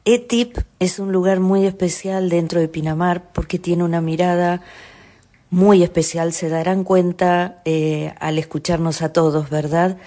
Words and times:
ETIP 0.04 0.58
es 0.80 0.98
un 0.98 1.12
lugar 1.12 1.40
muy 1.40 1.66
especial 1.66 2.28
dentro 2.28 2.60
de 2.60 2.68
Pinamar 2.68 3.32
porque 3.32 3.58
tiene 3.58 3.84
una 3.84 4.00
mirada 4.00 4.62
muy 5.50 5.82
especial, 5.82 6.32
se 6.32 6.48
darán 6.48 6.84
cuenta 6.84 7.62
eh, 7.64 8.12
al 8.20 8.38
escucharnos 8.38 9.02
a 9.02 9.12
todos, 9.12 9.48
¿verdad? 9.50 9.98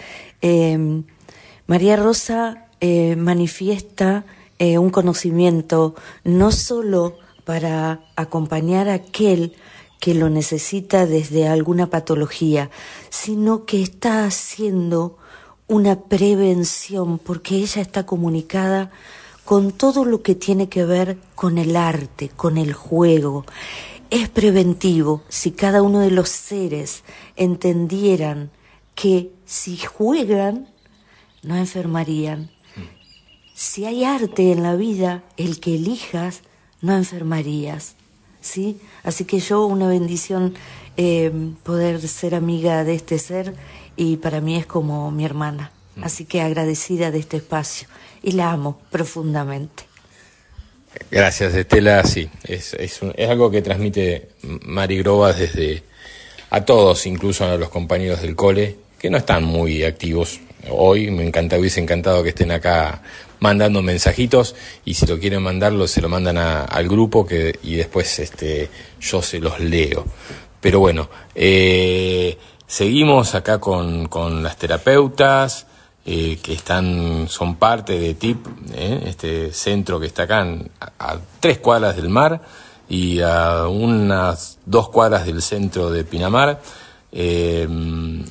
Eh, 0.41 1.03
María 1.67 1.95
Rosa 1.95 2.67
eh, 2.79 3.15
manifiesta 3.15 4.25
eh, 4.59 4.77
un 4.77 4.89
conocimiento 4.89 5.95
no 6.23 6.51
solo 6.51 7.17
para 7.43 8.01
acompañar 8.15 8.89
a 8.89 8.95
aquel 8.95 9.55
que 9.99 10.13
lo 10.13 10.29
necesita 10.29 11.05
desde 11.05 11.47
alguna 11.47 11.89
patología, 11.89 12.69
sino 13.09 13.65
que 13.65 13.81
está 13.81 14.25
haciendo 14.25 15.17
una 15.67 16.01
prevención 16.01 17.17
porque 17.17 17.55
ella 17.55 17.81
está 17.81 18.05
comunicada 18.05 18.91
con 19.47 19.71
todo 19.71 20.03
lo 20.03 20.23
que 20.23 20.35
tiene 20.35 20.67
que 20.67 20.83
ver 20.83 21.19
con 21.33 21.57
el 21.57 21.77
arte, 21.77 22.27
con 22.27 22.57
el 22.57 22.73
juego. 22.73 23.45
Es 24.09 24.27
preventivo 24.27 25.23
si 25.29 25.51
cada 25.51 25.81
uno 25.81 26.01
de 26.01 26.11
los 26.11 26.27
seres 26.27 27.05
entendieran 27.37 28.51
que 28.93 29.31
si 29.45 29.77
juegan, 29.77 30.67
no 31.43 31.55
enfermarían. 31.55 32.51
Si 33.53 33.85
hay 33.85 34.03
arte 34.03 34.51
en 34.51 34.63
la 34.63 34.75
vida, 34.75 35.23
el 35.37 35.61
que 35.61 35.75
elijas, 35.75 36.41
no 36.81 36.97
enfermarías. 36.97 37.95
¿Sí? 38.41 38.81
Así 39.03 39.23
que 39.23 39.39
yo, 39.39 39.65
una 39.65 39.87
bendición 39.87 40.55
eh, 40.97 41.31
poder 41.63 42.05
ser 42.05 42.35
amiga 42.35 42.83
de 42.83 42.95
este 42.95 43.17
ser 43.17 43.55
y 43.95 44.17
para 44.17 44.41
mí 44.41 44.57
es 44.57 44.65
como 44.65 45.09
mi 45.09 45.23
hermana. 45.23 45.71
Así 46.01 46.25
que 46.25 46.41
agradecida 46.41 47.11
de 47.11 47.19
este 47.19 47.37
espacio 47.37 47.87
y 48.23 48.31
la 48.31 48.51
amo 48.51 48.79
profundamente. 48.91 49.83
Gracias, 51.11 51.53
Estela. 51.53 52.03
Sí, 52.03 52.29
es, 52.43 52.73
es, 52.73 52.99
algo 53.29 53.51
que 53.51 53.61
transmite 53.61 54.29
Mari 54.41 54.97
Grobas 54.99 55.37
desde 55.37 55.83
a 56.49 56.65
todos, 56.65 57.05
incluso 57.05 57.45
a 57.45 57.57
los 57.57 57.69
compañeros 57.69 58.21
del 58.21 58.35
cole, 58.35 58.77
que 58.97 59.09
no 59.09 59.17
están 59.17 59.43
muy 59.43 59.83
activos 59.83 60.39
hoy. 60.69 61.11
Me 61.11 61.25
encanta, 61.25 61.57
hubiese 61.57 61.79
encantado 61.79 62.23
que 62.23 62.29
estén 62.29 62.51
acá 62.51 63.01
mandando 63.39 63.81
mensajitos 63.81 64.55
y 64.83 64.95
si 64.95 65.05
lo 65.05 65.19
quieren 65.19 65.43
mandarlo 65.43 65.87
se 65.87 66.01
lo 66.01 66.09
mandan 66.09 66.37
a, 66.37 66.63
al 66.63 66.87
grupo 66.87 67.25
que, 67.25 67.59
y 67.61 67.75
después 67.75 68.19
este, 68.19 68.69
yo 68.99 69.21
se 69.21 69.39
los 69.39 69.59
leo. 69.59 70.05
Pero 70.59 70.79
bueno, 70.79 71.09
eh, 71.35 72.37
seguimos 72.65 73.35
acá 73.35 73.59
con, 73.59 74.07
con 74.07 74.41
las 74.41 74.57
terapeutas 74.57 75.67
eh, 76.09 76.39
que 76.41 76.53
están, 76.53 77.27
son 77.27 77.57
parte 77.57 77.99
de 77.99 78.13
TIP, 78.13 78.47
eh, 78.73 79.03
este 79.07 79.51
centro 79.51 79.99
que 79.99 80.05
está 80.05 80.23
acá 80.23 80.39
en, 80.39 80.71
a, 80.79 81.17
tres 81.41 81.57
cuadras 81.57 81.97
del 81.97 82.07
mar 82.07 82.41
y 82.87 83.19
a 83.19 83.67
unas 83.67 84.57
dos 84.65 84.87
cuadras 84.87 85.25
del 85.25 85.41
centro 85.41 85.91
de 85.91 86.05
Pinamar. 86.05 86.61
Eh, 87.11 87.67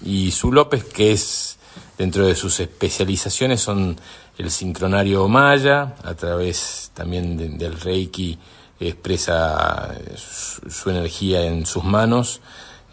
y 0.06 0.30
Su 0.30 0.52
López, 0.52 0.84
que 0.84 1.12
es 1.12 1.58
dentro 1.98 2.26
de 2.26 2.34
sus 2.34 2.60
especializaciones, 2.60 3.60
son 3.60 4.00
el 4.38 4.50
sincronario 4.50 5.28
maya, 5.28 5.96
a 6.02 6.14
través 6.14 6.92
también 6.94 7.36
de, 7.36 7.50
del 7.50 7.78
Reiki 7.78 8.38
expresa 8.80 9.94
su, 10.16 10.88
energía 10.88 11.44
en 11.44 11.66
sus 11.66 11.84
manos 11.84 12.40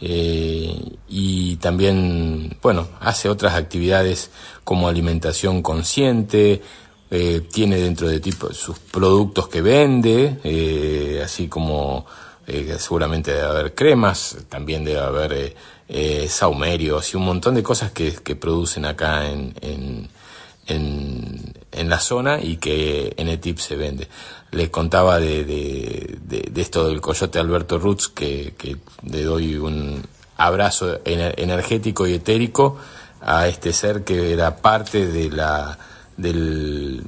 eh, 0.06 0.97
y 1.08 1.56
también, 1.58 2.58
bueno, 2.62 2.90
hace 3.00 3.30
otras 3.30 3.53
actividades 3.53 4.31
como 4.66 4.90
alimentación 4.90 5.62
consciente, 5.62 6.62
eh, 7.09 7.41
tiene 7.50 7.78
dentro 7.78 8.09
de 8.09 8.19
tipo 8.19 8.52
sus 8.52 8.80
productos 8.80 9.47
que 9.47 9.62
vende, 9.62 10.40
eh, 10.44 11.22
así 11.24 11.47
como 11.47 12.06
seguramente 12.78 13.31
debe 13.31 13.47
haber 13.47 13.74
cremas, 13.74 14.36
también 14.50 14.84
debe 14.84 15.00
haber 15.00 15.56
saumerios 16.28 17.14
y 17.14 17.18
un 17.18 17.24
montón 17.24 17.56
de 17.56 17.64
cosas 17.64 17.91
que, 17.91 18.12
que 18.12 18.35
producen 18.35 18.84
acá 18.84 19.30
en, 19.30 19.53
en 19.62 20.09
en, 20.68 21.53
en, 21.72 21.90
la 21.90 22.00
zona 22.00 22.41
y 22.41 22.58
que 22.58 23.14
en 23.18 23.28
ETIP 23.28 23.58
se 23.59 23.75
vende. 23.75 24.08
Les 24.53 24.69
contaba 24.69 25.19
de, 25.19 25.44
de, 25.44 26.62
esto 26.62 26.88
del 26.88 27.02
coyote 27.02 27.40
Alberto 27.40 27.80
Roots, 27.80 28.08
que, 28.08 28.53
le 29.03 29.24
doy 29.24 29.56
un 29.56 30.03
abrazo 30.38 31.00
energético 31.06 32.08
y 32.08 32.14
etérico 32.14 32.78
a 33.22 33.47
este 33.47 33.74
ser 33.74 34.03
que 34.03 34.31
era 34.31 34.58
parte 34.58 35.08
de 35.08 35.30
la, 35.30 35.78
del, 36.18 37.03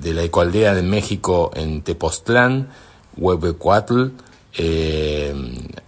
de 0.00 0.14
la 0.14 0.22
ecoaldea 0.22 0.74
de 0.74 0.82
México 0.82 1.50
en 1.54 1.82
Tepoztlán, 1.82 2.68
Huehuecuatl, 3.16 4.12
eh, 4.56 5.34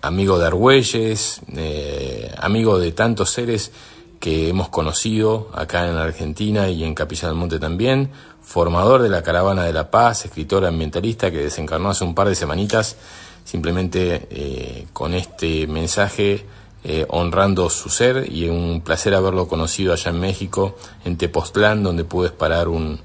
amigo 0.02 0.38
de 0.38 0.46
Argüelles, 0.46 1.40
eh, 1.56 2.32
amigo 2.38 2.78
de 2.78 2.92
tantos 2.92 3.30
seres 3.30 3.72
que 4.20 4.48
hemos 4.48 4.68
conocido 4.68 5.48
acá 5.54 5.88
en 5.88 5.96
Argentina 5.96 6.68
y 6.68 6.84
en 6.84 6.94
Capilla 6.94 7.28
del 7.28 7.36
Monte 7.36 7.58
también, 7.58 8.10
formador 8.50 9.00
de 9.00 9.08
la 9.08 9.22
Caravana 9.22 9.62
de 9.62 9.72
la 9.72 9.92
Paz, 9.92 10.24
escritor 10.24 10.66
ambientalista 10.66 11.30
que 11.30 11.38
desencarnó 11.38 11.90
hace 11.90 12.02
un 12.02 12.16
par 12.16 12.28
de 12.28 12.34
semanitas, 12.34 12.96
simplemente 13.44 14.26
eh, 14.28 14.86
con 14.92 15.14
este 15.14 15.68
mensaje 15.68 16.44
eh, 16.82 17.06
honrando 17.10 17.70
su 17.70 17.90
ser 17.90 18.26
y 18.28 18.48
un 18.48 18.80
placer 18.80 19.14
haberlo 19.14 19.46
conocido 19.46 19.92
allá 19.92 20.10
en 20.10 20.18
México, 20.18 20.74
en 21.04 21.16
Tepoztlán, 21.16 21.84
donde 21.84 22.02
pude 22.02 22.30
parar 22.30 22.66
un, 22.66 22.98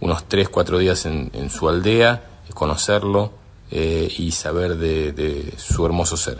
unos 0.00 0.24
tres, 0.28 0.48
cuatro 0.48 0.78
días 0.78 1.04
en, 1.04 1.30
en 1.34 1.50
su 1.50 1.68
aldea, 1.68 2.24
conocerlo 2.54 3.32
eh, 3.70 4.10
y 4.16 4.30
saber 4.30 4.78
de, 4.78 5.12
de 5.12 5.52
su 5.58 5.84
hermoso 5.84 6.16
ser. 6.16 6.38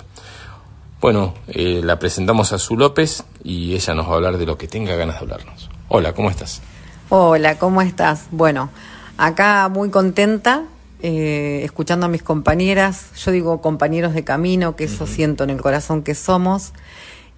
Bueno, 0.99 1.35
eh, 1.49 1.83
la 1.85 1.99
presentamos 1.99 2.55
a 2.55 2.59
Su 2.59 2.79
López 2.79 3.23
y 3.45 3.75
ella 3.75 3.93
nos 3.93 4.07
va 4.09 4.13
a 4.13 4.15
hablar 4.15 4.39
de 4.39 4.47
lo 4.47 4.57
que 4.57 4.67
tenga 4.67 4.97
ganas 4.97 5.17
de 5.17 5.21
hablarnos. 5.21 5.69
Hola, 5.89 6.15
¿cómo 6.15 6.31
estás? 6.31 6.63
Hola, 7.09 7.59
¿cómo 7.59 7.83
estás? 7.83 8.27
Bueno, 8.31 8.71
acá 9.17 9.69
muy 9.69 9.91
contenta, 9.91 10.65
eh, 11.03 11.61
escuchando 11.63 12.07
a 12.07 12.09
mis 12.09 12.23
compañeras, 12.23 13.13
yo 13.15 13.31
digo 13.31 13.61
compañeros 13.61 14.13
de 14.13 14.25
camino, 14.25 14.75
que 14.75 14.85
eso 14.85 15.05
uh 15.05 15.07
-huh. 15.07 15.15
siento 15.15 15.45
en 15.45 15.51
el 15.51 15.61
corazón 15.61 16.03
que 16.03 16.15
somos, 16.15 16.73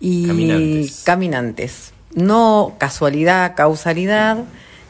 y 0.01 0.27
caminantes. 0.27 1.03
caminantes. 1.05 1.93
No 2.15 2.77
casualidad, 2.79 3.55
causalidad, 3.57 4.45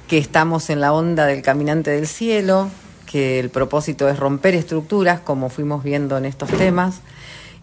que 0.06 0.19
estamos 0.19 0.71
en 0.71 0.81
la 0.81 0.93
onda 0.93 1.27
del 1.27 1.43
caminante 1.43 1.91
del 1.91 2.06
cielo, 2.06 2.69
que 3.05 3.41
el 3.41 3.50
propósito 3.50 4.08
es 4.08 4.19
romper 4.19 4.55
estructuras, 4.55 5.20
como 5.20 5.49
fuimos 5.49 5.82
viendo 5.82 6.17
en 6.19 6.25
estos 6.25 6.50
temas 6.50 7.00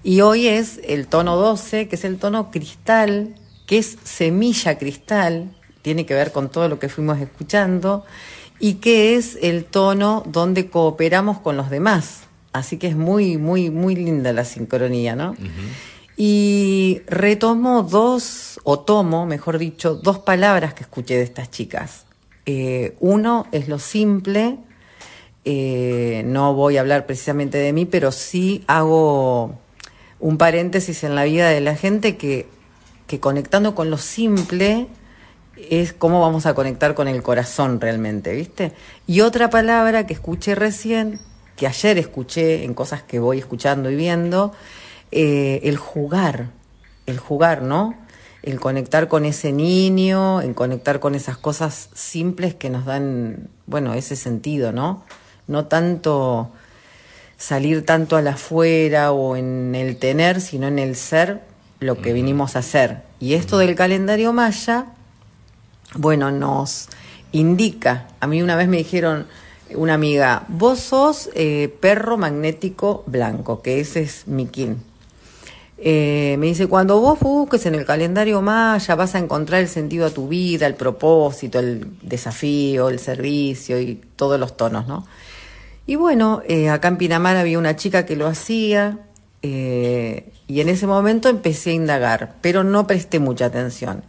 y 0.05 0.21
hoy 0.21 0.47
es 0.47 0.79
el 0.83 1.07
tono 1.07 1.35
12, 1.35 1.87
que 1.87 1.95
es 1.95 2.05
el 2.05 2.19
tono 2.19 2.51
cristal, 2.51 3.33
que 3.65 3.79
es 3.79 3.97
semilla 4.03 4.77
cristal, 4.77 5.54
tiene 5.85 6.07
que 6.07 6.15
ver 6.15 6.31
con 6.31 6.49
todo 6.49 6.67
lo 6.67 6.79
que 6.79 6.89
fuimos 6.89 7.19
escuchando, 7.19 8.05
y 8.59 8.75
que 8.75 9.15
es 9.17 9.37
el 9.43 9.65
tono 9.65 10.23
donde 10.25 10.67
cooperamos 10.67 11.37
con 11.37 11.57
los 11.57 11.69
demás. 11.69 12.21
Así 12.53 12.77
que 12.77 12.87
es 12.87 12.95
muy, 12.95 13.37
muy, 13.37 13.69
muy 13.69 13.95
linda 13.95 14.33
la 14.33 14.45
sincronía, 14.45 15.15
¿no? 15.15 15.31
Uh 15.33 15.35
-huh. 15.35 15.69
Y 16.17 17.01
retomo 17.05 17.83
dos, 17.83 18.59
o 18.63 18.79
tomo, 18.79 19.27
mejor 19.27 19.59
dicho, 19.59 19.93
dos 19.93 20.17
palabras 20.17 20.73
que 20.73 20.81
escuché 20.81 21.17
de 21.17 21.23
estas 21.23 21.51
chicas. 21.51 22.05
Eh, 22.47 22.95
uno 22.99 23.45
es 23.51 23.67
lo 23.67 23.77
simple, 23.77 24.57
eh, 25.43 26.23
no 26.25 26.55
voy 26.55 26.77
a 26.77 26.81
hablar 26.81 27.05
precisamente 27.05 27.59
de 27.59 27.73
mí, 27.73 27.85
pero 27.85 28.11
sí 28.11 28.63
hago 28.65 29.59
un 30.19 30.37
paréntesis 30.39 31.03
en 31.03 31.13
la 31.13 31.25
vida 31.25 31.49
de 31.49 31.61
la 31.61 31.75
gente 31.75 32.17
que, 32.17 32.47
que 33.05 33.19
conectando 33.19 33.75
con 33.75 33.91
lo 33.91 33.99
simple 33.99 34.87
es 35.57 35.93
cómo 35.93 36.21
vamos 36.21 36.45
a 36.45 36.53
conectar 36.53 36.95
con 36.95 37.07
el 37.07 37.23
corazón 37.23 37.79
realmente, 37.79 38.33
¿viste? 38.33 38.73
Y 39.07 39.21
otra 39.21 39.49
palabra 39.49 40.05
que 40.05 40.13
escuché 40.13 40.55
recién 40.55 41.19
que 41.55 41.67
ayer 41.67 41.97
escuché, 41.97 42.63
en 42.63 42.73
cosas 42.73 43.01
que 43.03 43.19
voy 43.19 43.39
escuchando 43.39 43.89
y 43.89 43.95
viendo, 43.95 44.53
eh, 45.11 45.61
el 45.63 45.77
jugar, 45.77 46.49
el 47.05 47.17
jugar, 47.17 47.61
¿no? 47.61 47.95
El 48.43 48.59
conectar 48.59 49.07
con 49.07 49.25
ese 49.25 49.51
niño, 49.51 50.41
el 50.41 50.53
conectar 50.53 50.99
con 50.99 51.15
esas 51.15 51.37
cosas 51.37 51.89
simples 51.93 52.53
que 52.53 52.69
nos 52.69 52.85
dan, 52.85 53.49
bueno, 53.65 53.93
ese 53.93 54.15
sentido, 54.15 54.71
¿no? 54.71 55.03
No 55.47 55.65
tanto 55.65 56.51
salir 57.37 57.85
tanto 57.85 58.17
a 58.17 58.21
la 58.21 58.31
afuera 58.31 59.11
o 59.11 59.35
en 59.35 59.75
el 59.75 59.97
tener, 59.97 60.41
sino 60.41 60.67
en 60.67 60.79
el 60.79 60.95
ser 60.95 61.41
lo 61.79 62.01
que 62.01 62.13
vinimos 62.13 62.55
a 62.55 62.59
hacer. 62.59 63.03
Y 63.19 63.33
esto 63.33 63.57
del 63.57 63.75
calendario 63.75 64.33
maya, 64.33 64.87
bueno, 65.95 66.31
nos 66.31 66.87
indica, 67.31 68.07
a 68.19 68.27
mí 68.27 68.41
una 68.41 68.55
vez 68.55 68.67
me 68.67 68.77
dijeron, 68.77 69.27
una 69.73 69.95
amiga, 69.95 70.45
vos 70.47 70.79
sos 70.79 71.29
eh, 71.33 71.73
perro 71.79 72.17
magnético 72.17 73.03
blanco, 73.07 73.61
que 73.61 73.79
ese 73.79 74.01
es 74.01 74.27
mi 74.27 74.47
kin. 74.47 74.77
Eh, 75.77 76.37
me 76.39 76.47
dice, 76.47 76.67
cuando 76.67 76.99
vos 76.99 77.19
busques 77.19 77.65
en 77.65 77.75
el 77.75 77.85
calendario 77.85 78.41
maya 78.41 78.95
vas 78.95 79.15
a 79.15 79.19
encontrar 79.19 79.61
el 79.61 79.67
sentido 79.67 80.05
a 80.05 80.09
tu 80.09 80.27
vida, 80.27 80.67
el 80.67 80.75
propósito, 80.75 81.59
el 81.59 81.87
desafío, 82.01 82.89
el 82.89 82.99
servicio 82.99 83.79
y 83.79 84.01
todos 84.15 84.39
los 84.39 84.55
tonos, 84.55 84.87
¿no? 84.87 85.05
Y 85.87 85.95
bueno, 85.95 86.41
eh, 86.47 86.69
acá 86.69 86.87
en 86.87 86.97
Pinamar 86.97 87.35
había 87.35 87.59
una 87.59 87.75
chica 87.75 88.05
que 88.05 88.15
lo 88.15 88.27
hacía 88.27 88.99
y 89.43 90.61
en 90.61 90.69
ese 90.69 90.87
momento 90.87 91.29
empecé 91.29 91.69
a 91.69 91.73
indagar, 91.73 92.33
pero 92.41 92.63
no 92.63 92.87
presté 92.87 93.19
mucha 93.19 93.45
atención. 93.45 94.01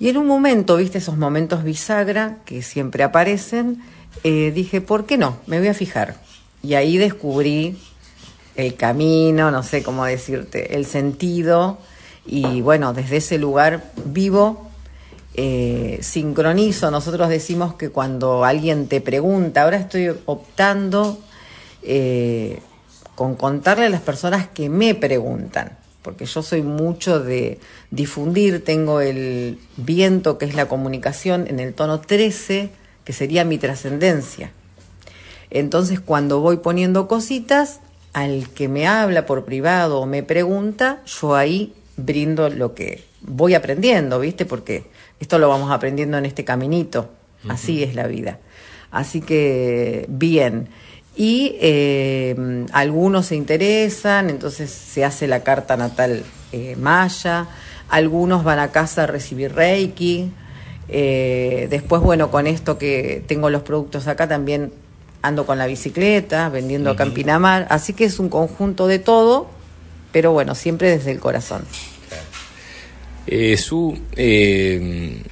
Y 0.00 0.08
en 0.08 0.16
un 0.16 0.26
momento, 0.26 0.78
viste 0.78 0.96
esos 0.96 1.18
momentos 1.18 1.62
bisagra 1.62 2.38
que 2.46 2.62
siempre 2.62 3.04
aparecen, 3.04 3.82
eh, 4.24 4.50
dije, 4.50 4.80
¿por 4.80 5.04
qué 5.04 5.18
no? 5.18 5.36
Me 5.46 5.58
voy 5.58 5.68
a 5.68 5.74
fijar. 5.74 6.16
Y 6.62 6.72
ahí 6.72 6.96
descubrí 6.96 7.78
el 8.56 8.76
camino, 8.76 9.50
no 9.50 9.62
sé 9.62 9.82
cómo 9.82 10.06
decirte, 10.06 10.74
el 10.74 10.86
sentido. 10.86 11.76
Y 12.24 12.62
bueno, 12.62 12.94
desde 12.94 13.18
ese 13.18 13.36
lugar 13.36 13.92
vivo, 14.06 14.70
eh, 15.34 15.98
sincronizo. 16.00 16.90
Nosotros 16.90 17.28
decimos 17.28 17.74
que 17.74 17.90
cuando 17.90 18.46
alguien 18.46 18.88
te 18.88 19.02
pregunta, 19.02 19.64
ahora 19.64 19.76
estoy 19.76 20.10
optando 20.24 21.18
eh, 21.82 22.62
con 23.14 23.36
contarle 23.36 23.84
a 23.84 23.90
las 23.90 24.00
personas 24.00 24.48
que 24.48 24.70
me 24.70 24.94
preguntan 24.94 25.79
porque 26.02 26.26
yo 26.26 26.42
soy 26.42 26.62
mucho 26.62 27.20
de 27.20 27.58
difundir, 27.90 28.64
tengo 28.64 29.00
el 29.00 29.58
viento 29.76 30.38
que 30.38 30.46
es 30.46 30.54
la 30.54 30.66
comunicación 30.66 31.46
en 31.48 31.60
el 31.60 31.74
tono 31.74 32.00
13 32.00 32.70
que 33.04 33.12
sería 33.12 33.44
mi 33.44 33.58
trascendencia. 33.58 34.52
Entonces 35.50 36.00
cuando 36.00 36.40
voy 36.40 36.58
poniendo 36.58 37.08
cositas, 37.08 37.80
al 38.12 38.48
que 38.50 38.68
me 38.68 38.86
habla 38.86 39.26
por 39.26 39.44
privado 39.44 40.00
o 40.00 40.06
me 40.06 40.22
pregunta, 40.22 41.02
yo 41.06 41.34
ahí 41.34 41.74
brindo 41.96 42.48
lo 42.48 42.74
que 42.74 43.04
voy 43.20 43.54
aprendiendo, 43.54 44.20
¿viste? 44.20 44.46
Porque 44.46 44.84
esto 45.20 45.38
lo 45.38 45.48
vamos 45.48 45.70
aprendiendo 45.70 46.18
en 46.18 46.24
este 46.24 46.44
caminito, 46.44 47.10
así 47.48 47.82
es 47.82 47.94
la 47.94 48.06
vida. 48.06 48.38
Así 48.90 49.20
que 49.20 50.06
bien. 50.08 50.68
Y 51.16 51.56
eh, 51.60 52.66
algunos 52.72 53.26
se 53.26 53.36
interesan, 53.36 54.30
entonces 54.30 54.70
se 54.70 55.04
hace 55.04 55.26
la 55.26 55.42
carta 55.42 55.76
natal 55.76 56.24
eh, 56.52 56.76
maya, 56.76 57.46
algunos 57.88 58.44
van 58.44 58.58
a 58.58 58.70
casa 58.70 59.04
a 59.04 59.06
recibir 59.06 59.52
reiki, 59.52 60.32
eh, 60.92 61.68
después, 61.70 62.02
bueno, 62.02 62.30
con 62.30 62.46
esto 62.46 62.76
que 62.76 63.22
tengo 63.26 63.48
los 63.48 63.62
productos 63.62 64.08
acá, 64.08 64.28
también 64.28 64.72
ando 65.22 65.46
con 65.46 65.58
la 65.58 65.66
bicicleta, 65.66 66.48
vendiendo 66.48 66.90
acá 66.90 67.04
en 67.04 67.14
Pinamar. 67.14 67.66
Así 67.70 67.92
que 67.92 68.04
es 68.04 68.18
un 68.18 68.28
conjunto 68.28 68.86
de 68.86 68.98
todo, 68.98 69.48
pero 70.12 70.32
bueno, 70.32 70.54
siempre 70.54 70.90
desde 70.90 71.12
el 71.12 71.20
corazón. 71.20 71.64
Eh, 73.26 73.56
su, 73.56 73.96
eh, 74.16 75.22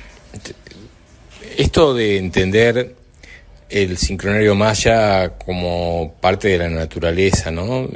esto 1.56 1.94
de 1.94 2.18
entender 2.18 2.94
el 3.70 3.98
sincronario 3.98 4.54
maya 4.54 5.30
como 5.44 6.14
parte 6.20 6.48
de 6.48 6.58
la 6.58 6.68
naturaleza, 6.68 7.50
¿no? 7.50 7.82
Mm, 7.82 7.88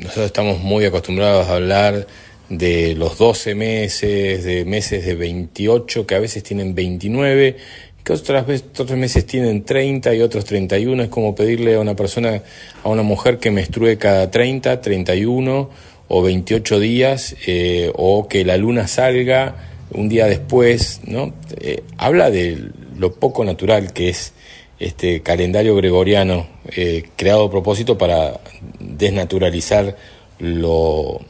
nosotros 0.00 0.26
estamos 0.26 0.60
muy 0.60 0.84
acostumbrados 0.84 1.48
a 1.48 1.54
hablar 1.54 2.06
de 2.48 2.94
los 2.94 3.18
12 3.18 3.54
meses, 3.54 4.44
de 4.44 4.64
meses 4.64 5.06
de 5.06 5.14
28, 5.14 6.06
que 6.06 6.14
a 6.14 6.18
veces 6.18 6.42
tienen 6.42 6.74
29, 6.74 7.56
que 8.04 8.12
otras 8.12 8.46
veces, 8.46 8.66
otros 8.78 8.98
meses 8.98 9.26
tienen 9.26 9.64
30 9.64 10.14
y 10.14 10.20
otros 10.20 10.44
31. 10.44 11.04
Es 11.04 11.08
como 11.08 11.34
pedirle 11.34 11.76
a 11.76 11.80
una 11.80 11.96
persona, 11.96 12.42
a 12.82 12.88
una 12.88 13.02
mujer 13.02 13.38
que 13.38 13.50
menstrue 13.50 13.96
cada 13.96 14.30
30, 14.30 14.80
31 14.80 15.70
o 16.08 16.22
28 16.22 16.80
días, 16.80 17.36
eh, 17.46 17.90
o 17.94 18.28
que 18.28 18.44
la 18.44 18.56
luna 18.56 18.88
salga 18.88 19.71
un 19.94 20.08
día 20.08 20.26
después, 20.26 21.00
¿no? 21.04 21.34
Eh, 21.60 21.82
habla 21.96 22.30
de 22.30 22.70
lo 22.96 23.14
poco 23.14 23.44
natural 23.44 23.92
que 23.92 24.08
es 24.08 24.32
este 24.78 25.22
calendario 25.22 25.76
gregoriano 25.76 26.46
eh, 26.74 27.04
creado 27.16 27.44
a 27.44 27.50
propósito 27.50 27.96
para 27.96 28.40
desnaturalizar 28.80 29.96
lo 30.38 31.20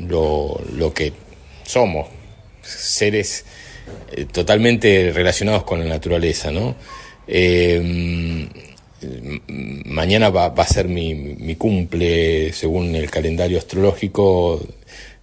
lo, 0.00 0.60
lo 0.74 0.92
que 0.92 1.12
somos, 1.64 2.06
seres 2.62 3.44
eh, 4.12 4.26
totalmente 4.26 5.12
relacionados 5.12 5.64
con 5.64 5.80
la 5.80 5.86
naturaleza, 5.86 6.50
¿no? 6.50 6.74
Eh, 7.26 8.48
mañana 9.84 10.30
va, 10.30 10.48
va, 10.50 10.62
a 10.62 10.66
ser 10.66 10.88
mi, 10.88 11.14
mi, 11.14 11.54
cumple, 11.56 12.52
según 12.52 12.94
el 12.94 13.10
calendario 13.10 13.58
astrológico, 13.58 14.60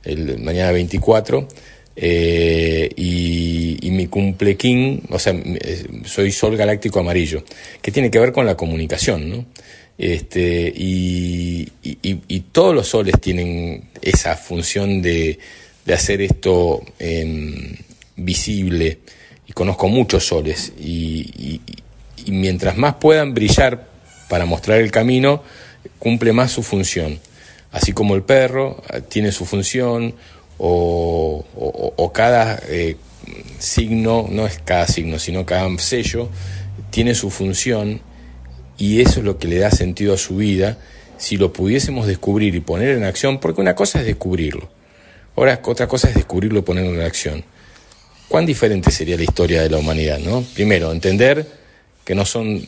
el 0.03 0.39
mañana 0.39 0.71
24, 0.71 1.47
eh, 1.95 2.89
y, 2.95 3.77
y, 3.81 3.91
mi 3.91 4.07
cumple 4.07 4.57
king, 4.57 4.99
o 5.09 5.19
sea, 5.19 5.35
soy 6.05 6.31
sol 6.31 6.57
galáctico 6.57 6.99
amarillo, 6.99 7.43
que 7.81 7.91
tiene 7.91 8.09
que 8.09 8.19
ver 8.19 8.31
con 8.31 8.45
la 8.45 8.57
comunicación, 8.57 9.29
¿no? 9.29 9.45
Este, 9.97 10.73
y, 10.75 11.71
todos 12.51 12.75
los 12.75 12.87
soles 12.87 13.19
tienen 13.19 13.89
esa 14.01 14.35
función 14.35 15.01
de, 15.01 15.39
de 15.85 15.93
hacer 15.93 16.21
esto 16.21 16.83
eh, 16.99 17.75
visible. 18.15 18.99
Y 19.47 19.53
conozco 19.53 19.87
muchos 19.87 20.25
soles. 20.25 20.73
Y, 20.79 21.61
mientras 22.27 22.77
más 22.77 22.95
puedan 22.95 23.33
brillar 23.33 23.87
para 24.29 24.45
mostrar 24.45 24.79
el 24.79 24.91
camino, 24.91 25.43
cumple 25.99 26.31
más 26.31 26.51
su 26.51 26.63
función. 26.63 27.19
Así 27.71 27.91
como 27.91 28.15
el 28.15 28.23
perro 28.23 28.83
eh, 28.93 29.01
tiene 29.01 29.31
su 29.31 29.45
función, 29.45 30.15
o, 30.65 32.11
cada 32.13 32.61
eh, 32.67 32.95
signo, 33.59 34.27
no 34.29 34.47
es 34.47 34.59
cada 34.63 34.87
signo, 34.87 35.19
sino 35.19 35.45
cada 35.45 35.69
sello, 35.79 36.29
tiene 36.89 37.15
su 37.15 37.29
función 37.29 38.01
y 38.77 39.01
eso 39.01 39.19
es 39.19 39.25
lo 39.25 39.37
que 39.37 39.47
le 39.47 39.57
da 39.57 39.71
sentido 39.71 40.13
a 40.13 40.17
su 40.17 40.37
vida 40.37 40.77
si 41.17 41.37
lo 41.37 41.51
pudiésemos 41.51 42.07
descubrir 42.07 42.55
y 42.55 42.59
poner 42.59 42.97
en 42.97 43.03
acción, 43.03 43.39
porque 43.39 43.61
una 43.61 43.75
cosa 43.75 43.99
es 43.99 44.05
descubrirlo, 44.05 44.69
ahora 45.35 45.61
otra 45.65 45.87
cosa 45.87 46.09
es 46.09 46.15
descubrirlo 46.15 46.59
y 46.59 46.63
ponerlo 46.63 46.93
en 46.93 47.01
acción. 47.01 47.43
¿Cuán 48.27 48.45
diferente 48.45 48.89
sería 48.89 49.17
la 49.17 49.23
historia 49.23 49.61
de 49.61 49.69
la 49.69 49.77
humanidad? 49.77 50.19
¿no? 50.19 50.43
Primero, 50.55 50.91
entender 50.91 51.45
que 52.03 52.15
no 52.15 52.25
son 52.25 52.65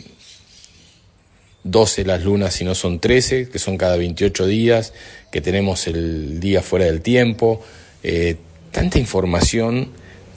12 1.63 2.05
las 2.05 2.23
lunas, 2.23 2.53
sino 2.53 2.75
son 2.75 2.99
13, 2.99 3.49
que 3.49 3.57
son 3.57 3.77
cada 3.77 3.97
28 3.97 4.45
días, 4.45 4.93
que 5.31 5.41
tenemos 5.41 5.87
el 5.87 6.39
día 6.39 6.61
fuera 6.61 6.85
del 6.85 7.01
tiempo, 7.01 7.63
eh, 8.07 8.37
tanta 8.71 8.99
información 8.99 9.87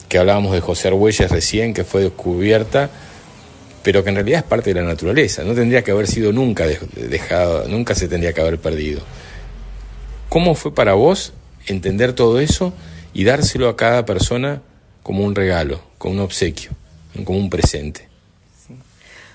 que 0.07 0.17
hablábamos 0.17 0.53
de 0.53 0.59
José 0.59 0.87
Argüelles 0.87 1.29
recién, 1.29 1.75
que 1.75 1.83
fue 1.83 2.01
descubierta, 2.01 2.89
pero 3.83 4.03
que 4.03 4.09
en 4.09 4.15
realidad 4.15 4.39
es 4.39 4.45
parte 4.45 4.73
de 4.73 4.81
la 4.81 4.87
naturaleza, 4.87 5.43
no 5.43 5.53
tendría 5.53 5.83
que 5.83 5.91
haber 5.91 6.07
sido 6.07 6.33
nunca 6.33 6.65
dejado, 6.95 7.67
nunca 7.67 7.93
se 7.93 8.07
tendría 8.07 8.33
que 8.33 8.41
haber 8.41 8.57
perdido. 8.57 9.01
¿Cómo 10.29 10.55
fue 10.55 10.73
para 10.73 10.95
vos 10.95 11.33
entender 11.67 12.13
todo 12.13 12.39
eso 12.39 12.73
y 13.13 13.23
dárselo 13.23 13.69
a 13.69 13.75
cada 13.75 14.03
persona 14.03 14.63
como 15.03 15.23
un 15.23 15.35
regalo, 15.35 15.79
como 15.99 16.15
un 16.15 16.21
obsequio, 16.21 16.71
como 17.23 17.37
un 17.37 17.51
presente? 17.51 18.07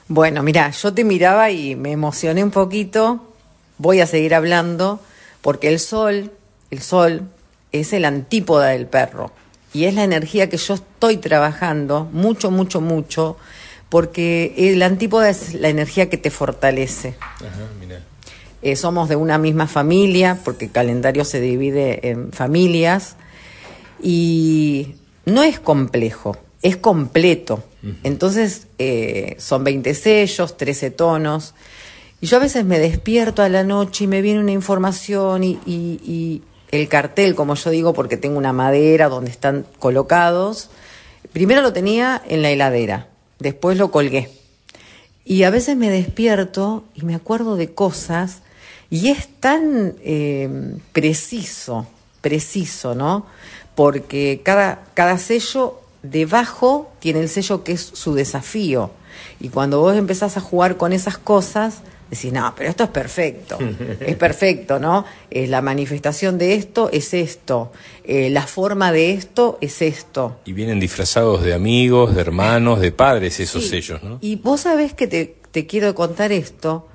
Bueno, 0.08 0.42
mira, 0.42 0.70
yo 0.70 0.92
te 0.92 1.04
miraba 1.04 1.52
y 1.52 1.76
me 1.76 1.92
emocioné 1.92 2.42
un 2.42 2.50
poquito, 2.50 3.32
voy 3.78 4.00
a 4.00 4.08
seguir 4.08 4.34
hablando, 4.34 4.98
porque 5.40 5.68
el 5.68 5.78
sol, 5.78 6.32
el 6.72 6.82
sol 6.82 7.28
es 7.74 7.92
el 7.92 8.04
antípoda 8.04 8.68
del 8.68 8.86
perro 8.86 9.32
y 9.72 9.84
es 9.84 9.94
la 9.94 10.04
energía 10.04 10.48
que 10.48 10.56
yo 10.56 10.74
estoy 10.74 11.16
trabajando 11.16 12.08
mucho, 12.12 12.50
mucho, 12.50 12.80
mucho 12.80 13.36
porque 13.88 14.54
el 14.56 14.82
antípoda 14.82 15.28
es 15.28 15.54
la 15.54 15.68
energía 15.68 16.08
que 16.08 16.16
te 16.16 16.30
fortalece. 16.30 17.14
Eh, 18.62 18.76
somos 18.76 19.08
de 19.08 19.16
una 19.16 19.38
misma 19.38 19.66
familia, 19.66 20.40
porque 20.44 20.64
el 20.66 20.70
calendario 20.72 21.24
se 21.24 21.40
divide 21.40 22.08
en 22.08 22.32
familias, 22.32 23.16
y 24.02 24.94
no 25.26 25.42
es 25.42 25.60
complejo, 25.60 26.36
es 26.62 26.76
completo. 26.76 27.62
Entonces 28.02 28.68
eh, 28.78 29.36
son 29.38 29.62
20 29.64 29.94
sellos, 29.94 30.56
13 30.56 30.90
tonos. 30.90 31.54
Y 32.20 32.26
yo 32.26 32.38
a 32.38 32.40
veces 32.40 32.64
me 32.64 32.78
despierto 32.78 33.42
a 33.42 33.48
la 33.48 33.62
noche 33.62 34.04
y 34.04 34.06
me 34.06 34.22
viene 34.22 34.40
una 34.40 34.52
información 34.52 35.44
y, 35.44 35.58
y 35.66 36.42
el 36.74 36.88
cartel, 36.88 37.34
como 37.34 37.54
yo 37.54 37.70
digo, 37.70 37.92
porque 37.92 38.16
tengo 38.16 38.38
una 38.38 38.52
madera 38.52 39.08
donde 39.08 39.30
están 39.30 39.66
colocados. 39.78 40.70
Primero 41.32 41.62
lo 41.62 41.72
tenía 41.72 42.20
en 42.26 42.42
la 42.42 42.50
heladera, 42.50 43.08
después 43.38 43.78
lo 43.78 43.90
colgué. 43.90 44.30
Y 45.24 45.44
a 45.44 45.50
veces 45.50 45.76
me 45.76 45.90
despierto 45.90 46.84
y 46.94 47.02
me 47.02 47.14
acuerdo 47.14 47.56
de 47.56 47.72
cosas 47.72 48.42
y 48.90 49.08
es 49.08 49.28
tan 49.40 49.94
eh, 50.02 50.76
preciso, 50.92 51.86
preciso, 52.20 52.94
¿no? 52.94 53.26
Porque 53.74 54.42
cada, 54.44 54.84
cada 54.94 55.18
sello 55.18 55.80
debajo 56.02 56.92
tiene 57.00 57.20
el 57.20 57.28
sello 57.28 57.64
que 57.64 57.72
es 57.72 57.80
su 57.80 58.14
desafío. 58.14 58.90
Y 59.40 59.48
cuando 59.48 59.80
vos 59.80 59.96
empezás 59.96 60.36
a 60.36 60.40
jugar 60.40 60.76
con 60.76 60.92
esas 60.92 61.18
cosas, 61.18 61.78
decís, 62.14 62.32
no, 62.32 62.52
pero 62.56 62.70
esto 62.70 62.84
es 62.84 62.90
perfecto, 62.90 63.58
es 64.00 64.16
perfecto, 64.16 64.78
¿no? 64.78 65.04
Eh, 65.30 65.46
la 65.46 65.62
manifestación 65.62 66.38
de 66.38 66.54
esto 66.54 66.90
es 66.92 67.14
esto, 67.14 67.72
eh, 68.04 68.30
la 68.30 68.46
forma 68.46 68.92
de 68.92 69.12
esto 69.12 69.58
es 69.60 69.82
esto. 69.82 70.38
Y 70.44 70.52
vienen 70.52 70.80
disfrazados 70.80 71.42
de 71.42 71.54
amigos, 71.54 72.14
de 72.14 72.20
hermanos, 72.20 72.80
de 72.80 72.92
padres 72.92 73.40
esos 73.40 73.66
sellos, 73.66 74.02
¿no? 74.02 74.18
Y 74.20 74.36
vos 74.36 74.62
sabés 74.62 74.94
que 74.94 75.06
te, 75.06 75.36
te 75.50 75.66
quiero 75.66 75.94
contar 75.94 76.32
esto, 76.32 76.88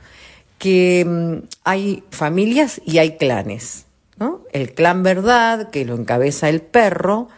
que 0.58 1.06
mm, 1.08 1.48
hay 1.64 2.04
familias 2.12 2.82
y 2.86 2.98
hay 2.98 3.18
clanes. 3.18 3.86
¿no? 4.20 4.42
El 4.52 4.74
clan 4.74 5.02
verdad, 5.02 5.70
que 5.70 5.86
lo 5.86 5.96
encabeza 5.96 6.50
el 6.50 6.62
perro, 6.62 7.30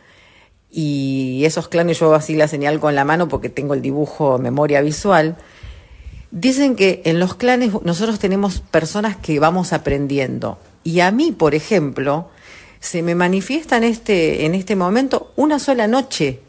y 0.72 1.44
esos 1.46 1.68
clanes, 1.68 2.00
yo 2.00 2.14
así 2.14 2.36
la 2.36 2.48
señal 2.48 2.80
con 2.80 2.96
la 2.96 3.06
mano 3.06 3.28
porque 3.28 3.50
tengo 3.50 3.74
el 3.74 3.82
dibujo 3.82 4.38
memoria 4.38 4.82
visual, 4.82 5.36
dicen 6.32 6.76
que 6.76 7.02
en 7.06 7.20
los 7.20 7.36
clanes 7.36 7.72
nosotros 7.84 8.20
tenemos 8.20 8.60
personas 8.60 9.18
que 9.18 9.40
vamos 9.40 9.74
aprendiendo. 9.74 10.58
Y 10.84 11.02
a 11.02 11.12
mí, 11.12 11.32
por 11.32 11.54
ejemplo, 11.54 12.30
se 12.80 13.04
me 13.04 13.16
manifiesta 13.16 13.78
en 13.78 13.84
este, 13.84 14.46
en 14.46 14.56
este 14.56 14.76
momento 14.76 15.32
una 15.36 15.60
sola 15.60 15.88
noche, 15.88 16.40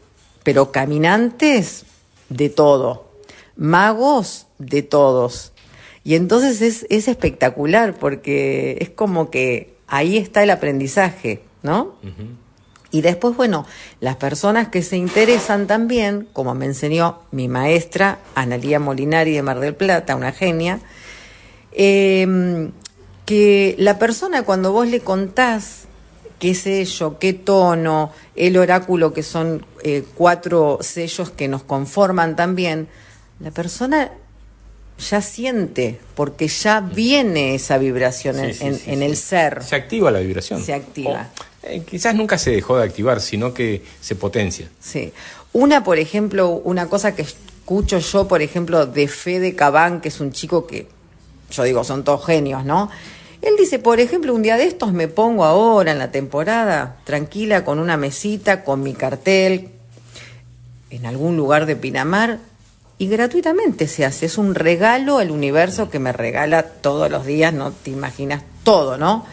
pero 0.43 0.71
caminantes 0.71 1.85
de 2.29 2.49
todo, 2.49 3.11
magos 3.55 4.47
de 4.57 4.81
todos. 4.81 5.51
Y 6.03 6.15
entonces 6.15 6.61
es, 6.61 6.85
es 6.89 7.07
espectacular 7.07 7.97
porque 7.97 8.77
es 8.81 8.89
como 8.89 9.29
que 9.29 9.75
ahí 9.87 10.17
está 10.17 10.43
el 10.43 10.49
aprendizaje, 10.49 11.43
¿no? 11.61 11.95
Y 12.93 13.01
después, 13.01 13.35
bueno, 13.35 13.65
las 14.01 14.17
personas 14.17 14.67
que 14.67 14.83
se 14.83 14.97
interesan 14.97 15.65
también, 15.65 16.27
como 16.31 16.53
me 16.53 16.67
enseñó 16.67 17.23
mi 17.31 17.47
maestra, 17.47 18.19
Analía 18.35 18.79
Molinari 18.79 19.33
de 19.33 19.41
Mar 19.41 19.59
del 19.59 19.73
Plata, 19.73 20.15
una 20.15 20.31
genia, 20.31 20.79
em, 21.71 22.71
que 23.25 23.73
la 23.79 23.97
persona 23.97 24.43
cuando 24.43 24.71
vos 24.71 24.87
le 24.87 24.99
contás 24.99 25.85
qué 26.37 26.53
sello, 26.53 27.17
qué 27.17 27.33
tono, 27.33 28.11
el 28.35 28.57
oráculo, 28.57 29.11
que 29.11 29.23
son 29.23 29.65
eh, 29.81 30.03
cuatro 30.13 30.77
sellos 30.81 31.31
que 31.31 31.47
nos 31.47 31.63
conforman 31.63 32.35
también, 32.35 32.87
la 33.39 33.49
persona 33.49 34.11
ya 34.99 35.19
siente, 35.21 35.99
porque 36.13 36.47
ya 36.47 36.79
viene 36.79 37.55
esa 37.55 37.79
vibración 37.79 38.35
en, 38.39 39.01
el 39.01 39.17
ser. 39.17 39.63
Se 39.63 39.75
activa 39.75 40.11
la 40.11 40.19
vibración. 40.19 40.61
Se 40.61 40.75
activa. 40.75 41.31
Eh, 41.63 41.83
quizás 41.89 42.13
nunca 42.15 42.37
se 42.37 42.51
dejó 42.51 42.77
de 42.77 42.83
activar, 42.83 43.21
sino 43.21 43.53
que 43.53 43.83
se 44.01 44.15
potencia. 44.15 44.69
Sí. 44.79 45.13
Una, 45.53 45.83
por 45.83 45.97
ejemplo, 45.97 46.49
una 46.49 46.87
cosa 46.87 47.15
que 47.15 47.21
escucho 47.21 47.99
yo, 47.99 48.27
por 48.27 48.41
ejemplo, 48.41 48.85
de 48.85 49.07
Fede 49.07 49.55
Cabán, 49.55 50.01
que 50.01 50.09
es 50.09 50.19
un 50.19 50.31
chico 50.31 50.67
que, 50.67 50.87
yo 51.51 51.63
digo, 51.63 51.83
son 51.83 52.03
todos 52.03 52.25
genios, 52.25 52.65
¿no? 52.65 52.89
Él 53.41 53.55
dice, 53.57 53.77
por 53.79 53.99
ejemplo, 53.99 54.33
un 54.33 54.41
día 54.41 54.57
de 54.57 54.65
estos 54.65 54.93
me 54.93 55.07
pongo 55.07 55.43
ahora 55.43 55.91
en 55.91 55.99
la 55.99 56.11
temporada, 56.11 56.97
tranquila, 57.03 57.63
con 57.63 57.79
una 57.79 57.97
mesita, 57.97 58.63
con 58.63 58.81
mi 58.81 58.93
cartel, 58.93 59.69
en 60.89 61.05
algún 61.05 61.37
lugar 61.37 61.65
de 61.65 61.75
Pinamar, 61.75 62.39
y 62.97 63.07
gratuitamente 63.07 63.87
se 63.87 64.05
hace. 64.05 64.27
Es 64.27 64.37
un 64.37 64.55
regalo 64.55 65.17
al 65.17 65.31
universo 65.31 65.89
que 65.89 65.99
me 65.99 66.13
regala 66.13 66.63
todos 66.63 67.11
los 67.11 67.25
días, 67.25 67.53
no 67.53 67.71
te 67.71 67.91
imaginas 67.91 68.43
todo, 68.63 68.97
¿no? 68.97 69.25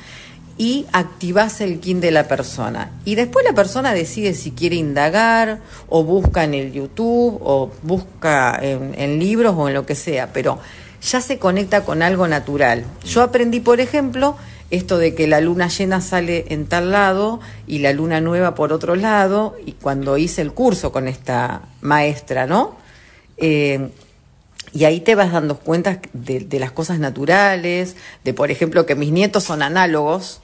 Y 0.61 0.85
activas 0.93 1.63
el 1.63 1.81
kin 1.81 2.03
de 2.03 2.11
la 2.11 2.29
persona. 2.29 2.91
Y 3.07 3.15
después 3.15 3.47
la 3.47 3.55
persona 3.55 3.95
decide 3.95 4.35
si 4.35 4.51
quiere 4.51 4.77
indagar 4.77 5.61
o 5.89 6.05
busca 6.05 6.45
en 6.45 6.53
el 6.53 6.73
YouTube 6.73 7.41
o 7.43 7.71
busca 7.83 8.59
en, 8.61 8.95
en 8.99 9.19
libros 9.19 9.55
o 9.57 9.69
en 9.69 9.75
lo 9.75 9.87
que 9.87 9.95
sea, 9.95 10.35
pero 10.35 10.59
ya 11.01 11.23
se 11.23 11.39
conecta 11.39 11.83
con 11.85 12.03
algo 12.03 12.29
natural. 12.29 12.85
Yo 13.07 13.23
aprendí, 13.23 13.61
por 13.61 13.81
ejemplo, 13.81 14.37
esto 14.71 14.99
de 14.99 15.15
que 15.15 15.27
la 15.27 15.41
luna 15.41 15.69
llena 15.69 16.03
sale 16.03 16.45
en 16.51 16.67
tal 16.67 16.91
lado 16.91 17.41
y 17.67 17.79
la 17.79 17.95
luna 17.95 18.21
nueva 18.21 18.55
por 18.55 18.75
otro 18.75 18.97
lado, 18.97 19.57
y 19.65 19.73
cuando 19.73 20.19
hice 20.19 20.43
el 20.43 20.53
curso 20.53 20.93
con 20.93 21.09
esta 21.09 21.63
maestra, 21.81 22.47
¿no? 22.47 22.77
Eh, 23.39 23.91
y 24.73 24.85
ahí 24.85 25.01
te 25.01 25.17
vas 25.17 25.33
dando 25.33 25.59
cuenta 25.59 26.01
de, 26.13 26.47
las 26.61 26.71
cosas 26.71 26.99
naturales, 26.99 27.97
de 28.23 28.35
por 28.35 28.51
ejemplo 28.51 28.87
que 28.87 28.95
mis 28.95 29.11
nietos 29.11 29.45
son 29.45 29.63
análogos 29.63 30.41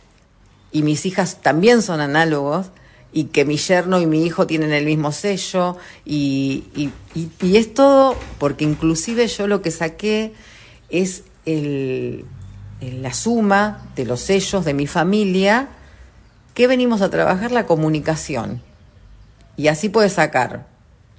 y 0.72 0.82
mis 0.82 1.06
hijas 1.06 1.40
también 1.42 1.82
son 1.82 2.00
análogos 2.00 2.66
y 3.12 3.24
que 3.24 3.44
mi 3.44 3.56
yerno 3.56 4.00
y 4.00 4.06
mi 4.06 4.24
hijo 4.24 4.46
tienen 4.46 4.72
el 4.72 4.84
mismo 4.84 5.12
sello 5.12 5.76
y, 6.04 6.64
y, 6.74 7.56
es 7.56 7.72
todo 7.72 8.16
porque 8.38 8.64
inclusive 8.64 9.26
yo 9.28 9.46
lo 9.46 9.62
que 9.62 9.70
saqué 9.70 10.34
es 10.90 11.22
el, 11.46 12.26
la 12.80 13.14
suma 13.14 13.88
de 13.96 14.04
los 14.04 14.20
sellos 14.20 14.64
de 14.64 14.74
mi 14.74 14.86
familia 14.86 15.68
que 16.54 16.66
venimos 16.66 17.00
a 17.00 17.10
trabajar 17.10 17.52
la 17.52 17.66
comunicación 17.66 18.62
y 19.56 19.68
así 19.68 19.88
puedes 19.88 20.14
sacar 20.14 20.66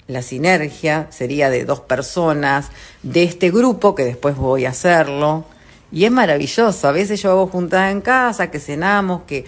la 0.08 0.22
sinergia 0.22 1.08
sería 1.10 1.50
de 1.50 1.66
dos 1.66 1.82
personas, 1.82 2.70
de 3.04 3.24
este 3.24 3.52
grupo, 3.52 3.94
que 3.94 4.06
después 4.06 4.38
voy 4.38 4.66
a 4.66 4.70
hacerlo. 4.70 5.46
Y 5.92 6.06
es 6.06 6.12
maravilloso. 6.12 6.88
A 6.88 6.92
veces 6.92 7.22
yo 7.22 7.32
hago 7.32 7.48
juntada 7.48 7.92
en 7.92 8.02
casa, 8.02 8.52
que 8.52 8.60
cenamos, 8.60 9.24
que, 9.24 9.46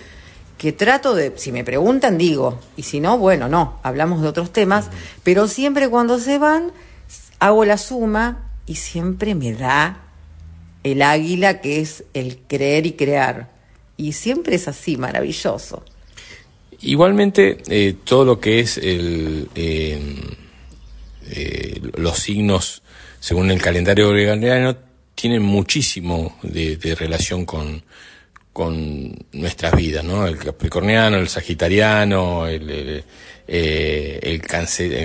que 0.57 0.71
trato 0.71 1.15
de, 1.15 1.33
si 1.35 1.51
me 1.51 1.63
preguntan, 1.63 2.17
digo, 2.17 2.59
y 2.75 2.83
si 2.83 2.99
no, 2.99 3.17
bueno, 3.17 3.47
no, 3.47 3.79
hablamos 3.83 4.21
de 4.21 4.27
otros 4.27 4.51
temas, 4.51 4.89
pero 5.23 5.47
siempre 5.47 5.89
cuando 5.89 6.19
se 6.19 6.37
van, 6.37 6.71
hago 7.39 7.65
la 7.65 7.77
suma 7.77 8.49
y 8.65 8.75
siempre 8.75 9.35
me 9.35 9.53
da 9.53 10.01
el 10.83 11.01
águila 11.01 11.61
que 11.61 11.81
es 11.81 12.03
el 12.13 12.39
creer 12.47 12.85
y 12.85 12.93
crear. 12.93 13.49
Y 13.97 14.13
siempre 14.13 14.55
es 14.55 14.67
así, 14.67 14.95
maravilloso. 14.95 15.83
Igualmente, 16.81 17.57
eh, 17.67 17.95
todo 18.03 18.25
lo 18.25 18.39
que 18.39 18.59
es 18.61 18.77
el... 18.77 19.49
Eh, 19.55 20.15
eh, 21.31 21.79
los 21.97 22.17
signos, 22.17 22.81
según 23.19 23.51
el 23.51 23.61
calendario 23.61 24.09
gregoriano, 24.09 24.75
tienen 25.19 25.41
muchísimo 25.41 26.37
de, 26.43 26.95
relación 26.97 27.43
con, 27.43 27.83
con 28.53 29.13
nuestras 29.33 29.75
vidas, 29.75 30.05
¿no? 30.05 30.25
El 30.25 30.37
capricorniano, 30.37 31.17
el 31.17 31.27
sagitariano, 31.27 32.47
el, 32.47 33.03
eh, 33.45 34.19
el, 34.23 34.41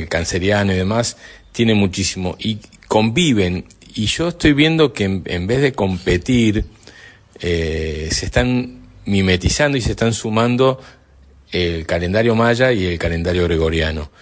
canceriano 0.09 0.73
y 0.73 0.77
demás, 0.77 1.17
tienen 1.51 1.79
muchísimo 1.79 2.37
y 2.39 2.61
conviven. 2.87 3.65
Y 3.93 4.07
yo 4.07 4.29
estoy 4.29 4.53
viendo 4.53 4.93
que 4.93 5.03
en, 5.03 5.47
vez 5.49 5.61
de 5.61 5.73
competir, 5.73 6.65
eh, 7.41 8.09
se 8.13 8.27
están 8.27 8.85
mimetizando 9.07 9.77
y 9.77 9.81
se 9.81 9.91
están 9.91 10.13
sumando 10.13 10.81
el 11.51 11.87
calendario 11.87 12.37
maya 12.37 12.71
y 12.71 12.87
el 12.87 13.01
calendario 13.01 13.43
gregoriano. 13.45 14.13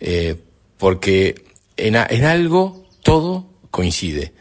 Eh, 0.00 0.34
porque 0.78 1.44
en, 1.76 1.96
algo 1.96 2.88
todo 3.02 3.50
coincide. 3.70 4.32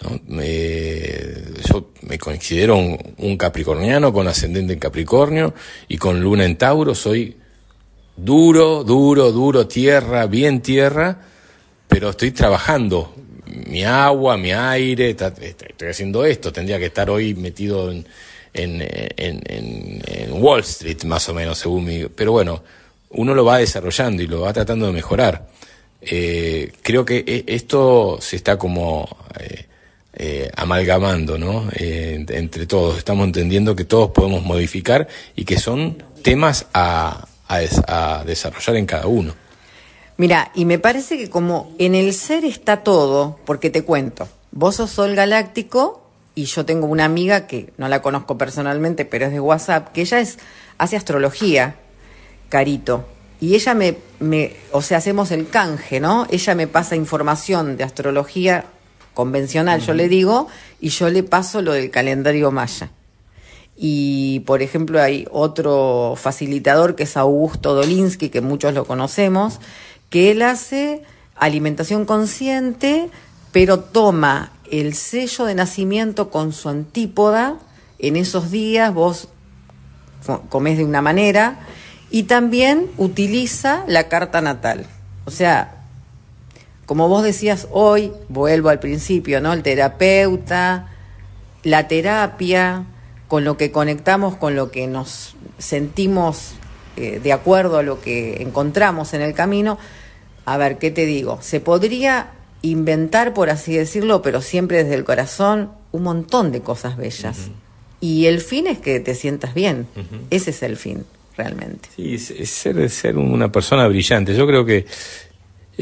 Yo 0.00 1.90
me 2.02 2.18
considero 2.18 2.76
un, 2.76 3.36
capricorniano 3.36 4.12
con 4.12 4.26
ascendente 4.28 4.72
en 4.72 4.78
Capricornio 4.78 5.54
y 5.88 5.98
con 5.98 6.20
luna 6.20 6.44
en 6.44 6.56
Tauro. 6.56 6.94
Soy 6.94 7.36
duro, 8.16 8.82
duro, 8.84 9.30
duro, 9.32 9.66
tierra, 9.66 10.26
bien 10.26 10.62
tierra, 10.62 11.20
pero 11.86 12.10
estoy 12.10 12.30
trabajando 12.30 13.14
mi 13.46 13.84
agua, 13.84 14.36
mi 14.36 14.52
aire, 14.52 15.10
estoy 15.10 15.88
haciendo 15.88 16.24
esto. 16.24 16.52
Tendría 16.52 16.78
que 16.78 16.86
estar 16.86 17.10
hoy 17.10 17.34
metido 17.34 17.90
en, 17.90 18.06
en, 18.54 18.80
en, 18.80 20.02
en 20.06 20.42
Wall 20.42 20.60
Street, 20.60 21.04
más 21.04 21.28
o 21.28 21.34
menos, 21.34 21.58
según 21.58 21.84
mi. 21.84 22.06
Pero 22.06 22.32
bueno, 22.32 22.62
uno 23.10 23.34
lo 23.34 23.44
va 23.44 23.58
desarrollando 23.58 24.22
y 24.22 24.26
lo 24.26 24.40
va 24.40 24.52
tratando 24.52 24.86
de 24.86 24.92
mejorar 24.92 25.48
eh, 26.02 26.72
creo 26.82 27.04
que 27.04 27.24
e, 27.26 27.44
esto 27.46 28.18
se 28.20 28.36
está 28.36 28.56
como 28.56 29.08
eh, 29.38 29.66
eh, 30.12 30.50
amalgamando, 30.56 31.38
¿no? 31.38 31.68
Eh, 31.72 32.24
entre 32.30 32.66
todos, 32.66 32.98
estamos 32.98 33.26
entendiendo 33.26 33.76
que 33.76 33.84
todos 33.84 34.10
podemos 34.10 34.42
modificar 34.42 35.06
y 35.36 35.44
que 35.44 35.58
son 35.58 36.02
temas 36.22 36.66
a, 36.74 37.28
a, 37.46 38.24
desarrollar 38.24 38.76
en 38.76 38.86
cada 38.86 39.06
uno. 39.06 39.34
Mira, 40.16 40.50
y 40.54 40.64
me 40.64 40.78
parece 40.78 41.16
que 41.16 41.30
como 41.30 41.72
en 41.78 41.94
el 41.94 42.12
ser 42.12 42.44
está 42.44 42.78
todo, 42.82 43.38
porque 43.46 43.70
te 43.70 43.84
cuento, 43.84 44.28
vos 44.50 44.76
sos 44.76 44.90
Sol 44.90 45.14
Galáctico 45.14 46.10
y 46.34 46.44
yo 46.44 46.66
tengo 46.66 46.86
una 46.86 47.04
amiga 47.04 47.46
que 47.46 47.72
no 47.78 47.88
la 47.88 48.02
conozco 48.02 48.36
personalmente, 48.36 49.04
pero 49.04 49.26
es 49.26 49.32
de 49.32 49.40
WhatsApp, 49.40 49.92
que 49.92 50.02
ella 50.02 50.20
es 50.20 50.38
hace 50.76 50.96
astrología, 50.96 51.76
Carito. 52.48 53.06
Y 53.40 53.54
ella 53.54 53.74
me, 53.74 53.96
me, 54.18 54.56
o 54.72 54.82
sea, 54.82 54.98
hacemos 54.98 55.30
el 55.30 55.48
canje, 55.48 56.00
¿no? 56.00 56.26
Ella 56.30 56.54
me 56.54 56.66
pasa 56.66 56.96
información 56.96 57.76
de 57.78 57.84
astrología 57.84 58.66
convencional, 59.14 59.80
yo 59.80 59.94
le 59.94 60.08
digo, 60.08 60.48
y 60.80 60.90
yo 60.90 61.10
le 61.10 61.22
paso 61.22 61.62
lo 61.62 61.72
del 61.72 61.90
calendario 61.90 62.50
maya. 62.50 62.90
Y, 63.76 64.40
por 64.40 64.60
ejemplo, 64.60 65.00
hay 65.00 65.26
otro 65.30 66.14
facilitador 66.16 66.96
que 66.96 67.04
es 67.04 67.16
Augusto 67.16 67.74
Dolinsky, 67.74 68.28
que 68.28 68.42
muchos 68.42 68.74
lo 68.74 68.84
conocemos, 68.84 69.60
que 70.10 70.30
él 70.30 70.42
hace 70.42 71.02
alimentación 71.34 72.04
consciente, 72.04 73.08
pero 73.52 73.80
toma 73.80 74.52
el 74.70 74.94
sello 74.94 75.46
de 75.46 75.54
nacimiento 75.54 76.30
con 76.30 76.52
su 76.52 76.68
antípoda. 76.68 77.56
En 77.98 78.16
esos 78.16 78.50
días 78.50 78.92
vos 78.92 79.28
comés 80.48 80.76
de 80.76 80.84
una 80.84 81.00
manera 81.00 81.60
y 82.10 82.24
también 82.24 82.90
utiliza 82.98 83.84
la 83.86 84.08
carta 84.08 84.40
natal. 84.40 84.86
O 85.24 85.30
sea, 85.30 85.79
como 86.90 87.06
vos 87.06 87.22
decías 87.22 87.68
hoy, 87.70 88.10
vuelvo 88.28 88.68
al 88.68 88.80
principio, 88.80 89.40
¿no? 89.40 89.52
El 89.52 89.62
terapeuta, 89.62 90.88
la 91.62 91.86
terapia, 91.86 92.84
con 93.28 93.44
lo 93.44 93.56
que 93.56 93.70
conectamos, 93.70 94.34
con 94.34 94.56
lo 94.56 94.72
que 94.72 94.88
nos 94.88 95.36
sentimos 95.56 96.54
eh, 96.96 97.20
de 97.22 97.32
acuerdo 97.32 97.78
a 97.78 97.84
lo 97.84 98.00
que 98.00 98.42
encontramos 98.42 99.14
en 99.14 99.22
el 99.22 99.34
camino, 99.34 99.78
a 100.44 100.56
ver, 100.56 100.78
¿qué 100.78 100.90
te 100.90 101.06
digo? 101.06 101.38
Se 101.42 101.60
podría 101.60 102.32
inventar, 102.60 103.34
por 103.34 103.50
así 103.50 103.72
decirlo, 103.72 104.20
pero 104.20 104.40
siempre 104.40 104.82
desde 104.82 104.96
el 104.96 105.04
corazón, 105.04 105.70
un 105.92 106.02
montón 106.02 106.50
de 106.50 106.60
cosas 106.60 106.96
bellas. 106.96 107.50
Y 108.00 108.26
el 108.26 108.40
fin 108.40 108.66
es 108.66 108.80
que 108.80 108.98
te 108.98 109.14
sientas 109.14 109.54
bien. 109.54 109.86
Ese 110.30 110.50
es 110.50 110.60
el 110.64 110.76
fin, 110.76 111.04
realmente. 111.36 111.88
Sí, 111.94 112.18
ser 112.18 113.16
una 113.16 113.52
persona 113.52 113.86
brillante. 113.86 114.34
Yo 114.34 114.44
creo 114.44 114.64
que 114.64 114.86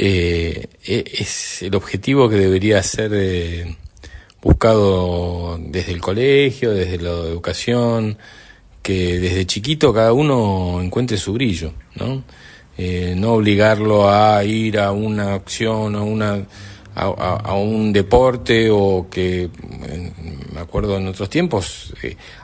eh, 0.01 0.69
es 0.85 1.63
el 1.63 1.75
objetivo 1.75 2.29
que 2.29 2.37
debería 2.37 2.83
ser... 2.83 3.11
Eh, 3.15 3.77
buscado 4.41 5.59
desde 5.61 5.93
el 5.93 6.01
colegio, 6.01 6.71
desde 6.73 6.99
la 6.99 7.11
educación, 7.11 8.17
que 8.83 9.19
desde 9.19 9.47
chiquito 9.47 9.93
cada 9.93 10.13
uno 10.13 10.81
encuentre 10.81 11.17
su 11.17 11.33
brillo, 11.33 11.73
¿no? 11.97 12.23
Eh, 12.77 13.15
no 13.17 13.33
obligarlo 13.33 14.09
a 14.09 14.45
ir 14.45 14.79
a 14.79 14.93
una 14.93 15.35
acción, 15.35 15.97
a 15.97 16.03
una 16.03 16.47
a, 16.95 17.55
un 17.55 17.93
deporte 17.93 18.71
o 18.71 19.09
que 19.11 19.51
me 20.53 20.61
acuerdo 20.61 20.97
en 20.97 21.09
otros 21.09 21.29
tiempos 21.31 21.93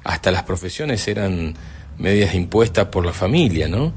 hasta 0.03 0.31
las 0.31 0.43
profesiones 0.43 1.07
eran 1.09 1.55
medias 1.99 2.35
impuestas 2.35 2.87
por 2.87 3.05
la 3.05 3.13
familia, 3.13 3.69
¿no? 3.69 3.93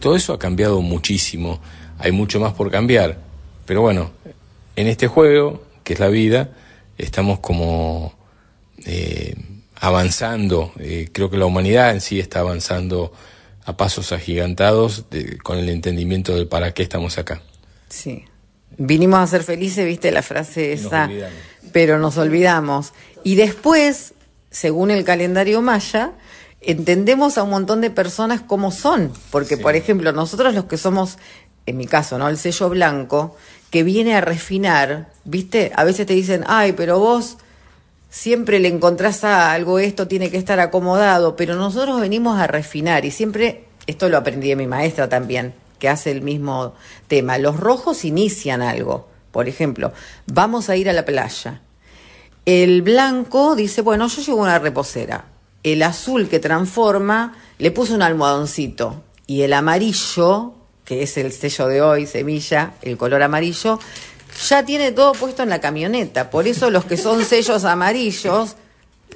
Todo 0.00 0.16
eso 0.16 0.32
ha 0.32 0.38
cambiado 0.38 0.80
muchísimo, 0.80 1.60
hay 1.98 2.12
mucho 2.12 2.40
más 2.40 2.52
por 2.54 2.70
cambiar, 2.70 3.18
pero 3.66 3.82
bueno, 3.82 4.10
en 4.76 4.86
este 4.86 5.06
juego 5.06 5.62
que 5.82 5.94
es 5.94 6.00
la 6.00 6.08
vida 6.08 6.50
estamos 6.98 7.40
como 7.40 8.14
eh, 8.84 9.34
avanzando, 9.76 10.72
eh, 10.78 11.08
creo 11.12 11.30
que 11.30 11.36
la 11.36 11.46
humanidad 11.46 11.90
en 11.92 12.00
sí 12.00 12.20
está 12.20 12.40
avanzando 12.40 13.12
a 13.64 13.76
pasos 13.76 14.12
agigantados 14.12 15.04
con 15.42 15.58
el 15.58 15.68
entendimiento 15.68 16.34
del 16.34 16.48
para 16.48 16.72
qué 16.72 16.82
estamos 16.82 17.18
acá. 17.18 17.40
Sí. 17.88 18.24
Vinimos 18.76 19.20
a 19.20 19.26
ser 19.26 19.42
felices, 19.42 19.86
viste 19.86 20.10
la 20.10 20.22
frase 20.22 20.72
esa, 20.72 21.08
pero 21.72 21.98
nos 21.98 22.18
olvidamos. 22.18 22.92
Y 23.22 23.36
después, 23.36 24.14
según 24.50 24.90
el 24.90 25.04
calendario 25.04 25.62
maya, 25.62 26.12
entendemos 26.60 27.38
a 27.38 27.42
un 27.42 27.50
montón 27.50 27.80
de 27.80 27.90
personas 27.90 28.40
como 28.40 28.72
son, 28.72 29.12
porque 29.30 29.56
por 29.56 29.76
ejemplo, 29.76 30.12
nosotros 30.12 30.54
los 30.54 30.64
que 30.64 30.76
somos, 30.76 31.18
en 31.66 31.76
mi 31.76 31.86
caso, 31.86 32.18
¿no? 32.18 32.28
El 32.28 32.38
sello 32.38 32.68
blanco, 32.68 33.36
que 33.70 33.82
viene 33.82 34.14
a 34.14 34.20
refinar, 34.20 35.10
¿viste? 35.24 35.72
A 35.74 35.84
veces 35.84 36.06
te 36.06 36.14
dicen, 36.14 36.44
ay, 36.46 36.72
pero 36.72 36.98
vos 36.98 37.38
siempre 38.10 38.60
le 38.60 38.68
encontrás 38.68 39.24
a 39.24 39.52
algo, 39.52 39.78
esto 39.78 40.06
tiene 40.06 40.30
que 40.30 40.36
estar 40.36 40.60
acomodado, 40.60 41.34
pero 41.34 41.56
nosotros 41.56 42.00
venimos 42.00 42.38
a 42.38 42.46
refinar 42.46 43.04
y 43.04 43.10
siempre, 43.10 43.64
esto 43.86 44.08
lo 44.08 44.18
aprendí 44.18 44.48
de 44.48 44.56
mi 44.56 44.66
maestra 44.66 45.08
también, 45.08 45.54
que 45.78 45.88
hace 45.88 46.12
el 46.12 46.22
mismo 46.22 46.74
tema, 47.08 47.38
los 47.38 47.58
rojos 47.58 48.04
inician 48.04 48.62
algo, 48.62 49.08
por 49.32 49.48
ejemplo, 49.48 49.92
vamos 50.26 50.70
a 50.70 50.76
ir 50.76 50.88
a 50.88 50.92
la 50.92 51.04
playa. 51.04 51.60
El 52.46 52.82
blanco 52.82 53.56
dice, 53.56 53.80
bueno, 53.80 54.06
yo 54.06 54.22
llevo 54.22 54.42
una 54.42 54.58
reposera. 54.58 55.24
El 55.62 55.82
azul 55.82 56.28
que 56.28 56.38
transforma 56.38 57.34
le 57.58 57.70
puso 57.70 57.94
un 57.94 58.02
almohadoncito. 58.02 59.02
Y 59.26 59.42
el 59.42 59.54
amarillo 59.54 60.52
que 60.84 61.02
es 61.02 61.16
el 61.16 61.32
sello 61.32 61.66
de 61.66 61.82
hoy, 61.82 62.06
semilla, 62.06 62.74
el 62.82 62.96
color 62.96 63.22
amarillo, 63.22 63.78
ya 64.48 64.64
tiene 64.64 64.92
todo 64.92 65.12
puesto 65.12 65.42
en 65.42 65.50
la 65.50 65.60
camioneta. 65.60 66.30
Por 66.30 66.46
eso 66.46 66.70
los 66.70 66.84
que 66.84 66.96
son 66.96 67.24
sellos 67.24 67.64
amarillos 67.64 68.56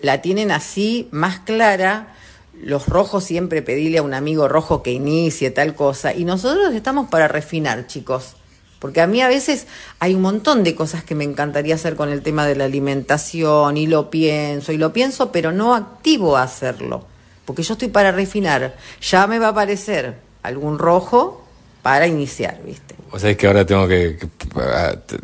la 0.03 0.23
tienen 0.23 0.51
así, 0.51 1.09
más 1.11 1.41
clara. 1.41 2.15
Los 2.61 2.87
rojos 2.87 3.25
siempre 3.25 3.63
pedirle 3.63 3.99
a 3.99 4.03
un 4.03 4.15
amigo 4.15 4.49
rojo 4.49 4.83
que 4.83 4.93
inicie 4.93 5.51
tal 5.51 5.75
cosa. 5.75 6.15
Y 6.15 6.25
nosotros 6.25 6.75
estamos 6.75 7.09
para 7.09 7.29
refinar, 7.29 7.87
chicos. 7.87 8.35
Porque 8.79 9.01
a 9.01 9.09
mí 9.09 9.21
a 9.21 9.29
veces 9.29 9.67
hay 9.99 10.15
un 10.15 10.23
montón 10.23 10.63
de 10.63 10.77
cosas 10.77 11.03
que 11.03 11.17
me 11.17 11.25
encantaría 11.25 11.75
hacer 11.75 11.97
con 11.97 12.11
el 12.11 12.23
tema 12.23 12.47
de 12.47 12.55
la 12.55 12.65
alimentación 12.65 13.77
y 13.77 13.89
lo 13.89 14.09
pienso 14.09 14.73
y 14.73 14.79
lo 14.79 14.93
pienso, 14.93 15.33
pero 15.33 15.51
no 15.51 15.75
activo 15.75 16.37
a 16.37 16.45
hacerlo. 16.45 17.05
Porque 17.45 17.65
yo 17.65 17.73
estoy 17.73 17.89
para 17.89 18.13
refinar. 18.13 18.77
Ya 19.03 19.27
me 19.27 19.41
va 19.41 19.47
a 19.47 19.51
aparecer 19.51 20.21
algún 20.43 20.79
rojo 20.79 21.48
para 21.83 22.07
iniciar, 22.07 22.61
¿viste? 22.65 22.95
O 23.11 23.19
sea, 23.19 23.35
que 23.37 23.47
ahora 23.47 23.65
tengo 23.65 23.89
que, 23.89 24.19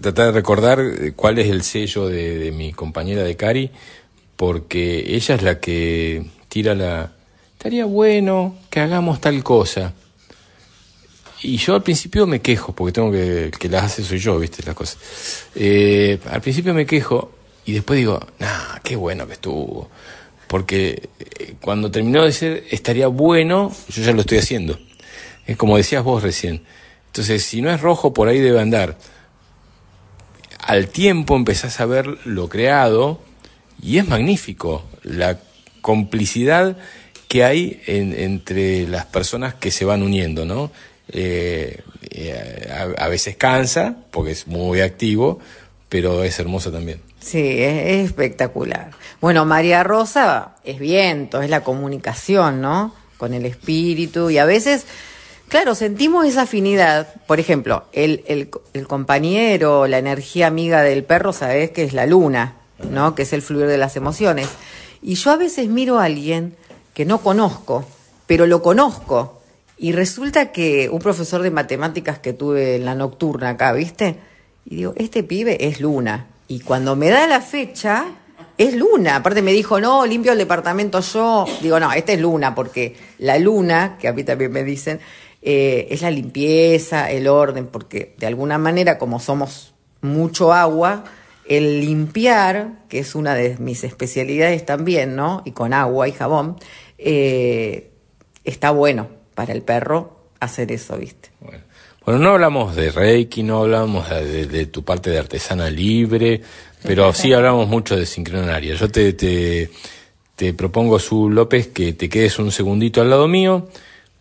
tratar 0.00 0.26
de 0.26 0.32
recordar 0.32 0.80
cuál 1.16 1.38
es 1.38 1.50
el 1.50 1.62
sello 1.62 2.08
de, 2.08 2.50
mi 2.52 2.72
compañera 2.72 3.22
de 3.22 3.36
Cari, 3.36 3.70
porque 4.36 5.04
ella 5.14 5.34
es 5.34 5.42
la 5.42 5.60
que 5.60 6.24
tira 6.48 6.74
la... 6.74 7.12
Estaría 7.52 7.84
bueno 7.84 8.56
que 8.70 8.80
hagamos 8.80 9.20
tal 9.20 9.42
cosa. 9.42 9.92
Y 11.42 11.58
yo 11.58 11.74
al 11.74 11.82
principio 11.82 12.26
me 12.26 12.40
quejo, 12.40 12.72
porque 12.72 12.92
tengo 12.92 13.12
que... 13.12 13.50
que 13.58 13.68
las 13.68 13.84
hace 13.84 14.02
soy 14.02 14.18
yo, 14.18 14.38
¿viste? 14.38 14.62
Las 14.64 14.74
cosas. 14.74 14.98
Eh, 15.54 16.18
al 16.30 16.40
principio 16.40 16.72
me 16.72 16.86
quejo 16.86 17.32
y 17.66 17.72
después 17.72 17.98
digo, 17.98 18.20
nah, 18.38 18.78
qué 18.82 18.96
bueno 18.96 19.26
que 19.26 19.34
estuvo. 19.34 19.90
Porque 20.48 21.08
eh, 21.18 21.54
cuando 21.60 21.90
terminó 21.90 22.24
de 22.24 22.32
ser, 22.32 22.64
estaría 22.70 23.08
bueno, 23.08 23.72
yo 23.88 24.02
ya 24.02 24.12
lo 24.12 24.20
estoy 24.22 24.38
haciendo. 24.38 24.78
Es 25.46 25.56
como 25.56 25.76
decías 25.76 26.02
vos 26.02 26.22
recién. 26.22 26.62
Entonces, 27.06 27.44
si 27.44 27.62
no 27.62 27.70
es 27.70 27.80
rojo, 27.80 28.12
por 28.12 28.28
ahí 28.28 28.40
debe 28.40 28.60
andar. 28.60 28.96
Al 30.58 30.88
tiempo 30.88 31.36
empezás 31.36 31.80
a 31.80 31.86
ver 31.86 32.06
lo 32.24 32.48
creado 32.48 33.20
y 33.82 33.98
es 33.98 34.08
magnífico 34.08 34.84
la 35.02 35.38
complicidad 35.80 36.76
que 37.28 37.44
hay 37.44 37.82
entre 37.86 38.86
las 38.86 39.06
personas 39.06 39.54
que 39.54 39.70
se 39.70 39.84
van 39.84 40.02
uniendo, 40.02 40.44
¿no? 40.44 40.70
Eh, 41.08 41.82
eh, 42.10 42.70
a, 42.96 43.08
veces 43.08 43.36
cansa, 43.36 43.96
porque 44.10 44.32
es 44.32 44.46
muy 44.46 44.80
activo, 44.80 45.40
pero 45.88 46.24
es 46.24 46.38
hermoso 46.38 46.72
también. 46.72 47.00
Sí, 47.20 47.62
es, 47.62 48.04
espectacular. 48.06 48.92
Bueno, 49.20 49.44
María 49.44 49.82
Rosa 49.82 50.56
es 50.64 50.78
viento, 50.78 51.42
es 51.42 51.50
la 51.50 51.62
comunicación, 51.62 52.60
¿no? 52.60 52.94
Con 53.18 53.34
el 53.34 53.46
espíritu 53.46 54.30
y 54.30 54.38
a 54.38 54.44
veces 54.44 54.86
Claro, 55.54 55.76
sentimos 55.76 56.26
esa 56.26 56.42
afinidad. 56.42 57.14
Por 57.28 57.38
ejemplo, 57.38 57.84
el, 57.92 58.24
el, 58.26 58.88
compañero, 58.88 59.86
la 59.86 59.98
energía 59.98 60.48
amiga 60.48 60.82
del 60.82 61.04
perro, 61.04 61.32
sabes 61.32 61.70
que 61.70 61.84
es 61.84 61.92
la 61.92 62.06
luna, 62.06 62.56
¿no? 62.90 63.14
Que 63.14 63.22
es 63.22 63.32
el 63.32 63.40
fluir 63.40 63.68
de 63.68 63.78
las 63.78 63.94
emociones. 63.94 64.48
Y 65.00 65.14
yo 65.14 65.30
a 65.30 65.36
veces 65.36 65.68
miro 65.68 66.00
a 66.00 66.06
alguien 66.06 66.56
que 66.92 67.04
no 67.04 67.18
conozco, 67.18 67.84
pero 68.26 68.48
lo 68.48 68.62
conozco. 68.62 69.42
Y 69.78 69.92
resulta 69.92 70.50
que 70.50 70.88
un 70.90 70.98
profesor 70.98 71.40
de 71.40 71.52
matemáticas 71.52 72.18
que 72.18 72.32
tuve 72.32 72.74
en 72.74 72.84
la 72.84 72.96
nocturna 72.96 73.50
acá, 73.50 73.72
¿viste? 73.74 74.16
Y 74.64 74.74
digo, 74.74 74.92
este 74.96 75.22
pibe 75.22 75.68
es 75.68 75.80
luna. 75.80 76.26
Y 76.48 76.62
cuando 76.62 76.96
me 76.96 77.10
da 77.10 77.28
la 77.28 77.40
fecha, 77.40 78.06
es 78.58 78.74
luna. 78.74 79.14
Aparte 79.14 79.40
me 79.40 79.52
dijo, 79.52 79.80
no, 79.80 80.04
limpio 80.04 80.32
el 80.32 80.38
departamento 80.38 81.00
yo. 81.00 81.44
Digo, 81.60 81.78
no, 81.78 81.92
este 81.92 82.14
es 82.14 82.20
luna, 82.20 82.56
porque 82.56 82.96
la 83.18 83.38
luna, 83.38 83.98
que 84.00 84.08
a 84.08 84.12
mí 84.12 84.24
también 84.24 84.50
me 84.50 84.64
dicen, 84.64 84.98
eh, 85.46 85.88
es 85.90 86.00
la 86.00 86.10
limpieza, 86.10 87.10
el 87.10 87.28
orden, 87.28 87.66
porque 87.66 88.14
de 88.16 88.26
alguna 88.26 88.56
manera, 88.56 88.96
como 88.96 89.20
somos 89.20 89.74
mucho 90.00 90.54
agua, 90.54 91.04
el 91.46 91.82
limpiar, 91.82 92.78
que 92.88 93.00
es 93.00 93.14
una 93.14 93.34
de 93.34 93.58
mis 93.58 93.84
especialidades 93.84 94.64
también, 94.64 95.14
¿no? 95.14 95.42
Y 95.44 95.50
con 95.50 95.74
agua 95.74 96.08
y 96.08 96.12
jabón, 96.12 96.56
eh, 96.96 97.90
está 98.42 98.70
bueno 98.70 99.08
para 99.34 99.52
el 99.52 99.60
perro 99.60 100.16
hacer 100.40 100.72
eso, 100.72 100.96
¿viste? 100.96 101.28
Bueno. 101.40 101.62
Bueno, 102.06 102.20
no 102.20 102.30
hablamos 102.30 102.76
de 102.76 102.90
Reiki, 102.90 103.42
no 103.42 103.60
hablamos 103.62 104.10
de, 104.10 104.66
tu 104.66 104.82
parte 104.84 105.08
de 105.08 105.18
artesana 105.18 105.70
libre, 105.70 106.42
pero 106.82 107.14
sí 107.14 107.32
hablamos 107.32 107.66
mucho 107.66 107.96
de 107.96 108.04
sincronaria. 108.04 108.74
Yo 108.74 108.90
te, 108.90 109.14
te, 109.14 109.70
te 110.36 110.52
propongo, 110.52 110.98
Su 110.98 111.30
López, 111.30 111.68
que 111.68 111.94
te 111.94 112.10
quedes 112.10 112.38
un 112.38 112.52
segundito 112.52 113.00
al 113.00 113.08
lado 113.08 113.26
mío. 113.26 113.68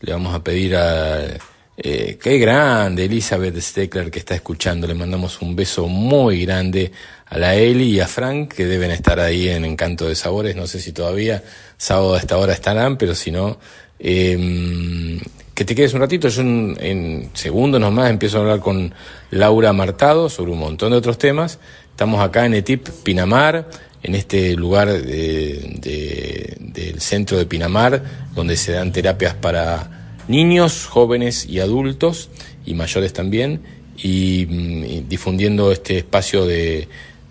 Le 0.03 0.11
vamos 0.11 0.35
a 0.35 0.43
pedir 0.43 0.75
a 0.75 1.37
eh, 1.77 2.19
qué 2.21 2.37
grande 2.37 3.05
Elizabeth 3.05 3.57
Steckler 3.57 4.11
que 4.11 4.19
está 4.19 4.35
escuchando. 4.35 4.85
Le 4.85 4.95
mandamos 4.95 5.41
un 5.41 5.55
beso 5.55 5.87
muy 5.87 6.45
grande 6.45 6.91
a 7.25 7.37
la 7.37 7.55
Eli 7.55 7.85
y 7.85 7.99
a 8.01 8.07
Frank 8.07 8.53
que 8.53 8.65
deben 8.65 8.91
estar 8.91 9.21
ahí 9.21 9.47
en 9.47 9.63
Encanto 9.63 10.05
de 10.05 10.15
Sabores. 10.15 10.57
No 10.57 10.67
sé 10.67 10.81
si 10.81 10.91
todavía 10.91 11.41
sábado 11.77 12.15
a 12.15 12.19
esta 12.19 12.37
hora 12.37 12.51
estarán, 12.51 12.97
pero 12.97 13.15
si 13.15 13.31
no, 13.31 13.57
eh, 13.97 15.21
que 15.53 15.63
te 15.63 15.73
quedes 15.73 15.93
un 15.93 16.01
ratito. 16.01 16.27
Yo 16.27 16.41
en, 16.41 17.29
segundos 17.33 17.79
nomás 17.79 18.09
empiezo 18.09 18.39
a 18.39 18.41
hablar 18.41 18.59
con 18.59 18.93
Laura 19.31 19.71
Martado 19.71 20.27
sobre 20.27 20.51
un 20.51 20.59
montón 20.59 20.91
de 20.91 20.97
otros 20.97 21.17
temas. 21.17 21.59
Estamos 21.91 22.19
acá 22.19 22.45
en 22.45 22.55
ETIP 22.55 22.89
Pinamar, 23.03 23.69
en 24.03 24.15
este 24.15 24.55
lugar 24.55 24.91
de, 24.91 26.57
del 26.59 27.01
centro 27.01 27.37
de 27.37 27.45
Pinamar, 27.45 28.03
donde 28.35 28.57
se 28.57 28.73
dan 28.73 28.91
terapias 28.91 29.33
para 29.33 30.17
niños, 30.27 30.85
jóvenes 30.85 31.45
y 31.45 31.59
adultos, 31.59 32.29
y 32.65 32.73
mayores 32.73 33.13
también, 33.13 33.61
y, 33.97 34.45
mm, 34.49 35.07
difundiendo 35.07 35.71
este 35.71 35.97
espacio 35.99 36.45
de 36.45 36.87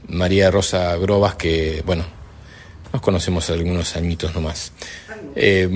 María 0.09 0.51
Rosa 0.51 0.97
Grobas, 0.97 1.35
que, 1.35 1.83
bueno, 1.85 2.05
nos 2.93 3.03
conocemos 3.03 3.49
algunos 3.51 3.95
añitos 3.97 4.35
nomás. 4.35 4.73
Eh, 5.37 5.69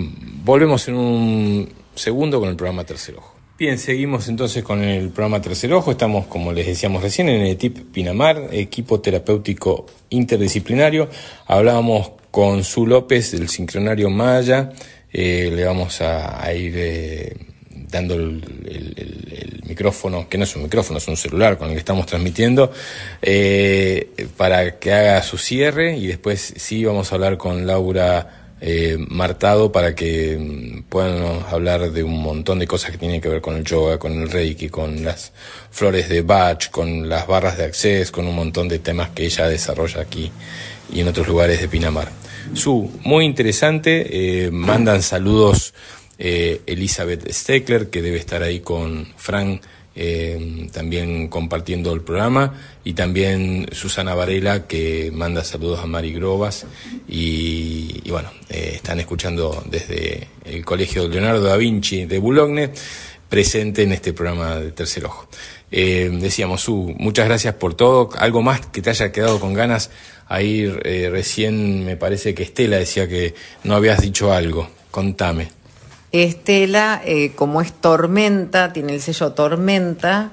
volvemos 0.45 0.89
en 0.89 0.95
un 0.97 1.73
segundo 1.95 2.41
con 2.41 2.49
el 2.49 2.57
programa 2.57 2.85
Tercer 2.85 3.17
Ojo. 3.17 3.36
Bien, 3.59 3.79
seguimos 3.79 4.29
entonces 4.29 4.63
con 4.63 4.83
el 4.83 5.09
programa 5.09 5.41
Tercer 5.41 5.73
Ojo. 5.73 5.91
Estamos, 5.91 6.27
como 6.27 6.53
les 6.53 6.67
decíamos 6.67 7.03
recién, 7.03 7.31
en 7.31 7.41
el 7.41 7.57
TIP 7.57 7.91
Pinamar, 7.91 8.49
equipo 8.53 9.01
terapéutico 9.01 9.87
interdisciplinario. 10.11 11.09
Hablábamos 11.47 12.11
con 12.31 12.65
Su 12.65 12.87
López 12.87 13.33
del 13.33 13.49
Sincronario 13.49 14.11
Maya, 14.11 14.73
eh, 15.11 15.51
le 15.51 15.65
vamos 15.65 16.03
a, 16.03 16.53
ir 16.53 16.75
eh, 16.77 17.35
dando 17.71 18.13
el, 18.13 19.63
micrófono, 19.67 20.29
que 20.29 20.37
no 20.37 20.45
es 20.45 20.55
un 20.55 20.65
micrófono, 20.65 20.99
es 20.99 21.09
un 21.09 21.17
celular 21.17 21.57
con 21.57 21.69
el 21.69 21.75
que 21.75 21.79
estamos 21.79 22.05
transmitiendo, 22.05 22.71
eh, 23.23 24.29
para 24.37 24.79
que 24.79 24.93
haga 24.93 25.23
su 25.23 25.39
cierre 25.39 25.97
y 25.97 26.07
después 26.07 26.53
sí 26.57 26.85
vamos 26.85 27.11
a 27.11 27.15
hablar 27.15 27.39
con 27.39 27.67
Laura. 27.67 28.43
Martado 29.09 29.71
para 29.71 29.95
que 29.95 30.37
mm, 30.39 30.83
puedan 30.89 31.45
hablar 31.51 31.93
de 31.93 32.03
un 32.03 32.21
montón 32.21 32.59
de 32.59 32.67
cosas 32.67 32.91
que 32.91 32.99
tienen 32.99 33.21
que 33.21 33.29
ver 33.29 33.41
con 33.41 33.57
el 33.57 33.65
yoga, 33.65 33.99
con 33.99 34.21
el 34.21 34.31
reiki, 34.31 34.69
con 34.69 35.05
las 35.05 35.33
flores 35.71 36.09
de 36.09 36.23
Bach, 36.23 36.71
con 36.71 37.09
las 37.09 37.27
barras 37.27 37.59
de 37.59 37.65
acceso, 37.65 38.13
con 38.13 38.27
un 38.27 38.35
montón 38.35 38.69
de 38.69 38.79
temas 38.79 39.11
que 39.11 39.25
ella 39.25 39.49
desarrolla 39.49 40.01
aquí 40.01 40.33
y 40.93 41.01
en 41.01 41.09
otros 41.09 41.29
lugares 41.29 41.61
de 41.61 41.69
Pinamar. 41.69 42.11
Su, 42.55 42.91
muy 43.03 43.25
interesante. 43.25 44.47
Eh, 44.47 44.51
mandan 44.51 45.03
saludos 45.03 45.75
eh, 46.19 46.63
Elizabeth 46.67 47.31
Steckler, 47.31 47.91
que 47.91 48.03
debe 48.03 48.19
estar 48.19 48.43
ahí 48.43 48.61
con 48.61 49.07
Frank 49.17 49.63
eh, 49.97 50.69
también 50.73 51.29
compartiendo 51.29 51.93
el 51.93 52.03
programa, 52.03 52.55
y 52.85 52.93
también 52.93 53.67
Susana 53.73 54.15
Varela, 54.15 54.67
que 54.67 55.11
manda 55.13 55.43
saludos 55.43 55.81
a 55.81 55.87
Mari 55.87 56.13
Grobas, 56.13 56.67
y, 57.09 58.09
bueno, 58.11 58.31
están 58.49 59.01
escuchando 59.01 59.65
desde 59.69 60.29
el 60.45 60.65
Colegio 60.65 61.09
Leonardo 61.09 61.43
da 61.43 61.57
Vinci 61.57 62.05
de 62.05 62.19
Boulogne, 62.19 62.71
presente 63.29 63.83
en 63.83 63.93
este 63.93 64.13
programa 64.13 64.57
de 64.57 64.71
Tercer 64.71 65.07
Ojo. 65.07 65.29
decíamos, 65.71 66.61
Su, 66.61 66.95
muchas 66.99 67.27
gracias 67.27 67.55
por 67.55 67.75
todo. 67.75 68.11
¿Algo 68.19 68.43
más 68.43 68.67
que 68.67 68.83
te 68.83 68.91
haya 68.91 69.11
quedado 69.11 69.41
con 69.41 69.53
ganas 69.53 69.91
Ahí 70.29 70.73
eh, 70.85 71.09
recién 71.11 71.85
me 71.85 71.97
parece 71.97 72.35
que 72.35 72.43
Estela 72.43 72.79
decía 72.79 73.09
que 73.09 73.35
no 73.65 73.77
habías 73.77 74.01
dicho 74.01 74.33
algo. 74.33 74.69
Contame. 74.91 75.49
Estela, 76.13 77.01
eh, 77.05 77.33
como 77.35 77.61
es 77.61 77.73
Tormenta, 77.73 78.73
tiene 78.73 78.95
el 78.95 79.01
sello 79.01 79.33
Tormenta, 79.33 80.31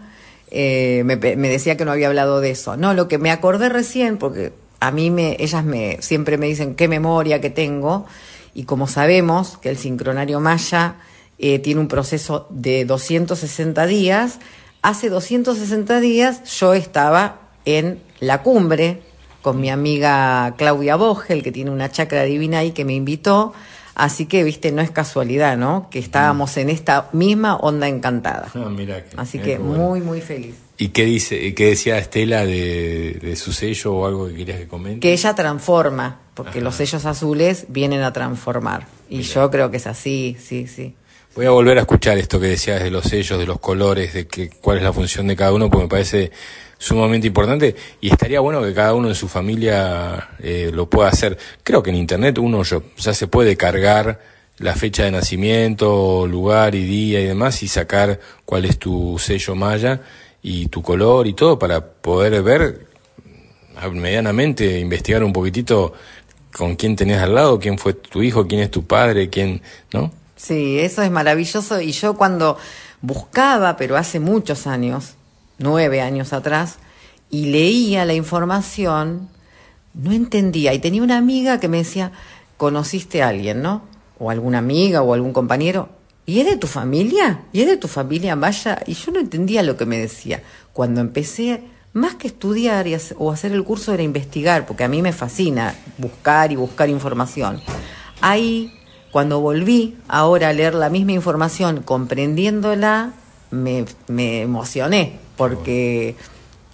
eh, 0.51 1.03
me, 1.05 1.17
decía 1.17 1.77
que 1.77 1.85
no 1.85 1.91
había 1.91 2.07
hablado 2.07 2.39
de 2.39 2.51
eso. 2.51 2.77
No, 2.77 2.93
lo 2.93 3.07
que 3.07 3.17
me 3.17 3.31
acordé 3.31 3.69
recién, 3.69 4.17
porque 4.17 4.53
a 4.79 4.91
mí 4.91 5.09
me, 5.09 5.35
ellas 5.39 5.63
me, 5.63 5.97
siempre 6.01 6.37
me 6.37 6.47
dicen 6.47 6.75
qué 6.75 6.87
memoria 6.87 7.41
que 7.41 7.49
tengo, 7.49 8.05
y 8.53 8.63
como 8.65 8.87
sabemos 8.87 9.57
que 9.57 9.69
el 9.69 9.77
sincronario 9.77 10.39
Maya 10.39 10.95
tiene 11.37 11.81
un 11.81 11.89
proceso 11.89 12.47
de 12.51 12.85
260 12.85 13.85
días, 13.85 14.39
hace 14.81 15.09
260 15.09 15.99
días 15.99 16.57
yo 16.57 16.73
estaba 16.73 17.49
en 17.65 18.01
la 18.19 18.43
cumbre 18.43 19.01
con 19.43 19.59
mi 19.59 19.69
amiga 19.69 20.55
Claudia 20.57 20.95
Bogel, 20.95 21.43
que 21.43 21.51
tiene 21.51 21.69
una 21.69 21.91
chacra 21.91 22.23
divina 22.23 22.59
ahí, 22.59 22.71
que 22.71 22.85
me 22.85 22.93
invitó. 22.93 23.53
Así 23.95 24.25
que, 24.25 24.43
viste, 24.43 24.71
no 24.71 24.81
es 24.81 24.89
casualidad, 24.89 25.57
¿no? 25.57 25.87
Que 25.91 25.99
estábamos 25.99 26.57
en 26.57 26.69
esta 26.69 27.09
misma 27.13 27.55
onda 27.57 27.87
encantada. 27.87 28.51
Ah, 28.55 28.71
Así 29.17 29.39
que 29.39 29.59
muy, 29.59 30.01
muy 30.01 30.21
feliz. 30.21 30.55
¿Y 30.77 30.89
qué 30.89 31.05
dice, 31.05 31.53
qué 31.53 31.67
decía 31.67 31.99
Estela 31.99 32.45
de, 32.45 33.35
su 33.35 33.53
sello 33.53 33.93
o 33.93 34.05
algo 34.07 34.27
que 34.27 34.35
querías 34.35 34.59
que 34.59 34.67
comente? 34.67 34.99
Que 34.99 35.13
ella 35.13 35.35
transforma, 35.35 36.19
porque 36.33 36.61
los 36.61 36.75
sellos 36.75 37.05
azules 37.05 37.65
vienen 37.69 38.01
a 38.01 38.11
transformar. 38.11 38.87
Y 39.09 39.21
yo 39.21 39.51
creo 39.51 39.69
que 39.69 39.77
es 39.77 39.87
así, 39.87 40.35
sí, 40.39 40.67
sí. 40.67 40.95
Voy 41.35 41.45
a 41.45 41.51
volver 41.51 41.77
a 41.77 41.81
escuchar 41.81 42.17
esto 42.17 42.39
que 42.39 42.47
decías 42.47 42.81
de 42.81 42.91
los 42.91 43.05
sellos, 43.05 43.39
de 43.39 43.45
los 43.45 43.59
colores, 43.59 44.13
de 44.13 44.27
que, 44.27 44.49
cuál 44.49 44.77
es 44.77 44.83
la 44.83 44.93
función 44.93 45.27
de 45.27 45.35
cada 45.35 45.53
uno, 45.53 45.69
porque 45.69 45.83
me 45.83 45.89
parece 45.89 46.31
sumamente 46.77 47.27
importante 47.27 47.75
y 48.01 48.11
estaría 48.11 48.39
bueno 48.39 48.61
que 48.61 48.73
cada 48.73 48.93
uno 48.93 49.09
de 49.09 49.15
su 49.15 49.27
familia 49.27 50.29
eh, 50.39 50.71
lo 50.73 50.89
pueda 50.89 51.09
hacer. 51.09 51.37
Creo 51.63 51.81
que 51.81 51.89
en 51.89 51.97
internet 51.97 52.37
uno 52.37 52.63
ya 52.63 53.13
se 53.13 53.27
puede 53.27 53.55
cargar 53.55 54.19
la 54.57 54.75
fecha 54.75 55.03
de 55.03 55.11
nacimiento, 55.11 56.27
lugar 56.27 56.75
y 56.75 56.85
día 56.85 57.19
y 57.21 57.25
demás 57.25 57.63
y 57.63 57.67
sacar 57.67 58.19
cuál 58.45 58.65
es 58.65 58.77
tu 58.77 59.17
sello 59.19 59.55
maya 59.55 60.01
y 60.41 60.67
tu 60.67 60.81
color 60.81 61.27
y 61.27 61.33
todo 61.33 61.57
para 61.57 61.83
poder 61.83 62.41
ver 62.43 62.87
medianamente, 63.91 64.79
investigar 64.79 65.23
un 65.23 65.33
poquitito 65.33 65.93
con 66.53 66.75
quién 66.75 66.95
tenés 66.95 67.19
al 67.19 67.33
lado, 67.33 67.59
quién 67.59 67.77
fue 67.77 67.93
tu 67.93 68.21
hijo, 68.21 68.47
quién 68.47 68.61
es 68.61 68.69
tu 68.69 68.85
padre, 68.85 69.29
quién, 69.29 69.61
¿no? 69.91 70.11
Sí, 70.35 70.79
eso 70.79 71.01
es 71.01 71.09
maravilloso 71.09 71.81
y 71.81 71.91
yo 71.91 72.15
cuando 72.15 72.57
buscaba, 73.01 73.75
pero 73.77 73.97
hace 73.97 74.19
muchos 74.19 74.67
años, 74.67 75.15
nueve 75.57 76.01
años 76.01 76.33
atrás, 76.33 76.77
y 77.29 77.47
leía 77.47 78.05
la 78.05 78.13
información, 78.13 79.29
no 79.93 80.11
entendía. 80.11 80.73
Y 80.73 80.79
tenía 80.79 81.03
una 81.03 81.17
amiga 81.17 81.59
que 81.59 81.67
me 81.67 81.77
decía, 81.77 82.11
conociste 82.57 83.23
a 83.23 83.29
alguien, 83.29 83.61
¿no? 83.61 83.83
O 84.19 84.29
alguna 84.29 84.59
amiga 84.59 85.01
o 85.01 85.13
algún 85.13 85.33
compañero. 85.33 85.89
¿Y 86.25 86.39
es 86.39 86.45
de 86.45 86.57
tu 86.57 86.67
familia? 86.67 87.41
¿Y 87.51 87.61
es 87.61 87.67
de 87.67 87.77
tu 87.77 87.87
familia 87.87 88.35
vaya? 88.35 88.79
Y 88.85 88.93
yo 88.93 89.11
no 89.11 89.19
entendía 89.19 89.63
lo 89.63 89.75
que 89.75 89.85
me 89.85 89.97
decía. 89.97 90.41
Cuando 90.71 91.01
empecé, 91.01 91.63
más 91.91 92.15
que 92.15 92.27
estudiar 92.27 92.85
o 93.17 93.31
hacer 93.31 93.51
el 93.51 93.63
curso, 93.63 93.93
era 93.93 94.03
investigar, 94.03 94.65
porque 94.65 94.83
a 94.83 94.87
mí 94.87 95.01
me 95.01 95.11
fascina 95.11 95.75
buscar 95.97 96.51
y 96.51 96.55
buscar 96.55 96.89
información. 96.89 97.61
Ahí, 98.21 98.73
cuando 99.11 99.41
volví 99.41 99.97
ahora 100.07 100.49
a 100.49 100.53
leer 100.53 100.75
la 100.75 100.89
misma 100.89 101.11
información, 101.11 101.83
comprendiéndola, 101.83 103.11
me, 103.51 103.85
me 104.07 104.41
emocioné, 104.41 105.19
porque 105.35 106.15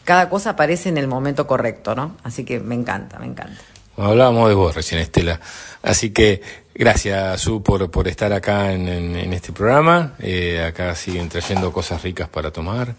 cada 0.04 0.30
cosa 0.30 0.52
aparece 0.52 0.90
en 0.90 0.98
el 0.98 1.08
momento 1.08 1.46
correcto, 1.48 1.96
¿no? 1.96 2.16
Así 2.24 2.44
que 2.44 2.60
me 2.60 2.76
encanta, 2.76 3.20
me 3.20 3.28
encanta. 3.28 3.62
hablábamos 3.98 4.50
de 4.50 4.56
vos 4.56 4.76
recién, 4.76 5.00
Estela. 5.02 5.40
Así 5.84 6.12
que 6.12 6.42
gracias, 6.74 7.42
Su, 7.42 7.62
por, 7.62 7.92
por 7.92 8.08
estar 8.08 8.34
acá 8.34 8.74
en, 8.74 8.88
este 9.34 9.52
programa. 9.52 10.14
Eh, 10.20 10.64
acá 10.66 10.96
siguen 10.96 11.30
trayendo 11.30 11.72
cosas 11.72 12.02
ricas 12.02 12.28
para 12.28 12.52
tomar, 12.52 12.96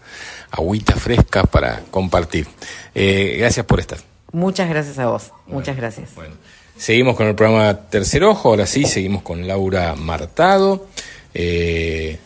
agüita 0.51 0.95
fresca 0.95 1.43
para 1.43 1.81
compartir. 1.91 2.47
Eh, 2.95 3.35
gracias 3.39 3.65
por 3.65 3.79
estar. 3.79 3.99
Muchas 4.31 4.69
gracias 4.69 4.97
a 4.99 5.07
vos, 5.07 5.31
muchas 5.47 5.75
gracias. 5.75 6.15
Bueno, 6.15 6.35
seguimos 6.77 7.17
con 7.17 7.27
el 7.27 7.35
programa 7.35 7.89
Tercer 7.89 8.23
Ojo, 8.23 8.49
ahora 8.49 8.65
sí, 8.65 8.85
seguimos 8.85 9.21
con 9.23 9.47
Laura 9.47 9.95
Martado. 9.95 10.87
Eh, 11.33 12.19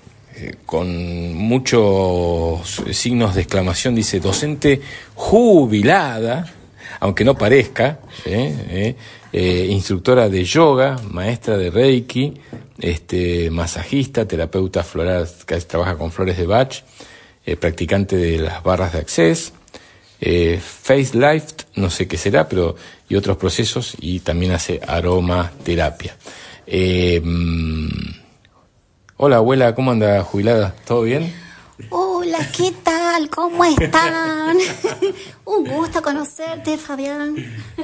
con 0.66 1.34
muchos 1.34 2.84
signos 2.92 3.36
de 3.36 3.42
exclamación, 3.42 3.96
dice 3.96 4.20
docente 4.20 4.82
jubilada, 5.14 6.54
aunque 7.00 7.24
no 7.24 7.38
parezca, 7.38 8.00
¿eh? 8.26 8.56
¿Eh? 8.70 8.96
Eh, 9.32 9.68
instructora 9.70 10.30
de 10.30 10.44
yoga, 10.44 10.98
maestra 11.12 11.58
de 11.58 11.70
Reiki, 11.70 12.34
este, 12.80 13.50
masajista, 13.52 14.28
terapeuta 14.28 14.84
floral, 14.84 15.28
que 15.46 15.56
trabaja 15.62 15.98
con 15.98 16.12
flores 16.12 16.38
de 16.38 16.46
Bach, 16.46 16.84
practicante 17.60 18.18
de 18.18 18.40
las 18.40 18.64
barras 18.64 18.94
de 18.94 19.00
acceso, 19.00 19.52
face 20.60 21.12
lift, 21.14 21.64
no 21.76 21.90
sé 21.90 22.08
qué 22.08 22.18
será, 22.18 22.50
pero 22.50 22.76
y 23.08 23.16
otros 23.16 23.38
procesos, 23.38 23.96
y 24.00 24.22
también 24.22 24.54
hace 24.54 24.82
aromaterapia. 24.88 26.18
Mm, 27.22 28.25
Hola 29.18 29.38
abuela, 29.38 29.74
¿cómo 29.74 29.92
anda 29.92 30.22
jubilada? 30.24 30.76
¿Todo 30.86 31.04
bien? 31.04 31.34
Hola 31.90 32.40
¿qué 32.52 32.74
tal? 32.84 33.30
¿Cómo 33.30 33.64
están? 33.64 34.58
Un 35.46 35.64
gusto 35.64 36.02
conocerte, 36.02 36.78
Fabián. 36.78 37.34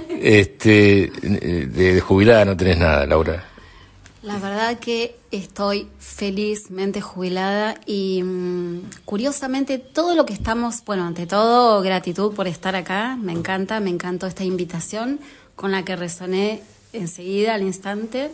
Este, 0.09 1.09
de, 1.09 2.01
jubilada 2.01 2.43
no 2.43 2.57
tenés 2.57 2.79
nada, 2.79 3.05
Laura. 3.05 3.45
La 4.23 4.39
verdad 4.39 4.77
que 4.79 5.15
estoy 5.31 5.87
felizmente 5.99 6.99
jubilada 6.99 7.79
y 7.85 8.23
mm, 8.23 8.89
curiosamente 9.05 9.77
todo 9.77 10.15
lo 10.15 10.25
que 10.25 10.33
estamos, 10.33 10.83
bueno, 10.83 11.05
ante 11.05 11.27
todo 11.27 11.81
gratitud 11.81 12.35
por 12.35 12.49
estar 12.49 12.75
acá, 12.75 13.15
me 13.15 13.31
encanta, 13.31 13.79
me 13.79 13.89
encantó 13.89 14.27
esta 14.27 14.43
invitación 14.43 15.21
con 15.55 15.71
la 15.71 15.85
que 15.85 15.95
resoné 15.95 16.61
enseguida, 16.91 17.53
al 17.53 17.61
instante. 17.61 18.31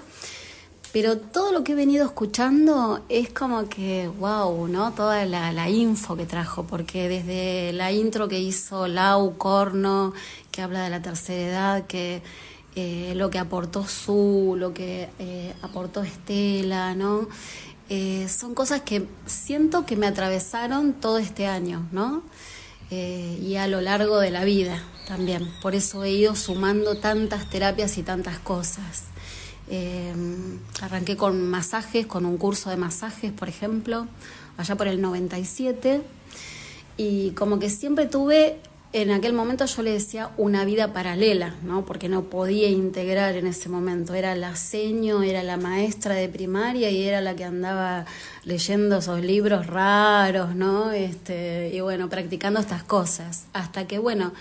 Pero 1.00 1.20
todo 1.20 1.52
lo 1.52 1.64
que 1.64 1.74
he 1.74 1.76
venido 1.76 2.08
escuchando 2.08 3.06
es 3.08 3.30
como 3.30 3.70
que, 3.70 4.08
wow, 4.08 4.68
¿no? 4.68 4.94
Toda 4.94 5.26
la, 5.26 5.70
info 5.70 6.18
que 6.18 6.26
trajo, 6.26 6.64
porque 6.64 7.08
desde 7.08 7.72
la 7.72 7.92
intro 7.92 8.28
que 8.28 8.40
hizo 8.40 8.88
Lau 8.88 9.38
Corno, 9.38 10.14
que 10.50 10.64
habla 10.64 10.84
de 10.84 10.90
la 10.90 11.00
tercera 11.00 11.50
edad, 11.50 11.86
que 11.86 12.24
eh, 12.76 13.14
lo 13.16 13.30
que 13.30 13.38
aportó 13.38 13.86
Su, 13.88 14.56
lo 14.58 14.74
que 14.74 15.08
eh, 15.20 15.54
aportó 15.62 16.02
Estela, 16.02 16.96
¿no? 16.96 17.28
Eh, 17.90 18.28
son 18.28 18.56
cosas 18.56 18.82
que 18.82 19.06
siento 19.28 19.86
que 19.86 19.98
me 19.98 20.08
atravesaron 20.08 20.94
todo 20.94 21.20
este 21.20 21.46
año, 21.46 21.88
¿no? 21.92 22.24
y 22.90 23.58
a 23.58 23.68
lo 23.68 23.82
largo 23.82 24.18
de 24.18 24.32
la 24.32 24.46
vida 24.46 24.82
también. 25.08 25.48
Por 25.62 25.76
eso 25.76 26.06
he 26.06 26.10
ido 26.12 26.36
sumando 26.36 26.96
tantas 26.96 27.50
terapias 27.50 27.98
y 27.98 28.02
tantas 28.02 28.40
cosas. 28.40 29.04
Eh, 29.70 30.14
arranqué 30.82 31.18
con 31.18 31.50
masajes, 31.50 32.06
con 32.06 32.26
un 32.26 32.38
curso 32.38 32.70
de 32.70 32.78
masajes, 32.78 33.32
por 33.32 33.50
ejemplo, 33.50 34.08
allá 34.58 34.76
por 34.76 34.88
el 34.88 35.02
97. 35.02 36.02
Y 36.96 37.32
como 37.32 37.60
que 37.60 37.70
siempre 37.70 38.06
tuve, 38.08 38.60
en 38.94 39.12
aquel 39.12 39.34
momento 39.34 39.66
yo 39.66 39.82
le 39.82 39.92
decía 39.92 40.32
una 40.38 40.64
vida 40.64 40.94
paralela, 40.94 41.56
¿no? 41.64 41.86
Porque 41.86 42.08
no 42.08 42.24
podía 42.24 42.70
integrar 42.70 43.36
en 43.36 43.46
ese 43.46 43.68
momento. 43.68 44.14
Era 44.14 44.36
la 44.36 44.56
seño, 44.56 45.22
era 45.22 45.44
la 45.44 45.58
maestra 45.58 46.16
de 46.16 46.30
primaria 46.30 46.90
y 46.90 47.04
era 47.04 47.20
la 47.20 47.36
que 47.36 47.44
andaba 47.44 48.06
leyendo 48.46 49.00
esos 49.00 49.22
libros 49.22 49.68
raros, 49.68 50.56
¿no? 50.56 50.92
Este, 50.92 51.72
y 51.74 51.82
bueno, 51.82 52.10
practicando 52.10 52.60
estas 52.60 52.84
cosas. 52.84 53.46
Hasta 53.54 53.86
que, 53.86 54.00
bueno, 54.00 54.34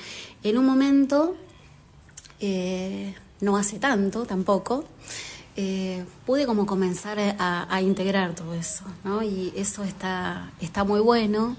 en 0.44 0.56
un 0.56 0.64
momento... 0.66 1.36
Eh, 2.38 3.14
no 3.40 3.56
hace 3.56 3.78
tanto 3.78 4.24
tampoco, 4.24 4.84
eh, 5.56 6.04
pude 6.26 6.44
como 6.44 6.66
comenzar 6.66 7.18
a, 7.18 7.80
integrar 7.80 8.34
todo 8.34 8.52
eso, 8.54 8.84
¿no? 9.04 9.22
Y 9.22 9.52
eso 9.56 9.84
está, 9.84 10.52
está 10.60 10.84
muy 10.84 11.00
bueno. 11.00 11.56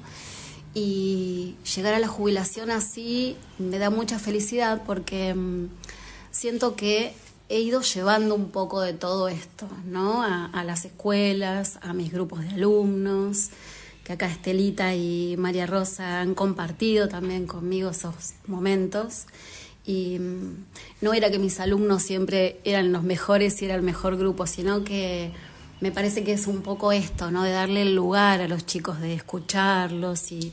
Y 0.76 1.56
llegar 1.76 1.96
a 1.96 2.00
la 2.00 2.08
jubilación 2.08 2.70
así 2.70 3.36
me 3.58 3.80
da 3.80 3.90
mucha 3.90 4.20
felicidad 4.20 4.84
porque 4.86 5.34
mm, 5.34 5.70
siento 6.30 6.76
que 6.76 7.16
he 7.50 7.60
ido 7.62 7.82
llevando 7.82 8.36
un 8.36 8.52
poco 8.52 8.82
de 8.82 8.94
todo 8.94 9.30
esto, 9.30 9.68
¿no? 9.86 10.22
A, 10.22 10.46
a, 10.46 10.64
las 10.64 10.86
escuelas, 10.86 11.80
a 11.82 11.94
mis 11.94 12.12
grupos 12.12 12.42
de 12.42 12.50
alumnos, 12.50 13.50
que 14.04 14.14
acá 14.14 14.28
Estelita 14.28 14.94
y 14.94 15.36
María 15.38 15.66
Rosa 15.66 16.22
han 16.22 16.36
compartido 16.36 17.08
también 17.08 17.48
conmigo 17.48 17.90
esos 17.90 18.36
momentos. 18.46 19.26
Y 19.88 20.20
mm, 20.20 20.66
no 21.02 21.14
era 21.14 21.32
que 21.32 21.40
mis 21.40 21.60
alumnos 21.60 22.04
siempre 22.04 22.60
eran 22.66 22.92
los 22.92 23.02
mejores 23.02 23.60
y 23.62 23.66
era 23.66 23.74
el 23.74 23.82
mejor 23.82 24.18
grupo, 24.18 24.46
sino 24.46 24.84
que 24.84 25.32
me 25.80 25.92
parece 25.92 26.24
que 26.24 26.34
es 26.34 26.46
un 26.46 26.62
poco 26.62 26.92
esto, 26.92 27.32
¿no? 27.32 27.44
De 27.44 27.52
darle 27.52 27.84
el 27.84 27.96
lugar 27.96 28.42
a 28.42 28.48
los 28.48 28.66
chicos, 28.66 29.00
de 29.00 29.14
escucharlos 29.14 30.32
y 30.32 30.52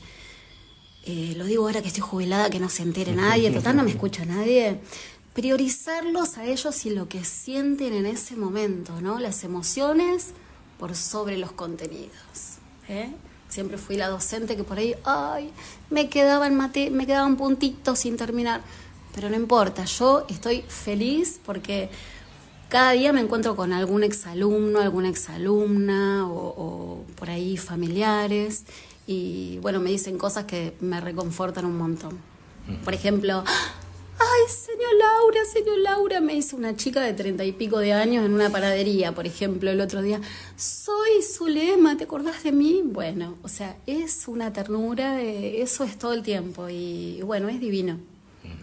eh, 1.05 1.33
lo 1.35 1.45
digo 1.45 1.65
ahora 1.65 1.81
que 1.81 1.89
estoy 1.89 2.01
jubilada, 2.01 2.49
que 2.49 2.59
no 2.59 2.69
se 2.69 2.83
entere 2.83 3.13
nadie, 3.13 3.51
total 3.51 3.75
no 3.75 3.83
me 3.83 3.91
escucha 3.91 4.25
nadie. 4.25 4.79
Priorizarlos 5.33 6.37
a 6.37 6.45
ellos 6.45 6.85
y 6.85 6.91
lo 6.91 7.09
que 7.09 7.25
sienten 7.25 7.93
en 7.93 8.05
ese 8.05 8.37
momento, 8.37 9.01
¿no? 9.01 9.19
Las 9.19 9.43
emociones 9.43 10.31
por 10.79 10.95
sobre 10.95 11.37
los 11.37 11.51
contenidos. 11.51 12.59
¿eh? 12.87 13.09
Siempre 13.49 13.77
fui 13.77 13.97
la 13.97 14.07
docente 14.07 14.55
que 14.55 14.63
por 14.63 14.77
ahí, 14.77 14.95
ay, 15.03 15.51
me 15.89 16.09
quedaban 16.09 16.55
mate, 16.55 16.89
me 16.89 17.05
quedaban 17.05 17.35
puntitos 17.35 17.99
sin 17.99 18.15
terminar 18.17 18.61
pero 19.15 19.29
no 19.29 19.37
importa, 19.37 19.85
yo 19.85 20.25
estoy 20.29 20.61
feliz 20.67 21.39
porque 21.45 21.89
cada 22.67 22.91
día 22.91 23.13
me 23.13 23.21
encuentro 23.21 23.55
con 23.55 23.71
algún 23.71 24.03
exalumno, 24.03 24.81
alguna 24.81 25.07
exalumna 25.07 26.27
o, 26.27 26.35
o 26.35 27.05
por 27.15 27.29
ahí 27.29 27.55
familiares 27.55 28.65
y 29.07 29.57
bueno, 29.61 29.79
me 29.79 29.89
dicen 29.89 30.17
cosas 30.17 30.43
que 30.43 30.75
me 30.81 30.99
reconfortan 30.99 31.63
un 31.63 31.77
montón. 31.77 32.19
Por 32.83 32.93
ejemplo, 32.93 33.41
ay, 33.47 34.41
señor 34.49 34.95
Laura, 34.99 35.45
señor 35.45 35.77
Laura, 35.77 36.19
me 36.19 36.33
dice 36.33 36.57
una 36.57 36.75
chica 36.75 36.99
de 36.99 37.13
treinta 37.13 37.45
y 37.45 37.53
pico 37.53 37.79
de 37.79 37.93
años 37.93 38.25
en 38.25 38.33
una 38.33 38.49
paradería, 38.49 39.13
por 39.13 39.27
ejemplo, 39.27 39.71
el 39.71 39.79
otro 39.79 40.01
día, 40.01 40.19
soy 40.57 41.21
Zulema, 41.21 41.95
¿te 41.95 42.03
acordás 42.03 42.43
de 42.43 42.51
mí? 42.51 42.81
Bueno, 42.83 43.37
o 43.43 43.47
sea, 43.47 43.77
es 43.85 44.27
una 44.27 44.51
ternura, 44.51 45.21
eso 45.21 45.85
es 45.85 45.97
todo 45.97 46.11
el 46.11 46.21
tiempo 46.21 46.67
y 46.67 47.21
bueno, 47.21 47.47
es 47.47 47.61
divino 47.61 47.97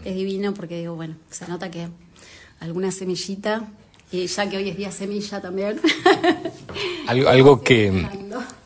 es 0.05 0.15
divino 0.15 0.53
porque 0.53 0.79
digo, 0.79 0.95
bueno, 0.95 1.15
se 1.29 1.47
nota 1.47 1.71
que 1.71 1.87
alguna 2.59 2.91
semillita, 2.91 3.67
y 4.11 4.27
ya 4.27 4.49
que 4.49 4.57
hoy 4.57 4.69
es 4.69 4.77
día 4.77 4.91
semilla 4.91 5.41
también. 5.41 5.79
algo, 7.07 7.29
algo 7.29 7.63
que, 7.63 8.07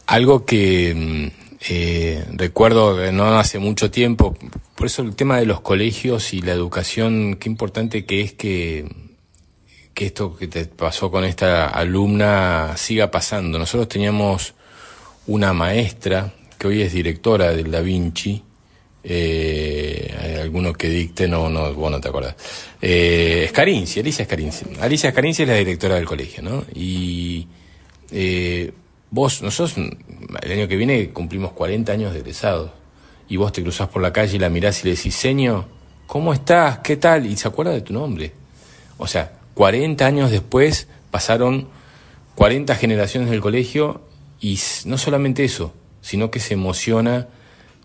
algo 0.05 0.45
que 0.45 0.93
mm, 0.95 1.47
eh, 1.69 2.25
recuerdo 2.33 3.11
no 3.11 3.39
hace 3.39 3.59
mucho 3.59 3.89
tiempo, 3.89 4.35
por 4.75 4.87
eso 4.87 5.01
el 5.01 5.15
tema 5.15 5.39
de 5.39 5.45
los 5.45 5.61
colegios 5.61 6.33
y 6.33 6.41
la 6.41 6.51
educación, 6.51 7.37
qué 7.39 7.49
importante 7.49 8.05
que 8.05 8.21
es 8.21 8.33
que, 8.33 8.87
que 9.93 10.05
esto 10.05 10.35
que 10.35 10.47
te 10.47 10.65
pasó 10.65 11.09
con 11.09 11.23
esta 11.23 11.67
alumna 11.67 12.75
siga 12.77 13.09
pasando. 13.09 13.57
Nosotros 13.57 13.87
teníamos 13.87 14.53
una 15.25 15.53
maestra 15.53 16.33
que 16.59 16.67
hoy 16.67 16.81
es 16.81 16.93
directora 16.93 17.51
del 17.51 17.71
Da 17.71 17.81
Vinci, 17.81 18.43
eh, 19.09 20.41
alguno 20.41 20.73
que 20.73 20.89
dicte, 20.89 21.29
no, 21.29 21.49
no, 21.49 21.73
vos 21.73 21.89
no 21.89 22.01
te 22.01 22.09
acuerdas. 22.09 22.35
Eh, 22.81 23.49
Alicia 23.55 24.23
Escarinci. 24.23 24.65
Alicia 24.81 25.09
Escarinci 25.09 25.43
es 25.43 25.47
la 25.47 25.55
directora 25.55 25.95
del 25.95 26.03
colegio, 26.05 26.43
¿no? 26.43 26.65
Y 26.75 27.47
eh, 28.11 28.73
vos, 29.09 29.41
nosotros 29.41 29.77
el 30.41 30.51
año 30.51 30.67
que 30.67 30.75
viene 30.75 31.09
cumplimos 31.11 31.53
40 31.53 31.89
años 31.89 32.11
de 32.11 32.19
egresados. 32.19 32.71
Y 33.29 33.37
vos 33.37 33.53
te 33.53 33.61
cruzás 33.61 33.87
por 33.87 34.01
la 34.01 34.11
calle 34.11 34.35
y 34.35 34.39
la 34.39 34.49
mirás 34.49 34.81
y 34.81 34.89
le 34.89 34.95
decís, 34.95 35.15
señor, 35.15 35.65
¿cómo 36.05 36.33
estás? 36.33 36.79
¿Qué 36.79 36.97
tal? 36.97 37.27
Y 37.27 37.37
se 37.37 37.47
acuerda 37.47 37.71
de 37.71 37.81
tu 37.81 37.93
nombre. 37.93 38.33
O 38.97 39.07
sea, 39.07 39.31
40 39.53 40.05
años 40.05 40.31
después 40.31 40.87
pasaron 41.11 41.69
40 42.35 42.75
generaciones 42.75 43.29
del 43.29 43.39
colegio 43.39 44.01
y 44.41 44.59
no 44.85 44.97
solamente 44.97 45.45
eso, 45.45 45.73
sino 46.01 46.29
que 46.29 46.41
se 46.41 46.55
emociona 46.55 47.27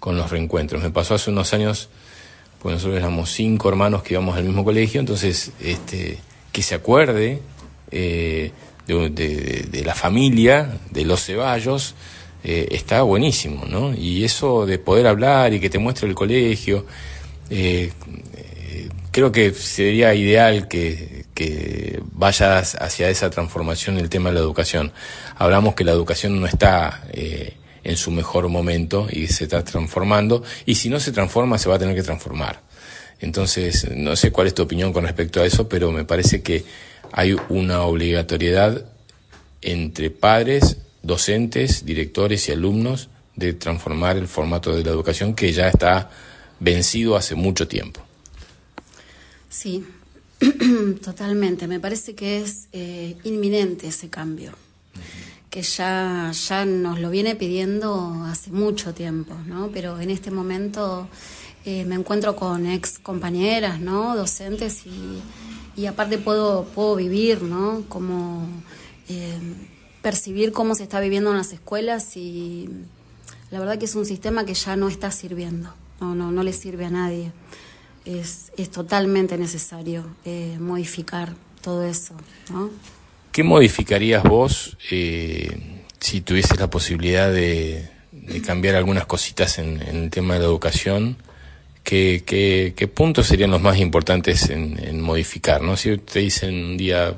con 0.02 0.16
los 0.16 0.32
reencuentros. 0.32 0.82
Me 0.82 0.90
pasó 0.90 1.14
hace 1.14 1.30
unos 1.30 1.54
años, 1.54 1.88
pues 2.60 2.74
nosotros 2.74 2.98
éramos 2.98 3.30
cinco 3.30 3.68
hermanos 3.68 4.02
que 4.02 4.14
íbamos 4.14 4.36
al 4.36 4.42
mismo 4.42 4.64
colegio, 4.64 4.98
entonces 4.98 5.52
este, 5.60 6.18
que 6.50 6.62
se 6.64 6.74
acuerde 6.74 7.40
eh, 7.92 8.50
de, 8.88 9.82
la 9.84 9.94
familia, 9.94 10.76
de 10.90 11.04
los 11.04 11.24
ceballos, 11.24 11.94
eh, 12.42 12.66
está 12.72 13.02
buenísimo, 13.02 13.64
¿no? 13.64 13.94
Y 13.94 14.24
eso 14.24 14.66
de 14.66 14.80
poder 14.80 15.06
hablar 15.06 15.54
y 15.54 15.60
que 15.60 15.70
te 15.70 15.78
muestre 15.78 16.08
el 16.08 16.16
colegio, 16.16 16.84
eh, 17.48 17.92
creo 19.12 19.30
que 19.30 19.52
sería 19.52 20.12
ideal 20.16 20.66
que, 20.66 21.26
que 21.32 22.02
vayas 22.10 22.74
hacia 22.74 23.08
esa 23.08 23.30
transformación 23.30 23.98
en 23.98 24.02
el 24.02 24.10
tema 24.10 24.30
de 24.30 24.34
la 24.34 24.40
educación. 24.40 24.90
Hablamos 25.36 25.76
que 25.76 25.84
la 25.84 25.92
educación 25.92 26.40
no 26.40 26.48
está 26.48 27.04
en 27.85 27.97
su 27.97 28.11
mejor 28.11 28.49
momento 28.49 29.09
y 29.11 29.27
se 29.27 29.45
está 29.45 29.64
transformando 29.64 30.42
y 30.66 30.77
si 30.77 30.88
no 30.88 31.01
se 31.01 31.12
transforma 31.12 31.59
se 31.59 31.68
va 31.68 31.77
a 31.77 31.79
tener 31.79 31.95
que 31.95 32.03
transformar. 32.03 32.62
Entonces, 33.21 33.88
no 33.95 34.16
sé 34.16 34.33
cuál 34.33 34.49
es 34.49 34.55
tu 34.55 34.62
opinión 34.62 34.92
con 34.92 35.05
respecto 35.05 35.40
a 35.40 35.47
eso, 35.47 35.68
pero 35.68 35.92
me 35.92 36.05
parece 36.05 36.42
que 36.42 36.64
hay 37.12 37.37
una 37.49 37.83
obligatoriedad 37.83 38.85
entre 39.61 40.11
padres, 40.11 40.79
docentes, 41.03 41.85
directores 41.85 42.49
y 42.49 42.53
alumnos 42.53 43.11
de 43.37 43.53
transformar 43.53 44.16
el 44.16 44.27
formato 44.27 44.75
de 44.75 44.83
la 44.83 44.90
educación 44.90 45.35
que 45.35 45.53
ya 45.53 45.68
está 45.68 46.11
vencido 46.59 47.16
hace 47.16 47.35
mucho 47.35 47.68
tiempo. 47.68 48.01
Sí, 49.49 49.85
totalmente. 51.05 51.68
Me 51.68 51.79
parece 51.79 52.14
que 52.14 52.40
es 52.40 52.68
eh, 52.73 53.16
inminente 53.23 53.88
ese 53.88 54.09
cambio 54.09 54.53
que 55.52 55.60
ya, 55.60 56.32
ya 56.32 56.64
nos 56.64 56.98
lo 56.98 57.10
viene 57.10 57.36
pidiendo 57.36 58.24
hace 58.24 58.50
mucho 58.50 58.94
tiempo, 58.94 59.34
¿no? 59.46 59.68
Pero 59.70 60.00
en 60.00 60.08
este 60.08 60.30
momento 60.30 61.08
eh, 61.66 61.84
me 61.84 61.94
encuentro 61.94 62.34
con 62.34 62.64
ex 62.64 62.98
compañeras, 62.98 63.78
¿no? 63.78 64.16
Docentes 64.16 64.84
y, 65.76 65.86
aparte 65.86 66.16
puedo, 66.16 66.64
puedo 66.64 66.96
vivir, 66.96 67.42
¿no? 67.42 67.84
Como 67.90 68.48
eh, 69.10 69.38
percibir 70.00 70.52
cómo 70.52 70.74
se 70.74 70.84
está 70.84 71.00
viviendo 71.00 71.30
en 71.32 71.36
las 71.36 71.52
escuelas 71.52 72.16
y 72.16 72.70
la 73.50 73.58
verdad 73.60 73.76
que 73.76 73.84
es 73.84 73.94
un 73.94 74.06
sistema 74.06 74.46
que 74.46 74.54
ya 74.54 74.74
no 74.74 74.88
está 74.88 75.10
sirviendo, 75.10 75.68
no, 76.00 76.14
no, 76.14 76.32
no 76.32 76.42
le 76.42 76.54
sirve 76.54 76.86
a 76.86 76.90
nadie. 76.90 77.30
Es, 78.06 78.52
es 78.56 78.70
totalmente 78.70 79.36
necesario 79.36 80.06
eh, 80.24 80.56
modificar 80.58 81.34
todo 81.60 81.84
eso. 81.84 82.14
¿no? 82.50 82.70
¿Qué 83.33 83.42
modificarías 83.45 84.23
vos 84.25 84.77
eh, 84.90 85.57
si 85.99 86.21
tuvieses 86.21 86.61
la 86.61 86.68
posibilidad 86.68 87.33
de, 87.33 87.88
cambiar 88.45 88.75
algunas 88.75 89.07
cositas 89.07 89.59
en, 89.59 89.81
el 89.81 90.11
tema 90.11 90.35
de 90.35 90.40
la 90.40 90.47
educación? 90.47 91.16
¿Qué, 91.83 92.23
qué, 92.27 92.88
puntos 92.88 93.27
serían 93.27 93.51
los 93.51 93.62
más 93.62 93.79
importantes 93.79 94.51
en, 94.51 95.01
modificar? 95.01 95.62
¿no? 95.62 95.79
Si 95.79 95.97
te 95.97 96.18
dicen 96.18 96.55
un 96.62 96.77
día, 96.77 97.14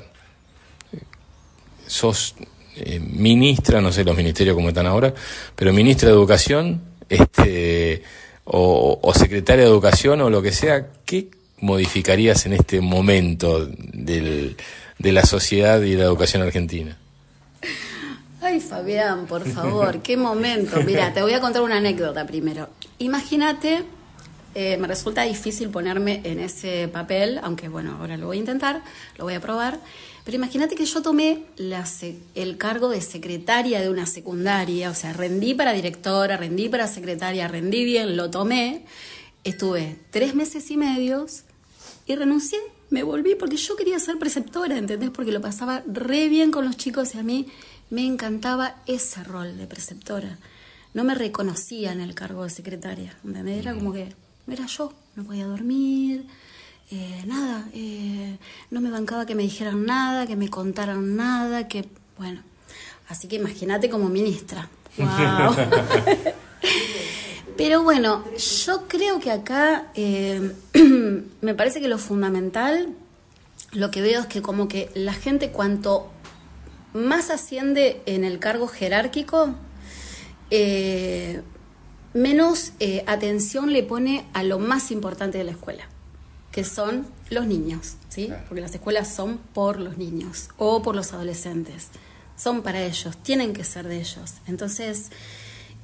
sos 1.85 2.35
eh, 2.77 3.01
ministra, 3.01 3.81
no 3.81 3.91
sé 3.91 4.05
los 4.05 4.15
ministerios 4.15 4.55
cómo 4.55 4.69
están 4.69 4.87
ahora, 4.87 5.13
pero 5.53 5.73
ministra 5.73 6.07
de 6.07 6.15
Educación, 6.15 6.81
este, 7.09 8.03
o, 8.45 9.11
secretaria 9.13 9.65
de 9.65 9.69
Educación 9.69 10.21
o 10.21 10.29
lo 10.29 10.41
que 10.41 10.53
sea, 10.53 10.87
¿qué 11.03 11.27
modificarías 11.59 12.45
en 12.45 12.53
este 12.53 12.79
momento 12.79 13.65
del, 13.65 14.55
de 14.99 15.11
la 15.11 15.23
sociedad 15.23 15.81
y 15.81 15.95
la 15.95 16.05
educación 16.05 16.41
argentina? 16.41 16.97
Ay, 18.41 18.59
Fabián, 18.59 19.25
por 19.25 19.47
favor, 19.49 20.01
qué 20.01 20.17
momento. 20.17 20.81
Mira, 20.83 21.13
te 21.13 21.21
voy 21.21 21.33
a 21.33 21.41
contar 21.41 21.63
una 21.63 21.77
anécdota 21.77 22.27
primero. 22.27 22.69
Imagínate, 22.99 23.83
eh, 24.53 24.77
me 24.77 24.87
resulta 24.87 25.23
difícil 25.23 25.69
ponerme 25.69 26.21
en 26.23 26.39
ese 26.39 26.87
papel, 26.87 27.39
aunque 27.43 27.69
bueno, 27.69 27.97
ahora 27.99 28.17
lo 28.17 28.27
voy 28.27 28.37
a 28.37 28.39
intentar, 28.39 28.83
lo 29.17 29.25
voy 29.25 29.33
a 29.33 29.41
probar. 29.41 29.79
Pero 30.23 30.37
imagínate 30.37 30.75
que 30.75 30.85
yo 30.85 31.01
tomé 31.01 31.43
el 32.35 32.57
cargo 32.57 32.89
de 32.89 33.01
secretaria 33.01 33.81
de 33.81 33.89
una 33.89 34.05
secundaria, 34.05 34.89
o 34.89 34.95
sea, 34.95 35.11
rendí 35.13 35.53
para 35.53 35.73
directora, 35.73 36.37
rendí 36.37 36.69
para 36.69 36.87
secretaria, 36.87 37.47
rendí 37.47 37.83
bien, 37.83 38.15
lo 38.15 38.29
tomé. 38.31 38.85
Estuve 39.43 39.97
tres 40.09 40.33
meses 40.33 40.71
y 40.71 40.77
medios 40.77 41.43
y 42.07 42.15
renuncié, 42.15 42.59
me 42.95 43.03
volví 43.03 43.35
porque 43.35 43.57
yo 43.57 43.75
quería 43.75 43.99
ser 43.99 44.17
preceptora, 44.17 44.77
¿entendés? 44.77 45.09
Porque 45.09 45.33
lo 45.33 45.41
pasaba 45.41 45.83
re 45.85 46.29
bien 46.29 46.49
con 46.49 46.63
los 46.63 46.77
chicos 46.77 47.13
y 47.13 47.17
a 47.17 47.23
mí 47.23 47.45
me 47.89 48.05
encantaba 48.05 48.77
ese 48.85 49.21
rol 49.21 49.57
de 49.57 49.67
preceptora. 49.67 50.37
No 50.93 51.03
me 51.03 51.13
reconocía 51.13 51.91
en 51.91 51.99
el 51.99 52.15
cargo 52.15 52.45
de 52.45 52.49
secretaria, 52.49 53.13
¿entendés? 53.25 53.57
Era 53.57 53.73
como 53.73 53.91
que 53.91 54.15
no 54.47 54.53
era 54.53 54.65
yo, 54.67 54.93
no 55.17 55.25
podía 55.25 55.45
dormir 55.45 56.25
eh, 56.89 57.23
nada, 57.25 57.67
eh, 57.73 58.37
no 58.71 58.79
me 58.79 58.89
bancaba 58.89 59.25
que 59.25 59.35
me 59.35 59.43
dijeran 59.43 59.85
nada, 59.85 60.25
que 60.25 60.37
me 60.37 60.49
contaran 60.49 61.17
nada, 61.17 61.67
que, 61.67 61.89
bueno, 62.17 62.43
así 63.09 63.27
que 63.27 63.35
imagínate 63.35 63.89
como 63.89 64.07
ministra. 64.07 64.69
Wow. 64.97 65.53
Pero 67.57 67.83
bueno, 67.83 68.23
yo 68.37 68.87
creo 68.87 69.19
que 69.19 69.31
acá 69.31 69.87
eh, 69.95 70.53
me 71.41 71.55
parece 71.55 71.81
que 71.81 71.87
lo 71.87 71.97
fundamental, 71.97 72.89
lo 73.71 73.91
que 73.91 74.01
veo 74.01 74.21
es 74.21 74.27
que 74.27 74.41
como 74.41 74.67
que 74.67 74.89
la 74.93 75.13
gente 75.13 75.51
cuanto 75.51 76.11
más 76.93 77.29
asciende 77.29 78.01
en 78.05 78.23
el 78.23 78.39
cargo 78.39 78.67
jerárquico, 78.67 79.55
menos 82.13 82.71
atención 83.07 83.73
le 83.73 83.83
pone 83.83 84.25
a 84.33 84.43
lo 84.43 84.59
más 84.59 84.91
importante 84.91 85.37
de 85.37 85.43
la 85.43 85.51
escuela 85.51 85.89
que 86.55 86.63
son 86.63 87.05
los 87.31 87.47
niños, 87.47 87.95
¿sí? 88.07 88.31
Porque 88.47 88.61
las 88.61 88.73
escuelas 88.73 89.13
son 89.13 89.39
por 89.39 89.77
los 89.77 89.97
niños 89.97 90.47
o 90.57 90.81
por 90.81 90.95
los 90.95 91.11
adolescentes. 91.11 91.89
Son 92.37 92.61
para 92.61 92.81
ellos, 92.81 93.17
tienen 93.17 93.51
que 93.51 93.65
ser 93.65 93.89
de 93.89 93.97
ellos. 93.97 94.35
Entonces, 94.47 95.11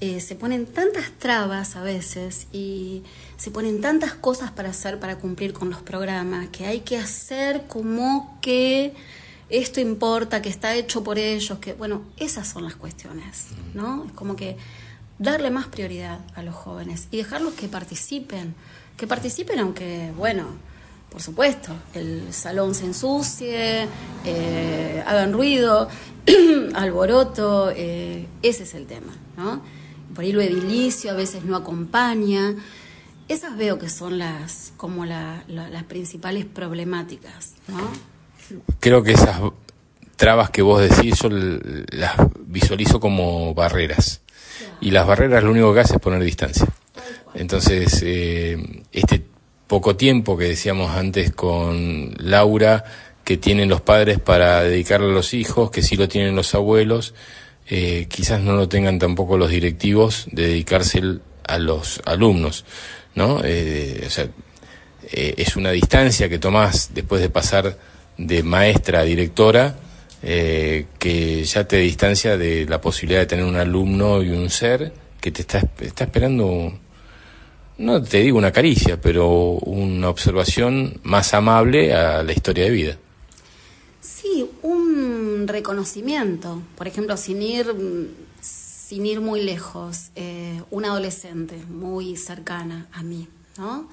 eh, 0.01 0.19
se 0.19 0.35
ponen 0.35 0.65
tantas 0.65 1.11
trabas 1.17 1.77
a 1.77 1.81
veces 1.81 2.47
y 2.51 3.03
se 3.37 3.51
ponen 3.51 3.79
tantas 3.79 4.13
cosas 4.13 4.51
para 4.51 4.71
hacer, 4.71 4.99
para 4.99 5.17
cumplir 5.17 5.53
con 5.53 5.69
los 5.69 5.81
programas, 5.81 6.49
que 6.49 6.65
hay 6.65 6.81
que 6.81 6.97
hacer 6.97 7.63
como 7.67 8.37
que 8.41 8.93
esto 9.49 9.79
importa, 9.79 10.41
que 10.41 10.49
está 10.49 10.75
hecho 10.75 11.03
por 11.03 11.17
ellos, 11.17 11.59
que, 11.59 11.73
bueno, 11.73 12.03
esas 12.17 12.47
son 12.47 12.63
las 12.63 12.75
cuestiones, 12.75 13.47
¿no? 13.73 14.05
Es 14.05 14.11
como 14.11 14.35
que 14.35 14.57
darle 15.19 15.51
más 15.51 15.67
prioridad 15.67 16.19
a 16.35 16.43
los 16.43 16.55
jóvenes 16.55 17.07
y 17.11 17.17
dejarlos 17.17 17.53
que 17.53 17.67
participen 17.67 18.55
que 19.01 19.07
participen, 19.07 19.57
aunque, 19.57 20.11
bueno, 20.15 20.45
por 21.09 21.23
supuesto, 21.23 21.73
el 21.95 22.31
salón 22.31 22.75
se 22.75 22.85
ensucie, 22.85 23.87
eh, 24.23 25.03
hagan 25.07 25.33
ruido, 25.33 25.89
alboroto, 26.75 27.71
eh, 27.75 28.27
ese 28.43 28.61
es 28.61 28.75
el 28.75 28.85
tema, 28.85 29.11
¿no? 29.37 29.63
Por 30.13 30.23
ahí 30.23 30.31
lo 30.31 30.41
edilicio 30.41 31.11
a 31.11 31.13
veces 31.13 31.43
no 31.43 31.55
acompaña. 31.55 32.55
Esas 33.27 33.57
veo 33.57 33.79
que 33.79 33.89
son 33.89 34.17
las 34.17 34.73
como 34.77 35.05
las 35.05 35.83
principales 35.87 36.45
problemáticas, 36.45 37.53
¿no? 37.67 37.89
Creo 38.79 39.03
que 39.03 39.13
esas 39.13 39.39
trabas 40.17 40.49
que 40.49 40.61
vos 40.61 40.81
decís 40.81 41.19
yo 41.21 41.29
las 41.29 42.15
visualizo 42.45 42.99
como 42.99 43.53
barreras. 43.53 44.21
Y 44.81 44.91
las 44.91 45.07
barreras 45.07 45.43
lo 45.43 45.51
único 45.51 45.73
que 45.73 45.79
hace 45.79 45.95
es 45.95 46.01
poner 46.01 46.21
distancia. 46.23 46.67
Entonces, 47.33 48.01
eh, 48.03 48.83
este 48.91 49.23
poco 49.67 49.95
tiempo 49.95 50.37
que 50.37 50.45
decíamos 50.45 50.91
antes 50.91 51.31
con 51.31 52.13
Laura, 52.17 52.83
que 53.23 53.37
tienen 53.37 53.69
los 53.69 53.81
padres 53.81 54.19
para 54.19 54.61
dedicarle 54.63 55.07
a 55.07 55.13
los 55.13 55.33
hijos, 55.33 55.71
que 55.71 55.81
sí 55.81 55.95
lo 55.95 56.09
tienen 56.09 56.35
los 56.35 56.53
abuelos, 56.55 57.13
eh, 57.67 58.07
quizás 58.09 58.41
no 58.41 58.55
lo 58.55 58.67
tengan 58.67 58.99
tampoco 58.99 59.37
los 59.37 59.49
directivos 59.49 60.27
de 60.31 60.47
dedicarse 60.47 61.01
a 61.43 61.57
los 61.57 62.01
alumnos, 62.05 62.65
¿no? 63.15 63.41
Eh, 63.43 64.03
o 64.05 64.09
sea, 64.09 64.27
es 65.11 65.55
una 65.57 65.71
distancia 65.71 66.29
que 66.29 66.39
tomás 66.39 66.91
después 66.93 67.21
de 67.21 67.29
pasar 67.29 67.77
de 68.17 68.43
maestra 68.43 69.01
a 69.01 69.03
directora, 69.03 69.75
que 70.21 71.43
ya 71.43 71.67
te 71.67 71.77
distancia 71.77 72.37
de 72.37 72.65
la 72.65 72.79
posibilidad 72.79 73.21
de 73.21 73.25
tener 73.25 73.43
un 73.43 73.57
alumno 73.57 74.21
y 74.21 74.29
un 74.29 74.49
ser 74.49 74.93
que 75.19 75.31
te 75.31 75.41
está, 75.41 75.67
está 75.81 76.05
esperando 76.05 76.73
no 77.81 78.01
te 78.01 78.19
digo 78.19 78.37
una 78.37 78.51
caricia, 78.51 79.01
pero 79.01 79.27
una 79.53 80.09
observación 80.09 80.99
más 81.03 81.33
amable 81.33 81.93
a 81.93 82.21
la 82.21 82.31
historia 82.31 82.65
de 82.65 82.69
vida. 82.69 82.97
Sí, 83.99 84.47
un 84.61 85.20
reconocimiento. 85.47 86.61
Por 86.77 86.87
ejemplo, 86.87 87.17
sin 87.17 87.41
ir, 87.41 87.73
sin 88.41 89.05
ir 89.05 89.21
muy 89.21 89.41
lejos, 89.41 90.11
eh, 90.15 90.61
una 90.71 90.89
adolescente 90.89 91.57
muy 91.69 92.17
cercana 92.17 92.87
a 92.91 93.03
mí, 93.03 93.27
¿no? 93.57 93.87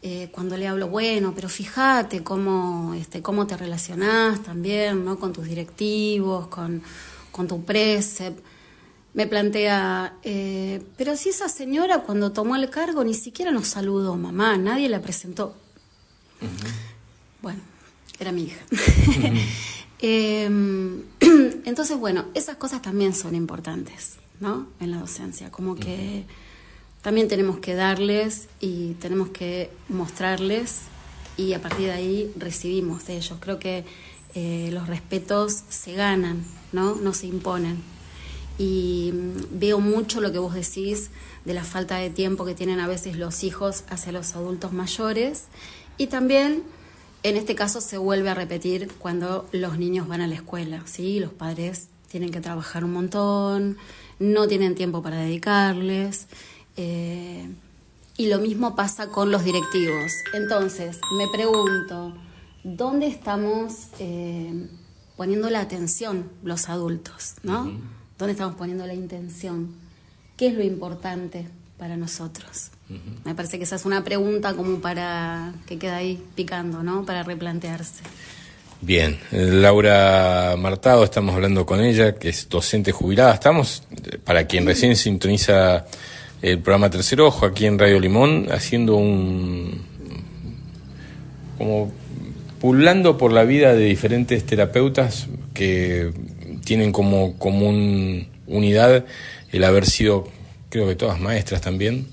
Eh, 0.00 0.28
cuando 0.30 0.56
le 0.56 0.68
hablo, 0.68 0.88
bueno, 0.88 1.32
pero 1.34 1.48
fíjate 1.48 2.22
cómo, 2.22 2.94
este, 2.94 3.20
cómo 3.20 3.46
te 3.46 3.56
relacionás 3.56 4.42
también, 4.42 5.04
¿no? 5.04 5.18
Con 5.18 5.32
tus 5.32 5.46
directivos, 5.46 6.46
con, 6.46 6.82
con 7.32 7.48
tu 7.48 7.64
precept 7.64 8.40
me 9.14 9.26
plantea, 9.26 10.14
eh, 10.22 10.80
pero 10.96 11.16
si 11.16 11.30
esa 11.30 11.48
señora 11.48 12.02
cuando 12.02 12.30
tomó 12.30 12.54
el 12.54 12.70
cargo 12.70 13.02
ni 13.02 13.14
siquiera 13.14 13.50
nos 13.50 13.66
saludó, 13.66 14.16
mamá, 14.16 14.56
nadie 14.58 14.88
la 14.88 15.00
presentó. 15.00 15.56
Bueno, 17.42 17.60
era 18.20 18.30
mi 18.30 18.44
hija. 18.44 18.60
Em, 20.00 21.02
entonces, 21.64 21.98
bueno, 21.98 22.26
esas 22.34 22.56
cosas 22.56 22.82
también 22.82 23.14
son 23.14 23.34
importantes, 23.34 24.16
¿no? 24.40 24.68
En 24.80 24.90
la 24.90 24.98
docencia, 24.98 25.50
como 25.50 25.74
que 25.74 26.24
también 27.02 27.28
tenemos 27.28 27.58
que 27.58 27.74
darles 27.74 28.48
y 28.60 28.94
tenemos 28.94 29.30
que 29.30 29.70
mostrarles 29.88 30.82
y 31.36 31.52
a 31.52 31.62
partir 31.62 31.86
de 31.86 31.92
ahí 31.92 32.32
recibimos 32.36 33.06
de 33.06 33.16
ellos. 33.16 33.38
Creo 33.40 33.58
que 33.58 33.84
eh, 34.34 34.70
los 34.72 34.86
respetos 34.88 35.62
se 35.68 35.94
ganan, 35.94 36.44
¿no? 36.72 36.94
No 36.96 37.14
se 37.14 37.26
imponen 37.26 37.82
y 38.58 39.12
mm, 39.14 39.58
veo 39.58 39.80
mucho 39.80 40.20
lo 40.20 40.32
que 40.32 40.38
vos 40.38 40.54
decís 40.54 41.10
de 41.44 41.54
la 41.54 41.64
falta 41.64 41.96
de 41.96 42.10
tiempo 42.10 42.44
que 42.44 42.54
tienen 42.54 42.80
a 42.80 42.88
veces 42.88 43.16
los 43.16 43.44
hijos 43.44 43.84
hacia 43.88 44.12
los 44.12 44.34
adultos 44.34 44.72
mayores 44.72 45.44
y 45.96 46.08
también 46.08 46.64
en 47.22 47.36
este 47.36 47.54
caso 47.54 47.80
se 47.80 47.98
vuelve 47.98 48.30
a 48.30 48.34
repetir 48.34 48.90
cuando 48.98 49.48
los 49.52 49.78
niños 49.78 50.08
van 50.08 50.20
a 50.20 50.26
la 50.26 50.34
escuela, 50.34 50.82
¿sí? 50.86 51.20
Los 51.20 51.32
padres 51.32 51.88
tienen 52.08 52.30
que 52.30 52.40
trabajar 52.40 52.84
un 52.84 52.92
montón, 52.92 53.76
no 54.18 54.48
tienen 54.48 54.74
tiempo 54.74 55.02
para 55.02 55.18
dedicarles. 55.18 56.26
Eh, 56.76 57.48
y 58.16 58.26
lo 58.28 58.38
mismo 58.38 58.74
pasa 58.74 59.08
con 59.08 59.30
los 59.30 59.44
directivos. 59.44 60.12
Entonces, 60.34 60.98
me 61.16 61.28
pregunto, 61.28 62.14
¿dónde 62.64 63.06
estamos 63.06 63.88
eh, 63.98 64.68
poniendo 65.16 65.50
la 65.50 65.60
atención 65.60 66.30
los 66.42 66.68
adultos? 66.68 67.34
¿no? 67.42 67.70
¿Dónde 68.18 68.32
estamos 68.32 68.56
poniendo 68.56 68.86
la 68.86 68.94
intención? 68.94 69.74
¿Qué 70.36 70.48
es 70.48 70.54
lo 70.54 70.62
importante 70.62 71.48
para 71.78 71.96
nosotros? 71.96 72.70
Me 73.24 73.34
parece 73.34 73.58
que 73.58 73.64
esa 73.64 73.76
es 73.76 73.84
una 73.84 74.02
pregunta 74.02 74.54
como 74.54 74.80
para 74.80 75.52
que 75.66 75.78
queda 75.78 75.96
ahí 75.96 76.22
picando, 76.34 76.82
¿no? 76.82 77.04
Para 77.04 77.22
replantearse. 77.22 78.02
Bien, 78.80 79.18
Laura 79.32 80.54
Martado, 80.56 81.04
estamos 81.04 81.34
hablando 81.34 81.66
con 81.66 81.80
ella, 81.80 82.14
que 82.14 82.28
es 82.28 82.48
docente 82.48 82.92
jubilada. 82.92 83.34
Estamos, 83.34 83.82
para 84.24 84.46
quien 84.46 84.64
recién 84.66 84.96
sintoniza 84.96 85.84
el 86.40 86.60
programa 86.60 86.88
Tercer 86.88 87.20
Ojo, 87.20 87.44
aquí 87.44 87.66
en 87.66 87.78
Radio 87.78 87.98
Limón, 87.98 88.46
haciendo 88.50 88.96
un... 88.96 89.82
como 91.58 91.92
pululando 92.60 93.18
por 93.18 93.32
la 93.32 93.44
vida 93.44 93.74
de 93.74 93.84
diferentes 93.84 94.44
terapeutas 94.44 95.26
que 95.54 96.12
tienen 96.64 96.92
como 96.92 97.38
común 97.38 98.28
unidad 98.46 99.04
el 99.52 99.64
haber 99.64 99.86
sido, 99.86 100.28
creo 100.68 100.86
que 100.88 100.96
todas 100.96 101.20
maestras 101.20 101.60
también, 101.60 102.06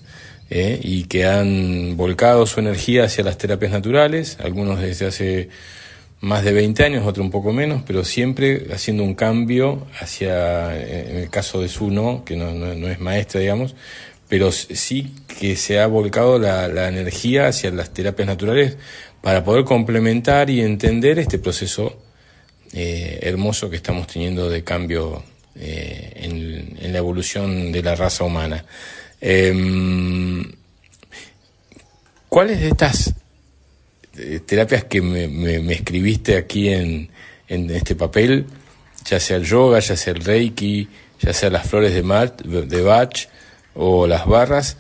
eh, 0.50 0.80
y 0.82 1.06
que 1.06 1.26
han 1.26 1.98
volcado 1.98 2.46
su 2.46 2.60
energía 2.60 3.06
hacia 3.06 3.24
las 3.24 3.38
terapias 3.38 3.72
naturales, 3.72 4.38
algunos 4.40 4.80
desde 4.80 5.08
hace 5.08 5.50
más 6.22 6.44
de 6.44 6.54
20 6.54 6.84
años, 6.84 7.06
otro 7.06 7.24
un 7.24 7.32
poco 7.32 7.52
menos, 7.52 7.84
pero 7.86 8.04
siempre 8.04 8.68
haciendo 8.74 9.04
un 9.04 9.16
cambio 9.16 9.88
hacia, 10.00 10.76
en 10.76 11.18
el 11.18 11.30
caso 11.30 11.62
de 11.62 11.70
su 11.70 11.92
no, 11.92 12.24
que 12.26 12.36
no, 12.36 12.52
no, 12.52 12.90
es 12.90 13.00
maestra, 13.00 13.42
digamos, 13.42 13.76
pero 14.28 14.52
sí 14.52 15.14
que 15.40 15.56
se 15.56 15.80
ha 15.80 15.88
volcado 15.88 16.40
la, 16.40 16.68
la, 16.68 16.88
energía 16.88 17.48
hacia 17.48 17.70
las 17.72 17.94
terapias 17.94 18.28
naturales 18.28 18.78
para 19.22 19.44
poder 19.44 19.66
complementar 19.66 20.50
y 20.50 20.62
entender 20.62 21.20
este 21.20 21.38
proceso 21.38 22.00
eh, 22.74 23.20
hermoso 23.22 23.70
que 23.70 23.78
estamos 23.78 24.06
teniendo 24.06 24.50
de 24.50 24.64
cambio 24.64 25.24
eh, 25.56 26.12
en, 26.16 26.92
la 26.92 26.98
evolución 26.98 27.72
de 27.72 27.82
la 27.82 27.96
raza 27.96 28.26
humana. 28.26 28.66
Eh, 29.22 30.44
¿Cuáles 32.30 32.60
de 32.60 32.68
estas 32.68 33.14
eh, 34.18 34.42
terapias 34.46 34.84
que 34.86 35.02
me, 35.02 35.28
me, 35.28 35.74
escribiste 35.74 36.38
aquí 36.38 36.70
en, 36.70 37.10
en, 37.48 37.70
este 37.70 37.96
papel, 37.96 38.46
ya 39.06 39.20
sea 39.20 39.38
el 39.38 39.46
yoga, 39.46 39.80
ya 39.80 39.96
sea 39.96 40.14
el 40.14 40.24
reiki, 40.24 40.88
ya 41.20 41.34
sea 41.34 41.50
las 41.50 41.68
flores 41.68 41.94
de, 41.94 42.02
Bach, 42.02 42.36
de 42.42 42.82
Bach 42.82 43.28
o 43.74 44.08
las 44.08 44.26
barras, 44.26 44.78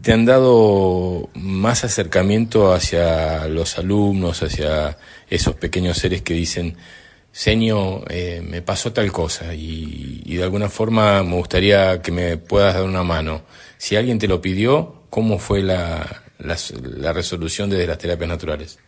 te 0.00 0.12
han 0.12 0.24
dado 0.24 1.28
más 1.34 1.84
acercamiento 1.84 2.72
hacia 2.72 3.46
los 3.46 3.78
alumnos, 3.78 4.42
hacia 4.42 4.96
esos 5.30 5.54
pequeños 5.54 5.98
seres 5.98 6.22
que 6.22 6.34
dicen, 6.34 6.76
Señor, 7.30 8.04
eh, 8.10 8.42
me 8.46 8.62
pasó 8.62 8.92
tal 8.92 9.10
cosa 9.10 9.54
y, 9.54 10.22
de 10.36 10.42
alguna 10.42 10.68
forma 10.68 11.22
me 11.22 11.36
gustaría 11.36 12.02
que 12.02 12.12
me 12.12 12.36
puedas 12.36 12.74
dar 12.74 12.84
una 12.84 13.02
mano. 13.02 13.42
Si 13.82 13.96
alguien 13.96 14.20
te 14.20 14.28
lo 14.28 14.40
pidió, 14.40 14.94
¿cómo 15.10 15.40
fue 15.40 15.60
la, 15.60 16.22
la, 16.38 17.12
resolución 17.12 17.68
desde 17.68 17.88
las 17.88 17.98
terapias 17.98 18.28
naturales? 18.28 18.78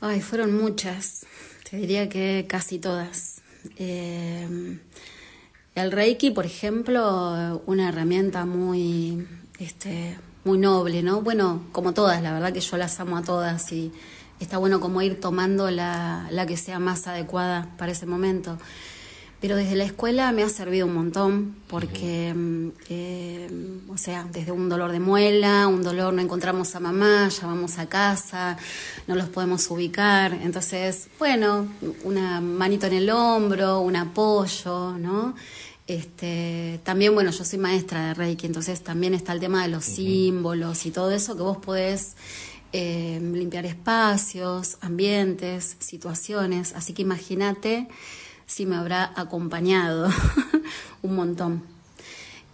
Ay, 0.00 0.20
fueron 0.20 0.60
muchas. 0.60 1.24
Te 1.70 1.76
diría 1.76 2.08
que 2.08 2.46
casi 2.48 2.80
todas. 2.80 3.40
Eh, 3.76 4.76
el 5.76 5.92
Reiki, 5.92 6.32
por 6.32 6.46
ejemplo, 6.46 7.62
una 7.64 7.90
herramienta 7.90 8.44
muy, 8.44 9.24
este, 9.60 10.18
muy 10.42 10.58
noble, 10.58 11.04
¿no? 11.04 11.22
Bueno, 11.22 11.68
como 11.70 11.94
todas, 11.94 12.20
la 12.24 12.32
verdad 12.32 12.52
que 12.52 12.58
yo 12.58 12.76
las 12.76 12.98
amo 12.98 13.16
a 13.16 13.22
todas 13.22 13.70
y 13.70 13.92
está 14.40 14.58
bueno 14.58 14.80
como 14.80 15.00
ir 15.00 15.20
tomando 15.20 15.70
la, 15.70 16.26
la 16.32 16.44
que 16.44 16.56
sea 16.56 16.80
más 16.80 17.06
adecuada 17.06 17.68
para 17.78 17.92
ese 17.92 18.04
momento. 18.04 18.58
Pero 19.42 19.56
desde 19.56 19.74
la 19.74 19.82
escuela 19.82 20.30
me 20.30 20.44
ha 20.44 20.48
servido 20.48 20.86
un 20.86 20.94
montón 20.94 21.56
porque, 21.66 22.32
eh, 22.88 23.50
o 23.88 23.98
sea, 23.98 24.24
desde 24.32 24.52
un 24.52 24.68
dolor 24.68 24.92
de 24.92 25.00
muela, 25.00 25.66
un 25.66 25.82
dolor, 25.82 26.14
no 26.14 26.22
encontramos 26.22 26.76
a 26.76 26.80
mamá, 26.80 27.28
ya 27.28 27.48
vamos 27.48 27.76
a 27.80 27.88
casa, 27.88 28.56
no 29.08 29.16
los 29.16 29.28
podemos 29.30 29.68
ubicar. 29.68 30.32
Entonces, 30.32 31.08
bueno, 31.18 31.66
una 32.04 32.40
manito 32.40 32.86
en 32.86 32.92
el 32.92 33.10
hombro, 33.10 33.80
un 33.80 33.96
apoyo, 33.96 34.96
¿no? 34.96 35.34
Este, 35.88 36.78
también, 36.84 37.12
bueno, 37.12 37.32
yo 37.32 37.44
soy 37.44 37.58
maestra 37.58 38.06
de 38.06 38.14
Reiki, 38.14 38.46
entonces 38.46 38.84
también 38.84 39.12
está 39.12 39.32
el 39.32 39.40
tema 39.40 39.64
de 39.64 39.70
los 39.70 39.84
símbolos 39.84 40.86
y 40.86 40.92
todo 40.92 41.10
eso 41.10 41.34
que 41.36 41.42
vos 41.42 41.56
podés 41.56 42.14
eh, 42.72 43.18
limpiar 43.20 43.66
espacios, 43.66 44.78
ambientes, 44.82 45.74
situaciones. 45.80 46.74
Así 46.76 46.92
que 46.92 47.02
imagínate 47.02 47.88
sí 48.52 48.66
me 48.66 48.76
habrá 48.76 49.12
acompañado 49.16 50.10
un 51.02 51.16
montón. 51.16 51.62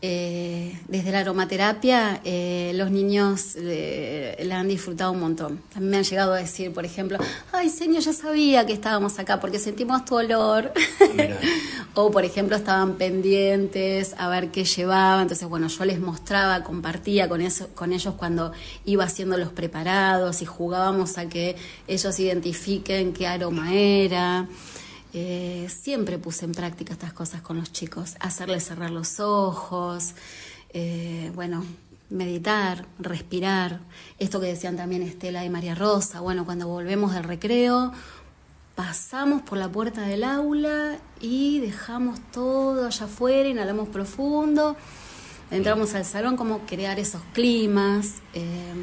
Eh, 0.00 0.78
desde 0.86 1.10
la 1.10 1.18
aromaterapia, 1.18 2.20
eh, 2.22 2.70
los 2.76 2.92
niños 2.92 3.56
eh, 3.56 4.40
la 4.44 4.60
han 4.60 4.68
disfrutado 4.68 5.10
un 5.10 5.18
montón. 5.18 5.60
También 5.72 5.90
me 5.90 5.96
han 5.96 6.04
llegado 6.04 6.34
a 6.34 6.36
decir, 6.36 6.72
por 6.72 6.84
ejemplo, 6.84 7.18
ay, 7.50 7.68
señor, 7.68 8.02
ya 8.02 8.12
sabía 8.12 8.64
que 8.64 8.74
estábamos 8.74 9.18
acá 9.18 9.40
porque 9.40 9.58
sentimos 9.58 10.04
tu 10.04 10.14
olor. 10.14 10.72
o, 11.94 12.12
por 12.12 12.24
ejemplo, 12.24 12.56
estaban 12.56 12.94
pendientes 12.94 14.14
a 14.18 14.28
ver 14.28 14.52
qué 14.52 14.64
llevaba. 14.64 15.20
Entonces, 15.20 15.48
bueno, 15.48 15.66
yo 15.66 15.84
les 15.84 15.98
mostraba, 15.98 16.62
compartía 16.62 17.28
con, 17.28 17.40
eso, 17.40 17.66
con 17.74 17.92
ellos 17.92 18.14
cuando 18.14 18.52
iba 18.84 19.02
haciendo 19.02 19.36
los 19.36 19.50
preparados 19.50 20.42
y 20.42 20.44
jugábamos 20.44 21.18
a 21.18 21.28
que 21.28 21.56
ellos 21.88 22.20
identifiquen 22.20 23.12
qué 23.12 23.26
aroma 23.26 23.74
era. 23.74 24.46
Eh, 25.14 25.68
siempre 25.70 26.18
puse 26.18 26.44
en 26.44 26.52
práctica 26.52 26.92
estas 26.92 27.12
cosas 27.12 27.40
con 27.40 27.56
los 27.56 27.72
chicos, 27.72 28.16
hacerles 28.20 28.64
cerrar 28.64 28.90
los 28.90 29.20
ojos, 29.20 30.14
eh, 30.70 31.32
bueno, 31.34 31.64
meditar, 32.10 32.86
respirar, 32.98 33.80
esto 34.18 34.38
que 34.38 34.46
decían 34.46 34.76
también 34.76 35.02
Estela 35.02 35.44
y 35.46 35.50
María 35.50 35.74
Rosa, 35.74 36.20
bueno, 36.20 36.44
cuando 36.44 36.68
volvemos 36.68 37.14
del 37.14 37.24
recreo, 37.24 37.92
pasamos 38.74 39.42
por 39.42 39.56
la 39.56 39.68
puerta 39.68 40.02
del 40.02 40.24
aula 40.24 40.98
y 41.20 41.60
dejamos 41.60 42.20
todo 42.30 42.86
allá 42.86 43.06
afuera, 43.06 43.48
inhalamos 43.48 43.88
profundo, 43.88 44.76
entramos 45.50 45.94
al 45.94 46.04
salón, 46.04 46.36
como 46.36 46.60
crear 46.66 46.98
esos 46.98 47.22
climas. 47.32 48.16
Eh, 48.34 48.74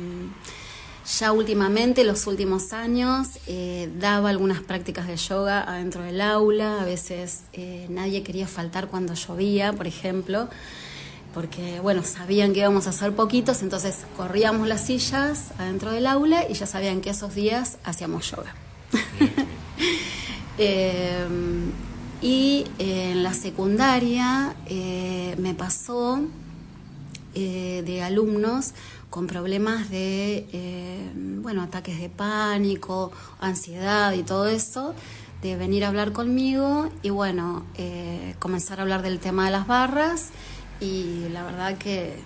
ya 1.06 1.32
últimamente, 1.32 2.03
los 2.03 2.26
últimos 2.26 2.74
años, 2.74 3.28
eh, 3.45 3.89
daba 3.99 4.30
algunas 4.30 4.62
prácticas 4.62 5.08
de 5.08 5.18
yoga 5.18 5.62
adentro 5.62 6.01
del 6.01 6.20
aula. 6.20 6.82
A 6.82 6.86
veces 6.86 7.43
eh, 7.53 7.86
nadie 7.89 8.24
quería 8.24 8.47
faltar 8.47 8.88
cuando 8.88 9.14
llovía, 9.14 9.72
por 9.74 9.86
ejemplo, 9.86 10.49
porque, 11.34 11.80
bueno, 11.80 12.03
sabían 12.03 12.53
que 12.53 12.62
íbamos 12.62 12.88
a 12.88 12.89
hacer 12.89 13.14
poquitos, 13.14 13.62
entonces 13.62 14.06
corríamos 14.18 14.68
las 14.68 14.86
sillas 14.86 15.51
adentro 15.60 15.91
del 15.91 16.08
aula 16.08 16.49
y 16.49 16.53
ya 16.53 16.66
sabían 16.66 17.01
que 17.01 17.12
esos 17.12 17.36
días 17.36 17.78
hacíamos 17.84 18.32
yoga. 18.32 18.56
eh, 20.58 21.26
y 22.22 22.66
en 22.80 23.22
la 23.22 23.34
secundaria 23.34 24.56
me 25.38 25.53
pasó 25.53 26.22
de 27.36 28.01
alumnos 28.01 28.72
con 29.16 29.28
problemas 29.28 29.89
de, 29.89 30.45
eh, 30.51 31.09
bueno, 31.16 31.61
ataques 31.61 32.01
de 32.01 32.09
pánico, 32.09 33.13
ansiedad 33.39 34.11
y 34.11 34.24
todo 34.24 34.49
eso, 34.49 34.93
de 35.41 35.55
venir 35.55 35.86
a 35.86 35.88
hablar 35.88 36.11
conmigo 36.11 36.89
y 37.01 37.11
bueno, 37.11 37.66
eh, 37.78 38.36
comenzar 38.39 38.80
a 38.80 38.82
hablar 38.82 39.03
del 39.03 39.20
tema 39.20 39.45
de 39.45 39.51
las 39.51 39.68
barras 39.68 40.32
y 40.82 41.30
la 41.30 41.45
verdad 41.45 41.78
que 41.78 42.18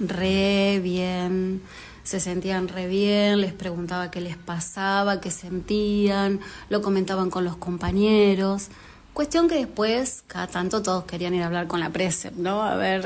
re 0.00 0.80
bien, 0.82 1.62
se 2.02 2.20
sentían 2.20 2.68
re 2.68 2.88
bien, 2.88 3.40
les 3.40 3.54
preguntaba 3.54 4.10
qué 4.10 4.20
les 4.20 4.36
pasaba, 4.36 5.18
qué 5.18 5.30
sentían, 5.30 6.40
lo 6.68 6.82
comentaban 6.82 7.30
con 7.30 7.42
los 7.44 7.56
compañeros. 7.56 8.68
Cuestión 9.12 9.46
que 9.46 9.56
después, 9.56 10.24
cada 10.26 10.46
tanto 10.46 10.80
todos 10.80 11.04
querían 11.04 11.34
ir 11.34 11.42
a 11.42 11.46
hablar 11.46 11.66
con 11.66 11.80
la 11.80 11.90
presa, 11.90 12.30
¿no? 12.34 12.62
A 12.62 12.76
ver, 12.76 13.04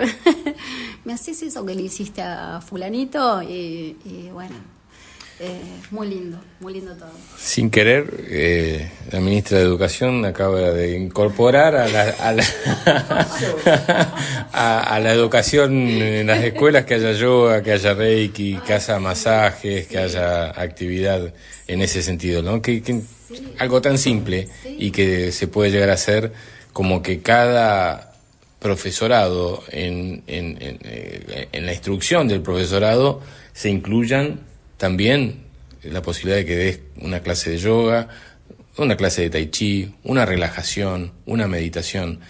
¿me 1.05 1.13
haces 1.13 1.43
eso 1.43 1.67
que 1.67 1.75
le 1.75 1.83
hiciste 1.83 2.23
a 2.23 2.61
fulanito? 2.61 3.43
Y, 3.43 3.97
bueno, 4.33 4.55
eh, 5.41 5.61
muy 5.91 6.07
lindo, 6.07 6.39
muy 6.61 6.75
lindo 6.75 6.95
todo. 6.95 7.11
Sin 7.37 7.71
querer, 7.71 8.25
eh, 8.29 8.89
la 9.11 9.19
ministra 9.19 9.59
de 9.59 9.65
Educación 9.65 10.25
acaba 10.25 10.61
de 10.61 10.97
incorporar 10.97 11.75
a 11.75 11.89
la, 11.89 12.03
a 12.03 12.33
la, 12.33 12.45
a, 14.53 15.01
la 15.01 15.13
educación 15.13 15.73
en 15.77 16.29
las 16.29 16.45
escuelas 16.45 16.85
que 16.85 16.95
haya 16.95 17.13
yoga, 17.15 17.65
que 17.65 17.73
haya 17.73 17.95
reiki, 17.95 18.61
que 18.65 18.75
haya 18.75 19.01
masajes, 19.01 19.89
que 19.89 19.99
haya 19.99 20.51
actividad 20.51 21.35
en 21.67 21.83
ese 21.83 22.01
sentido, 22.01 22.43
¿no? 22.43 22.63
Que, 22.63 22.81
algo 23.59 23.81
tan 23.81 23.99
simple 23.99 24.49
y 24.79 24.91
que 24.91 25.33
se 25.33 25.49
puede 25.49 25.71
llegar 25.71 25.91
a 25.91 25.95
hacer 25.95 26.33
como 26.73 27.03
que 27.03 27.21
cada 27.21 28.13
profesorado, 28.59 29.63
en, 29.71 30.23
en, 30.27 30.59
en, 30.61 30.79
en, 31.53 31.67
la 31.67 31.73
instrucción 31.73 32.27
del 32.27 32.43
profesorado, 32.43 33.21
se 33.53 33.71
incluyan 33.71 34.41
también 34.77 35.45
la 35.83 36.03
posibilidad 36.03 36.37
de 36.39 36.47
que 36.47 36.57
des 36.57 36.81
una 37.01 37.21
clase 37.21 37.51
de 37.51 37.59
yoga, 37.59 38.09
una 38.77 38.97
clase 38.97 39.23
de 39.23 39.31
tai 39.31 39.51
chi, 39.51 39.95
una 40.05 40.27
relajación, 40.27 41.13
una 41.27 41.49
meditación. 41.49 42.21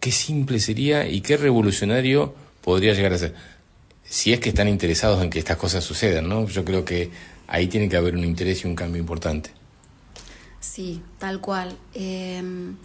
Qué 0.00 0.12
simple 0.12 0.60
sería 0.60 1.08
y 1.08 1.20
qué 1.20 1.36
revolucionario 1.36 2.34
podría 2.62 2.94
llegar 2.94 3.12
a 3.12 3.18
ser. 3.18 3.34
Si 4.04 4.32
es 4.32 4.40
que 4.40 4.50
están 4.50 4.68
interesados 4.68 5.22
en 5.22 5.30
que 5.30 5.38
estas 5.38 5.56
cosas 5.56 5.82
sucedan, 5.82 6.28
¿no? 6.28 6.46
Yo 6.46 6.64
creo 6.64 6.84
que 6.84 7.10
ahí 7.46 7.66
tiene 7.66 7.88
que 7.88 7.96
haber 7.96 8.14
un 8.14 8.24
interés 8.24 8.64
y 8.64 8.66
un 8.66 8.76
cambio 8.76 9.00
importante. 9.00 9.50
Sí, 10.64 11.02
tal 11.18 11.40
cual. 11.42 11.76
Em, 11.92 12.76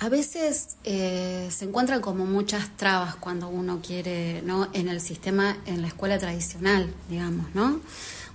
a 0.00 0.08
veces 0.08 0.76
eh, 0.82 1.48
se 1.52 1.64
encuentran 1.64 2.00
como 2.00 2.26
muchas 2.26 2.76
trabas 2.76 3.14
cuando 3.14 3.48
uno 3.48 3.80
quiere, 3.80 4.42
¿no? 4.42 4.68
En 4.72 4.88
el 4.88 5.00
sistema, 5.00 5.56
en 5.66 5.82
la 5.82 5.88
escuela 5.88 6.18
tradicional, 6.18 6.92
digamos, 7.08 7.46
¿no? 7.54 7.80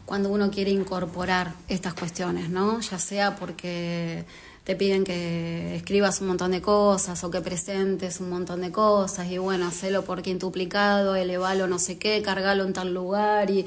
Cuando 0.06 0.30
uno 0.30 0.50
quiere 0.50 0.72
incorporar 0.72 1.54
estas 1.68 1.94
cuestiones, 1.94 2.50
¿no? 2.50 2.80
Ya 2.80 2.98
sea 2.98 3.36
porque 3.36 4.24
te 4.64 4.76
piden 4.78 5.04
que 5.04 5.76
escribas 5.76 6.22
un 6.22 6.28
montón 6.28 6.52
de 6.52 6.62
cosas 6.62 7.22
o 7.26 7.30
que 7.30 7.42
presentes 7.42 8.22
un 8.22 8.30
montón 8.30 8.62
de 8.62 8.72
cosas 8.72 9.28
y 9.30 9.38
bueno, 9.38 9.68
hacelo 9.68 10.06
por 10.06 10.22
quintuplicado, 10.22 11.16
elevalo 11.16 11.68
no 11.68 11.78
sé 11.78 11.98
qué, 11.98 12.22
cargalo 12.22 12.64
en 12.64 12.74
tal 12.74 12.94
lugar 12.94 13.52
y... 13.52 13.66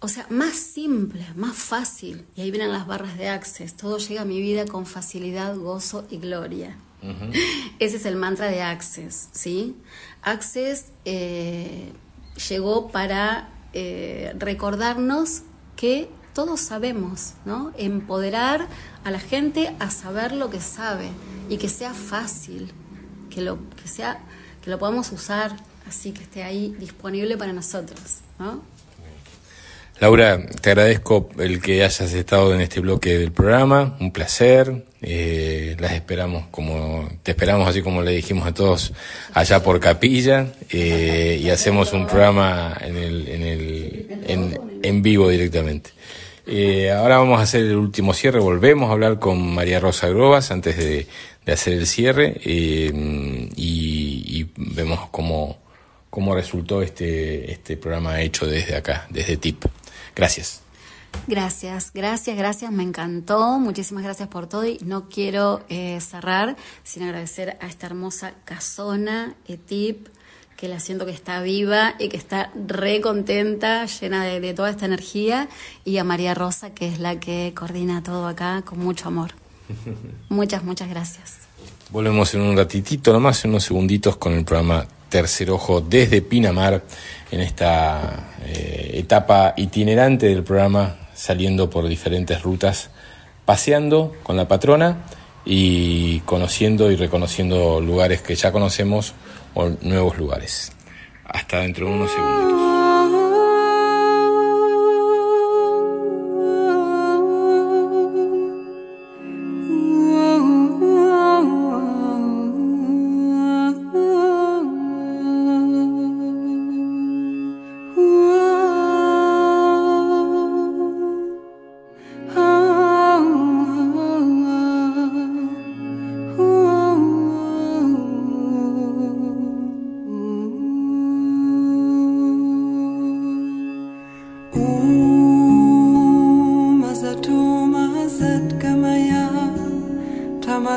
O 0.00 0.08
sea, 0.08 0.26
más 0.30 0.54
simple, 0.54 1.26
más 1.34 1.56
fácil. 1.56 2.24
Y 2.36 2.42
ahí 2.42 2.50
vienen 2.50 2.72
las 2.72 2.86
barras 2.86 3.18
de 3.18 3.28
Access. 3.28 3.74
Todo 3.74 3.98
llega 3.98 4.22
a 4.22 4.24
mi 4.24 4.40
vida 4.40 4.64
con 4.66 4.86
facilidad, 4.86 5.56
gozo 5.56 6.06
y 6.08 6.18
gloria. 6.18 6.76
Ese 7.78 7.96
es 7.96 8.06
el 8.06 8.16
mantra 8.16 8.46
de 8.46 8.62
Access, 8.62 9.28
¿sí? 9.32 9.76
Access 10.22 10.86
eh, 11.04 11.92
llegó 12.48 12.88
para 12.88 13.50
eh, 13.72 14.34
recordarnos 14.38 15.42
que 15.76 16.08
todos 16.32 16.60
sabemos, 16.60 17.34
¿no? 17.44 17.72
Empoderar 17.76 18.68
a 19.04 19.10
la 19.10 19.18
gente 19.18 19.74
a 19.80 19.90
saber 19.90 20.32
lo 20.32 20.50
que 20.50 20.60
sabe 20.60 21.10
y 21.48 21.58
que 21.58 21.68
sea 21.68 21.94
fácil, 21.94 22.72
que 23.30 23.40
lo, 23.40 23.58
que 23.80 23.88
sea, 23.88 24.20
que 24.62 24.70
lo 24.70 24.78
podamos 24.78 25.10
usar, 25.10 25.56
así 25.88 26.12
que 26.12 26.22
esté 26.22 26.44
ahí 26.44 26.76
disponible 26.78 27.36
para 27.36 27.52
nosotros, 27.52 28.18
¿no? 28.38 28.62
Laura, 30.00 30.38
te 30.60 30.70
agradezco 30.70 31.28
el 31.40 31.60
que 31.60 31.82
hayas 31.82 32.00
estado 32.00 32.54
en 32.54 32.60
este 32.60 32.78
bloque 32.78 33.18
del 33.18 33.32
programa, 33.32 33.96
un 33.98 34.12
placer. 34.12 34.84
Eh, 35.02 35.76
las 35.80 35.92
esperamos 35.92 36.46
como 36.50 37.08
te 37.22 37.32
esperamos 37.32 37.68
así 37.68 37.82
como 37.82 38.02
le 38.02 38.12
dijimos 38.12 38.46
a 38.46 38.54
todos 38.54 38.92
allá 39.32 39.62
por 39.62 39.78
Capilla 39.78 40.48
eh, 40.70 41.40
y 41.40 41.50
hacemos 41.50 41.92
un 41.92 42.06
programa 42.06 42.76
en 42.80 42.96
el, 42.96 43.28
en, 43.28 43.42
el, 43.42 44.60
en, 44.82 45.02
vivo 45.02 45.28
directamente. 45.28 45.90
Eh, 46.46 46.92
ahora 46.92 47.18
vamos 47.18 47.40
a 47.40 47.42
hacer 47.42 47.62
el 47.62 47.76
último 47.76 48.14
cierre, 48.14 48.38
volvemos 48.38 48.90
a 48.90 48.92
hablar 48.92 49.18
con 49.18 49.52
María 49.54 49.80
Rosa 49.80 50.08
Grobas 50.08 50.52
antes 50.52 50.76
de, 50.76 51.06
hacer 51.52 51.72
el 51.72 51.86
cierre 51.86 52.40
y, 52.44 52.90
y, 53.56 54.46
vemos 54.56 55.08
cómo, 55.10 55.58
cómo 56.10 56.34
resultó 56.34 56.82
este, 56.82 57.50
este 57.50 57.76
programa 57.76 58.20
hecho 58.20 58.46
desde 58.46 58.76
acá, 58.76 59.06
desde 59.10 59.38
TIP. 59.38 59.64
Gracias. 60.18 60.62
Gracias, 61.26 61.92
gracias, 61.94 62.36
gracias, 62.36 62.70
me 62.70 62.82
encantó, 62.82 63.58
muchísimas 63.58 64.04
gracias 64.04 64.28
por 64.28 64.46
todo 64.46 64.66
y 64.66 64.78
no 64.84 65.08
quiero 65.08 65.64
eh, 65.68 65.98
cerrar 66.00 66.56
sin 66.82 67.04
agradecer 67.04 67.56
a 67.60 67.66
esta 67.66 67.86
hermosa 67.86 68.34
casona, 68.44 69.34
ETIP, 69.46 70.08
que 70.56 70.68
la 70.68 70.80
siento 70.80 71.06
que 71.06 71.12
está 71.12 71.40
viva 71.40 71.94
y 71.98 72.08
que 72.08 72.16
está 72.16 72.50
re 72.66 73.00
contenta, 73.00 73.86
llena 73.86 74.24
de, 74.24 74.54
toda 74.54 74.70
esta 74.70 74.86
energía, 74.86 75.48
y 75.84 75.98
a 75.98 76.04
María 76.04 76.34
Rosa, 76.34 76.74
que 76.74 76.88
es 76.88 76.98
la 76.98 77.20
que 77.20 77.52
coordina 77.54 78.02
todo 78.02 78.26
acá 78.26 78.62
con 78.62 78.80
mucho 78.80 79.08
amor. 79.08 79.30
muchas, 80.28 80.64
muchas 80.64 80.88
gracias. 80.88 81.38
Volvemos 81.90 82.34
en 82.34 82.40
un 82.40 82.56
ratitito 82.56 83.12
nomás, 83.12 83.44
en 83.44 83.52
unos 83.52 83.64
segunditos, 83.64 84.16
con 84.16 84.32
el 84.32 84.44
programa 84.44 84.86
Tercer 85.08 85.50
Ojo 85.50 85.80
desde 85.80 86.22
Pinamar 86.22 86.82
en 87.30 87.40
esta 87.40 88.30
eh, 88.44 88.92
etapa 88.94 89.54
itinerante 89.56 90.26
del 90.26 90.42
programa, 90.42 90.96
saliendo 91.14 91.68
por 91.70 91.88
diferentes 91.88 92.42
rutas, 92.42 92.90
paseando 93.44 94.14
con 94.22 94.36
la 94.36 94.48
patrona 94.48 95.04
y 95.44 96.20
conociendo 96.20 96.90
y 96.90 96.96
reconociendo 96.96 97.80
lugares 97.80 98.22
que 98.22 98.34
ya 98.34 98.52
conocemos 98.52 99.14
o 99.54 99.68
nuevos 99.82 100.18
lugares. 100.18 100.72
Hasta 101.24 101.60
dentro 101.60 101.86
de 101.86 101.92
unos 101.92 102.10
segundos. 102.10 102.67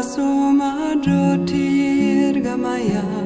Vasuma 0.01 0.69
Jyotirgamaya. 1.03 3.20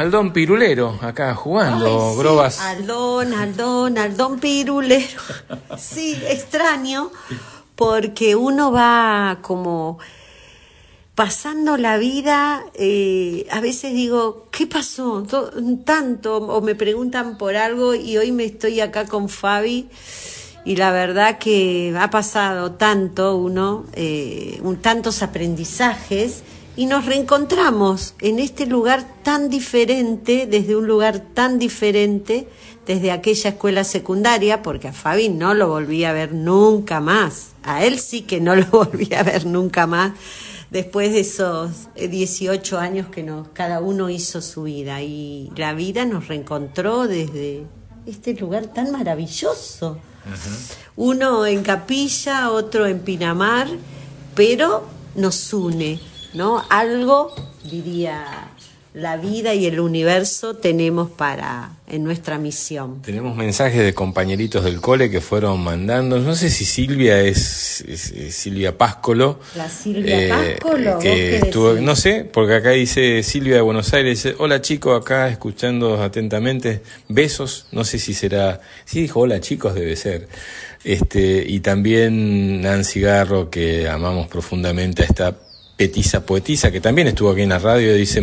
Aldón 0.00 0.32
Pirulero, 0.32 0.98
acá 1.02 1.34
jugando, 1.34 2.16
Grobas. 2.16 2.58
Aldón, 2.58 3.34
Aldón, 3.34 3.98
Aldón 3.98 4.40
Pirulero. 4.40 5.20
sí, 5.76 6.18
extraño, 6.26 7.10
porque 7.76 8.34
uno 8.34 8.72
va 8.72 9.40
como 9.42 9.98
pasando 11.14 11.76
la 11.76 11.98
vida, 11.98 12.64
eh, 12.72 13.46
a 13.50 13.60
veces 13.60 13.92
digo, 13.92 14.48
¿qué 14.50 14.66
pasó? 14.66 15.22
Tanto, 15.84 16.38
o 16.38 16.62
me 16.62 16.74
preguntan 16.74 17.36
por 17.36 17.56
algo 17.56 17.94
y 17.94 18.16
hoy 18.16 18.32
me 18.32 18.44
estoy 18.44 18.80
acá 18.80 19.04
con 19.04 19.28
Fabi 19.28 19.90
y 20.64 20.76
la 20.76 20.92
verdad 20.92 21.36
que 21.36 21.94
ha 22.00 22.08
pasado 22.08 22.72
tanto 22.72 23.36
uno, 23.36 23.84
eh, 23.92 24.60
un, 24.62 24.76
tantos 24.76 25.22
aprendizajes 25.22 26.42
y 26.76 26.86
nos 26.86 27.06
reencontramos 27.06 28.14
en 28.20 28.38
este 28.38 28.66
lugar 28.66 29.06
tan 29.22 29.50
diferente, 29.50 30.46
desde 30.46 30.76
un 30.76 30.86
lugar 30.86 31.20
tan 31.34 31.58
diferente, 31.58 32.48
desde 32.86 33.10
aquella 33.10 33.50
escuela 33.50 33.84
secundaria, 33.84 34.62
porque 34.62 34.88
a 34.88 34.92
Fabi 34.92 35.28
no 35.28 35.54
lo 35.54 35.68
volví 35.68 36.04
a 36.04 36.12
ver 36.12 36.32
nunca 36.32 37.00
más, 37.00 37.50
a 37.62 37.84
él 37.84 37.98
sí 37.98 38.22
que 38.22 38.40
no 38.40 38.56
lo 38.56 38.66
volví 38.70 39.12
a 39.14 39.22
ver 39.22 39.46
nunca 39.46 39.86
más, 39.86 40.12
después 40.70 41.12
de 41.12 41.20
esos 41.20 41.88
18 41.96 42.78
años 42.78 43.08
que 43.08 43.22
nos, 43.22 43.48
cada 43.48 43.80
uno 43.80 44.08
hizo 44.08 44.40
su 44.40 44.64
vida. 44.64 45.02
Y 45.02 45.50
la 45.56 45.74
vida 45.74 46.04
nos 46.04 46.28
reencontró 46.28 47.06
desde 47.06 47.64
este 48.06 48.34
lugar 48.34 48.66
tan 48.66 48.90
maravilloso. 48.90 49.98
Uno 50.96 51.46
en 51.46 51.62
Capilla, 51.62 52.50
otro 52.50 52.86
en 52.86 53.00
Pinamar, 53.00 53.68
pero 54.34 54.84
nos 55.14 55.52
une, 55.52 56.00
¿no? 56.34 56.64
Algo, 56.68 57.34
diría 57.64 58.50
la 58.92 59.16
vida 59.16 59.54
y 59.54 59.66
el 59.66 59.78
universo 59.78 60.56
tenemos 60.56 61.10
para 61.10 61.70
en 61.86 62.02
nuestra 62.02 62.38
misión. 62.38 63.02
Tenemos 63.02 63.36
mensajes 63.36 63.84
de 63.84 63.94
compañeritos 63.94 64.64
del 64.64 64.80
cole 64.80 65.10
que 65.10 65.20
fueron 65.20 65.60
mandando. 65.60 66.18
No 66.18 66.34
sé 66.34 66.50
si 66.50 66.64
Silvia 66.64 67.20
es, 67.20 67.84
Silvia 68.30 68.76
Páscolo. 68.76 69.38
La 69.54 69.68
Silvia 69.68 70.20
eh, 70.20 70.58
Páscolo. 70.58 70.98
Que 70.98 71.36
estuvo, 71.36 71.74
no 71.74 71.94
sé, 71.94 72.24
porque 72.24 72.54
acá 72.54 72.70
dice 72.70 73.22
Silvia 73.22 73.56
de 73.56 73.60
Buenos 73.60 73.92
Aires. 73.92 74.24
Dice, 74.24 74.36
hola 74.38 74.60
chicos, 74.60 75.00
acá 75.00 75.28
escuchando 75.28 76.02
atentamente. 76.02 76.82
Besos. 77.08 77.66
No 77.70 77.84
sé 77.84 78.00
si 78.00 78.12
será. 78.12 78.60
Sí 78.84 79.02
dijo 79.02 79.20
hola 79.20 79.40
chicos, 79.40 79.74
debe 79.74 79.94
ser. 79.94 80.28
Este, 80.82 81.44
y 81.46 81.60
también 81.60 82.62
Nancy 82.62 83.00
Garro, 83.00 83.50
que 83.50 83.88
amamos 83.88 84.26
profundamente 84.26 85.02
a 85.02 85.06
esta 85.06 85.36
Petiza 85.80 86.26
Poetisa, 86.26 86.70
que 86.70 86.82
también 86.82 87.08
estuvo 87.08 87.30
aquí 87.30 87.40
en 87.40 87.48
la 87.48 87.58
radio, 87.58 87.94
dice 87.94 88.20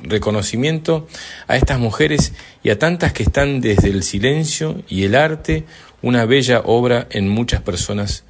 reconocimiento 0.00 1.08
a 1.48 1.56
estas 1.56 1.80
mujeres 1.80 2.34
y 2.62 2.70
a 2.70 2.78
tantas 2.78 3.12
que 3.12 3.24
están 3.24 3.60
desde 3.60 3.88
el 3.88 4.04
silencio 4.04 4.84
y 4.88 5.02
el 5.02 5.16
arte, 5.16 5.64
una 6.02 6.24
bella 6.24 6.62
obra 6.64 7.08
en 7.10 7.28
muchas 7.28 7.62
personas. 7.62 8.22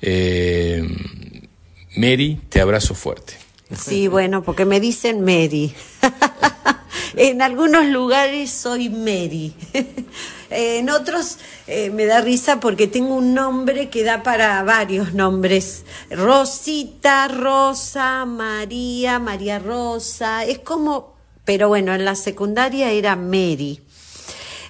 Eh, 0.00 0.82
Mary, 1.94 2.40
te 2.48 2.62
abrazo 2.62 2.94
fuerte. 2.94 3.34
Sí, 3.76 4.08
bueno, 4.08 4.42
porque 4.42 4.64
me 4.64 4.80
dicen 4.80 5.20
Mary. 5.20 5.74
en 7.16 7.42
algunos 7.42 7.86
lugares 7.86 8.50
soy 8.50 8.88
Mary. 8.88 9.54
en 10.50 10.90
otros 10.90 11.38
eh, 11.66 11.90
me 11.90 12.06
da 12.06 12.20
risa 12.20 12.60
porque 12.60 12.86
tengo 12.86 13.14
un 13.14 13.34
nombre 13.34 13.88
que 13.88 14.04
da 14.04 14.22
para 14.22 14.62
varios 14.62 15.14
nombres. 15.14 15.84
Rosita, 16.10 17.28
Rosa, 17.28 18.24
María, 18.24 19.18
María 19.18 19.58
Rosa. 19.58 20.44
Es 20.44 20.58
como, 20.58 21.14
pero 21.44 21.68
bueno, 21.68 21.94
en 21.94 22.04
la 22.04 22.14
secundaria 22.14 22.90
era 22.90 23.16
Mary. 23.16 23.80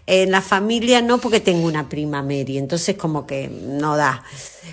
En 0.06 0.32
la 0.32 0.42
familia 0.42 1.00
no, 1.00 1.18
porque 1.18 1.40
tengo 1.40 1.66
una 1.66 1.88
prima 1.88 2.22
Mary, 2.22 2.58
entonces 2.58 2.96
como 2.96 3.24
que 3.24 3.48
no 3.48 3.96
da. 3.96 4.24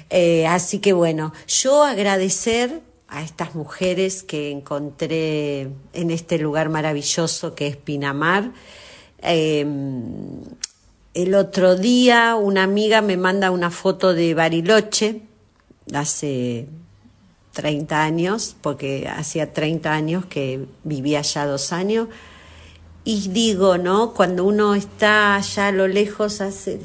Eh, 0.10 0.48
así 0.48 0.80
que 0.80 0.92
bueno, 0.92 1.34
yo 1.48 1.84
agradecer 1.84 2.82
a 3.10 3.24
estas 3.24 3.56
mujeres 3.56 4.24
que 4.24 4.52
encontré 4.52 5.70
en 5.94 6.12
este 6.12 6.38
lugar 6.38 6.70
maravilloso 6.70 7.56
que 7.56 7.68
es 7.68 7.76
Pinamar. 7.76 8.52
Em, 9.22 10.42
el 11.14 11.36
otro 11.36 11.76
día 11.76 12.36
una 12.36 12.64
amiga 12.64 13.02
me 13.02 13.18
manda 13.18 13.52
una 13.52 13.72
foto 13.72 14.14
de 14.14 14.34
Bariloche, 14.34 15.24
hace 15.94 16.68
30 17.54 18.04
años, 18.04 18.56
porque 18.62 19.08
hacía 19.08 19.54
30 19.54 19.92
años 19.92 20.26
que 20.26 20.68
vivía 20.84 21.20
allá 21.20 21.46
dos 21.46 21.74
años. 21.74 22.08
Y 23.04 23.30
digo, 23.30 23.78
¿no? 23.78 24.14
Cuando 24.14 24.46
uno 24.46 24.76
está 24.76 25.36
allá 25.36 25.68
a 25.68 25.72
lo 25.72 25.88
lejos, 25.88 26.42
hace, 26.42 26.80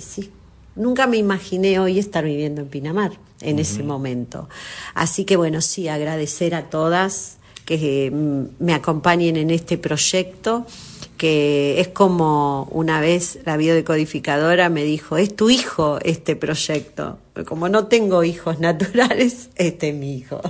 nunca 0.76 1.06
me 1.06 1.16
imaginé 1.16 1.78
hoy 1.78 1.98
estar 1.98 2.24
viviendo 2.24 2.62
en 2.62 2.68
Pinamar 2.68 3.12
en 3.40 3.58
ese 3.58 3.82
momento. 3.82 4.48
Así 4.94 5.24
que 5.24 5.36
bueno, 5.36 5.60
sí, 5.60 5.88
agradecer 5.88 6.54
a 6.54 6.70
todas 6.70 7.38
que 7.64 8.10
mm, 8.12 8.64
me 8.64 8.74
acompañen 8.74 9.36
en 9.36 9.50
este 9.50 9.78
proyecto, 9.78 10.66
que 11.16 11.80
es 11.80 11.88
como 11.88 12.64
una 12.72 13.00
vez 13.00 13.38
la 13.44 13.56
biodecodificadora 13.56 14.68
me 14.68 14.82
dijo, 14.84 15.16
es 15.16 15.34
tu 15.34 15.48
hijo 15.48 15.98
este 16.02 16.36
proyecto. 16.36 17.18
Como 17.46 17.68
no 17.68 17.86
tengo 17.86 18.24
hijos 18.24 18.60
naturales, 18.60 19.50
este 19.56 19.90
es 19.90 19.94
mi 19.94 20.16
hijo. 20.16 20.40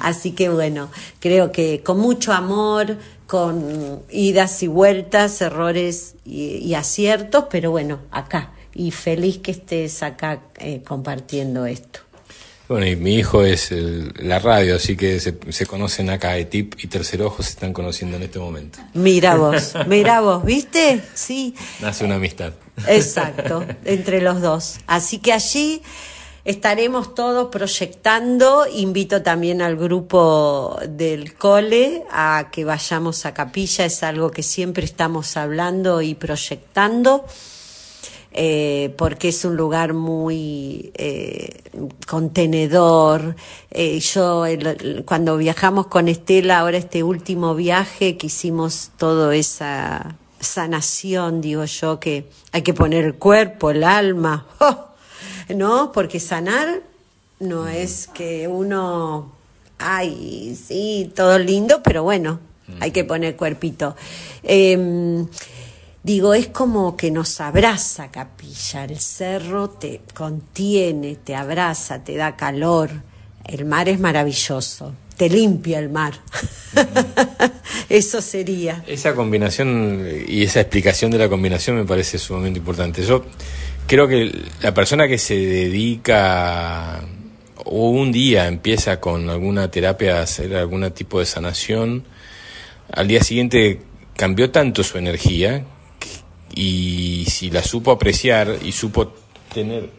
Así 0.00 0.32
que 0.32 0.48
bueno, 0.48 0.90
creo 1.20 1.52
que 1.52 1.82
con 1.82 1.98
mucho 1.98 2.32
amor, 2.32 2.96
con 3.26 4.02
idas 4.10 4.62
y 4.62 4.66
vueltas, 4.66 5.40
errores 5.40 6.16
y 6.24 6.74
aciertos, 6.74 7.46
pero 7.50 7.70
bueno, 7.70 8.00
acá. 8.10 8.52
Y 8.74 8.90
feliz 8.90 9.38
que 9.38 9.50
estés 9.50 10.02
acá 10.02 10.42
eh, 10.58 10.82
compartiendo 10.84 11.66
esto. 11.66 12.00
Bueno, 12.72 12.86
y 12.86 12.96
mi 12.96 13.16
hijo 13.16 13.42
es 13.44 13.70
la 14.16 14.38
radio, 14.38 14.76
así 14.76 14.96
que 14.96 15.20
se, 15.20 15.66
conocen 15.66 16.08
acá, 16.08 16.38
Etip 16.38 16.74
y 16.78 16.86
Tercer 16.86 17.20
Ojo 17.20 17.42
se 17.42 17.50
están 17.50 17.74
conociendo 17.74 18.16
en 18.16 18.22
este 18.22 18.38
momento. 18.38 18.78
Mira 18.94 19.36
vos, 19.36 19.74
mira 19.88 20.22
vos, 20.22 20.42
¿viste? 20.42 21.02
Sí. 21.12 21.54
Nace 21.80 22.04
una 22.06 22.14
amistad. 22.14 22.54
Exacto, 22.86 23.66
entre 23.84 24.22
los 24.22 24.40
dos. 24.40 24.78
Así 24.86 25.18
que 25.18 25.34
allí 25.34 25.82
estaremos 26.44 27.14
todos 27.14 27.48
proyectando. 27.50 28.64
Invito 28.72 29.22
también 29.22 29.60
al 29.60 29.76
grupo 29.76 30.78
del 30.88 31.34
cole 31.34 32.04
a 32.10 32.48
que 32.50 32.64
vayamos 32.64 33.26
a 33.26 33.34
capilla, 33.34 33.84
es 33.84 34.02
algo 34.02 34.30
que 34.30 34.42
siempre 34.42 34.86
estamos 34.86 35.36
hablando 35.36 36.00
y 36.00 36.14
proyectando. 36.14 37.26
Eh, 38.34 38.94
porque 38.96 39.28
es 39.28 39.44
un 39.44 39.56
lugar 39.56 39.92
muy 39.92 40.90
eh, 40.94 41.60
contenedor. 42.06 43.36
Eh, 43.70 44.00
yo 44.00 44.44
cuando 45.04 45.36
viajamos 45.36 45.88
con 45.88 46.08
Estela, 46.08 46.60
ahora 46.60 46.78
este 46.78 47.02
último 47.02 47.54
viaje 47.54 48.16
que 48.16 48.28
hicimos 48.28 48.90
toda 48.96 49.34
esa 49.36 50.16
sanación, 50.40 51.42
digo 51.42 51.64
yo, 51.66 52.00
que 52.00 52.30
hay 52.52 52.62
que 52.62 52.72
poner 52.72 53.04
el 53.04 53.14
cuerpo, 53.16 53.70
el 53.70 53.84
alma, 53.84 54.46
¡oh! 54.60 54.88
¿no? 55.54 55.92
Porque 55.92 56.18
sanar 56.18 56.80
no 57.38 57.68
es 57.68 58.06
que 58.06 58.48
uno, 58.48 59.32
ay, 59.78 60.56
sí, 60.56 61.12
todo 61.14 61.38
lindo, 61.38 61.82
pero 61.82 62.02
bueno, 62.02 62.38
hay 62.80 62.92
que 62.92 63.04
poner 63.04 63.36
cuerpito. 63.36 63.94
Em, 64.42 65.26
Digo, 66.02 66.34
es 66.34 66.48
como 66.48 66.96
que 66.96 67.12
nos 67.12 67.40
abraza 67.40 68.10
Capilla, 68.10 68.84
el 68.84 68.98
cerro 68.98 69.70
te 69.70 70.00
contiene, 70.14 71.14
te 71.14 71.36
abraza, 71.36 72.02
te 72.02 72.16
da 72.16 72.34
calor, 72.34 72.90
el 73.44 73.64
mar 73.66 73.88
es 73.88 74.00
maravilloso, 74.00 74.94
te 75.16 75.28
limpia 75.28 75.78
el 75.78 75.90
mar. 75.90 76.14
Eso 77.88 78.20
sería. 78.20 78.82
Esa 78.88 79.14
combinación 79.14 80.04
y 80.26 80.42
esa 80.42 80.62
explicación 80.62 81.12
de 81.12 81.18
la 81.18 81.28
combinación 81.28 81.76
me 81.76 81.84
parece 81.84 82.18
sumamente 82.18 82.58
importante. 82.58 83.04
Yo 83.04 83.24
creo 83.86 84.08
que 84.08 84.32
la 84.60 84.74
persona 84.74 85.06
que 85.06 85.18
se 85.18 85.36
dedica 85.36 87.00
o 87.64 87.90
un 87.90 88.10
día 88.10 88.48
empieza 88.48 88.98
con 88.98 89.30
alguna 89.30 89.70
terapia 89.70 90.18
a 90.18 90.22
hacer 90.22 90.56
algún 90.56 90.90
tipo 90.90 91.20
de 91.20 91.26
sanación, 91.26 92.02
al 92.90 93.06
día 93.06 93.22
siguiente 93.22 93.82
cambió 94.16 94.50
tanto 94.50 94.82
su 94.82 94.98
energía 94.98 95.64
y 96.54 97.24
si 97.28 97.50
la 97.50 97.62
supo 97.62 97.90
apreciar 97.90 98.58
y 98.64 98.72
supo 98.72 99.12
tener 99.52 99.90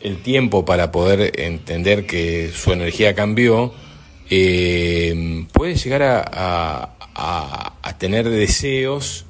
el 0.00 0.22
tiempo 0.22 0.64
para 0.64 0.90
poder 0.90 1.38
entender 1.40 2.06
que 2.06 2.50
su 2.54 2.72
energía 2.72 3.14
cambió, 3.14 3.72
eh, 4.30 5.46
puede 5.52 5.74
llegar 5.74 6.02
a, 6.02 6.96
tener 7.98 8.30
deseos 8.30 9.26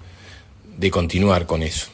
de 0.79 0.93
continuar 0.93 1.47
con 1.47 1.64
eso. 1.64 1.89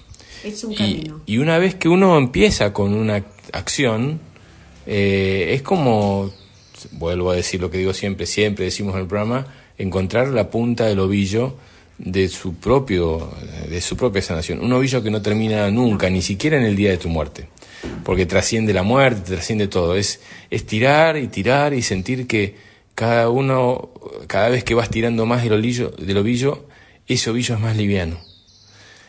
Es 0.45 0.63
un 0.63 0.75
y, 0.75 1.11
y, 1.25 1.39
una 1.39 1.57
vez 1.57 1.75
que 1.75 1.89
uno 1.89 2.19
empieza 2.19 2.75
con 2.75 2.93
una 2.93 3.25
acción, 3.53 4.21
eh, 4.87 5.53
es 5.55 5.63
como, 5.63 6.31
vuelvo 6.93 7.31
a 7.31 7.37
decir 7.37 7.63
lo 7.63 7.71
que 7.71 7.79
digo 7.79 7.95
siempre, 7.95 8.27
siempre 8.27 8.67
decimos 8.67 8.95
en 8.95 9.03
el 9.03 9.07
programa, 9.07 9.47
encontrar 9.79 10.29
la 10.29 10.51
punta 10.51 10.85
del 10.85 10.99
ovillo 10.99 11.57
de 11.99 12.29
su 12.29 12.55
propio 12.55 13.33
de 13.69 13.81
su 13.81 13.97
propia 13.97 14.23
sanación. 14.23 14.61
Un 14.61 14.73
ovillo 14.73 15.03
que 15.03 15.11
no 15.11 15.23
termina 15.23 15.71
nunca 15.71 16.11
ni 16.11 16.23
siquiera 16.23 16.57
en 16.57 16.65
el 16.65 16.77
día 16.77 16.91
de 16.91 16.99
tu 16.99 17.09
muerte 17.09 17.49
porque 18.05 18.27
trasciende 18.27 18.73
la 18.73 18.83
muerte 18.83 19.35
trasciende 19.35 19.69
todo. 19.69 19.97
Es, 19.97 20.21
tirar 20.67 21.17
y 21.17 21.29
tirar 21.29 21.75
y 21.75 21.83
sentir 21.83 22.27
que 22.27 22.55
cada 22.95 23.29
uno 23.29 23.91
cada 24.27 24.49
vez 24.49 24.65
que 24.65 24.75
vas 24.75 24.91
tirando 24.91 25.27
más 25.27 25.43
del 25.43 25.53
ovillo 25.53 25.91
del 25.91 26.17
ovillo 26.17 26.67
ese 27.09 27.31
ovillo 27.31 27.55
es 27.55 27.61
más 27.61 27.77
liviano. 27.77 28.19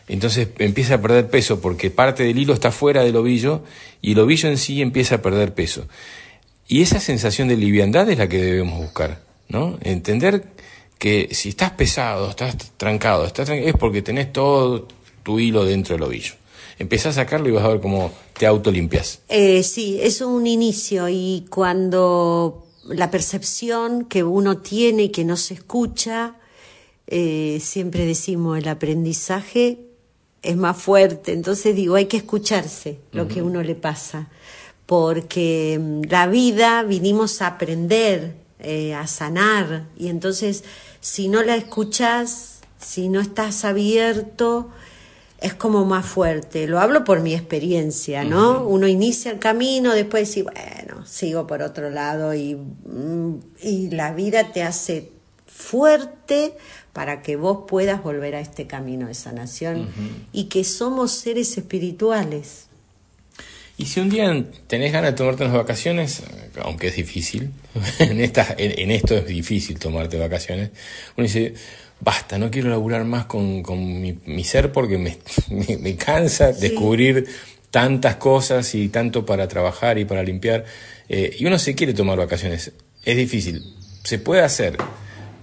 Entonces 0.08 0.48
empieza 0.58 0.94
a 0.94 1.02
perder 1.02 1.28
peso 1.28 1.60
porque 1.60 1.90
parte 1.90 2.22
del 2.22 2.38
hilo 2.38 2.54
está 2.54 2.70
fuera 2.70 3.02
del 3.04 3.16
ovillo 3.16 3.64
y 4.00 4.12
el 4.12 4.20
ovillo 4.20 4.48
en 4.48 4.56
sí 4.56 4.80
empieza 4.80 5.16
a 5.16 5.22
perder 5.22 5.54
peso. 5.54 5.86
Y 6.66 6.82
esa 6.82 7.00
sensación 7.00 7.48
de 7.48 7.56
liviandad 7.56 8.08
es 8.08 8.18
la 8.18 8.28
que 8.28 8.38
debemos 8.38 8.78
buscar 8.78 9.20
no 9.48 9.78
entender 9.82 10.44
que 10.98 11.28
si 11.32 11.50
estás 11.50 11.72
pesado, 11.72 12.30
estás 12.30 12.56
trancado, 12.76 13.24
estás 13.24 13.48
es 13.48 13.74
porque 13.74 14.02
tenés 14.02 14.32
todo 14.32 14.88
tu 15.22 15.38
hilo 15.38 15.64
dentro 15.64 15.94
del 15.94 16.02
ovillo. 16.02 16.34
Empezás 16.78 17.18
a 17.18 17.22
sacarlo 17.24 17.48
y 17.48 17.52
vas 17.52 17.64
a 17.64 17.68
ver 17.68 17.80
cómo 17.80 18.12
te 18.38 18.46
autolimpias. 18.46 19.20
Eh, 19.28 19.62
sí, 19.62 19.98
es 20.00 20.20
un 20.20 20.46
inicio 20.46 21.08
y 21.08 21.46
cuando 21.50 22.66
la 22.84 23.10
percepción 23.10 24.04
que 24.04 24.24
uno 24.24 24.58
tiene 24.58 25.04
y 25.04 25.08
que 25.10 25.24
no 25.24 25.36
se 25.36 25.54
escucha. 25.54 26.34
Eh, 27.06 27.58
siempre 27.62 28.04
decimos 28.04 28.58
el 28.58 28.68
aprendizaje 28.68 29.78
es 30.42 30.56
más 30.56 30.76
fuerte, 30.76 31.32
entonces 31.32 31.74
digo, 31.74 31.94
hay 31.96 32.06
que 32.06 32.18
escucharse 32.18 33.00
lo 33.12 33.26
que 33.26 33.40
a 33.40 33.44
uno 33.44 33.62
le 33.62 33.74
pasa, 33.74 34.28
porque 34.86 35.78
mm, 35.80 36.02
la 36.08 36.26
vida 36.26 36.82
vinimos 36.84 37.42
a 37.42 37.48
aprender, 37.48 38.34
eh, 38.60 38.94
a 38.94 39.06
sanar, 39.06 39.86
y 39.96 40.08
entonces 40.08 40.64
si 41.00 41.28
no 41.28 41.42
la 41.42 41.56
escuchas, 41.56 42.60
si 42.78 43.08
no 43.08 43.20
estás 43.20 43.64
abierto, 43.64 44.70
es 45.40 45.54
como 45.54 45.84
más 45.84 46.04
fuerte. 46.04 46.66
Lo 46.66 46.80
hablo 46.80 47.04
por 47.04 47.20
mi 47.20 47.34
experiencia, 47.34 48.24
¿no? 48.24 48.64
Uno 48.64 48.88
inicia 48.88 49.30
el 49.30 49.38
camino, 49.38 49.92
después 49.94 50.28
dice, 50.28 50.42
bueno, 50.42 51.06
sigo 51.06 51.46
por 51.46 51.62
otro 51.62 51.90
lado 51.90 52.34
y, 52.34 52.56
mm, 52.56 53.34
y 53.62 53.90
la 53.90 54.12
vida 54.12 54.52
te 54.52 54.64
hace 54.64 55.12
fuerte 55.46 56.56
para 56.92 57.22
que 57.22 57.36
vos 57.36 57.64
puedas 57.68 58.02
volver 58.02 58.34
a 58.34 58.40
este 58.40 58.66
camino 58.66 59.06
de 59.06 59.14
sanación 59.14 59.88
y 60.32 60.44
que 60.44 60.64
somos 60.64 61.12
seres 61.12 61.56
espirituales. 61.58 62.67
Y 63.78 63.86
si 63.86 64.00
un 64.00 64.10
día 64.10 64.44
tenés 64.66 64.92
ganas 64.92 65.12
de 65.12 65.16
tomarte 65.16 65.44
unas 65.44 65.56
vacaciones, 65.56 66.24
aunque 66.62 66.88
es 66.88 66.96
difícil, 66.96 67.52
en, 68.00 68.20
esta, 68.20 68.54
en, 68.58 68.90
esto 68.90 69.16
es 69.16 69.26
difícil 69.26 69.78
tomarte 69.78 70.18
vacaciones, 70.18 70.70
uno 71.16 71.24
dice, 71.24 71.54
basta, 72.00 72.38
no 72.38 72.50
quiero 72.50 72.70
laburar 72.70 73.04
más 73.04 73.26
con, 73.26 73.62
mi, 74.26 74.44
ser 74.44 74.72
porque 74.72 74.98
me, 74.98 75.18
me, 75.78 75.94
cansa 75.94 76.52
descubrir 76.52 77.28
tantas 77.70 78.16
cosas 78.16 78.74
y 78.74 78.88
tanto 78.88 79.24
para 79.24 79.46
trabajar 79.46 79.96
y 79.98 80.04
para 80.04 80.24
limpiar. 80.24 80.64
Eh, 81.08 81.36
y 81.38 81.46
uno 81.46 81.56
se 81.60 81.76
quiere 81.76 81.94
tomar 81.94 82.18
vacaciones. 82.18 82.72
Es 83.04 83.16
difícil. 83.16 83.62
Se 84.02 84.18
puede 84.18 84.42
hacer. 84.42 84.76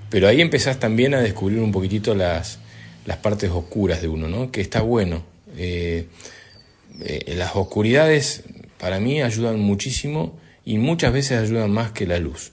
Pero 0.10 0.28
ahí 0.28 0.42
empezás 0.42 0.78
también 0.78 1.14
a 1.14 1.22
descubrir 1.22 1.60
un 1.60 1.72
poquitito 1.72 2.14
las, 2.14 2.60
las 3.06 3.18
partes 3.18 3.50
oscuras 3.50 4.02
de 4.02 4.10
uno, 4.10 4.28
¿no? 4.28 4.52
Que 4.52 4.60
está 4.60 4.82
bueno. 4.82 5.24
Eh, 5.58 6.08
eh, 7.02 7.34
las 7.36 7.56
oscuridades 7.56 8.44
para 8.80 9.00
mí 9.00 9.22
ayudan 9.22 9.60
muchísimo 9.60 10.40
y 10.64 10.78
muchas 10.78 11.14
veces 11.14 11.40
ayudan 11.40 11.72
más 11.72 11.92
que 11.92 12.08
la 12.08 12.20
luz. 12.20 12.52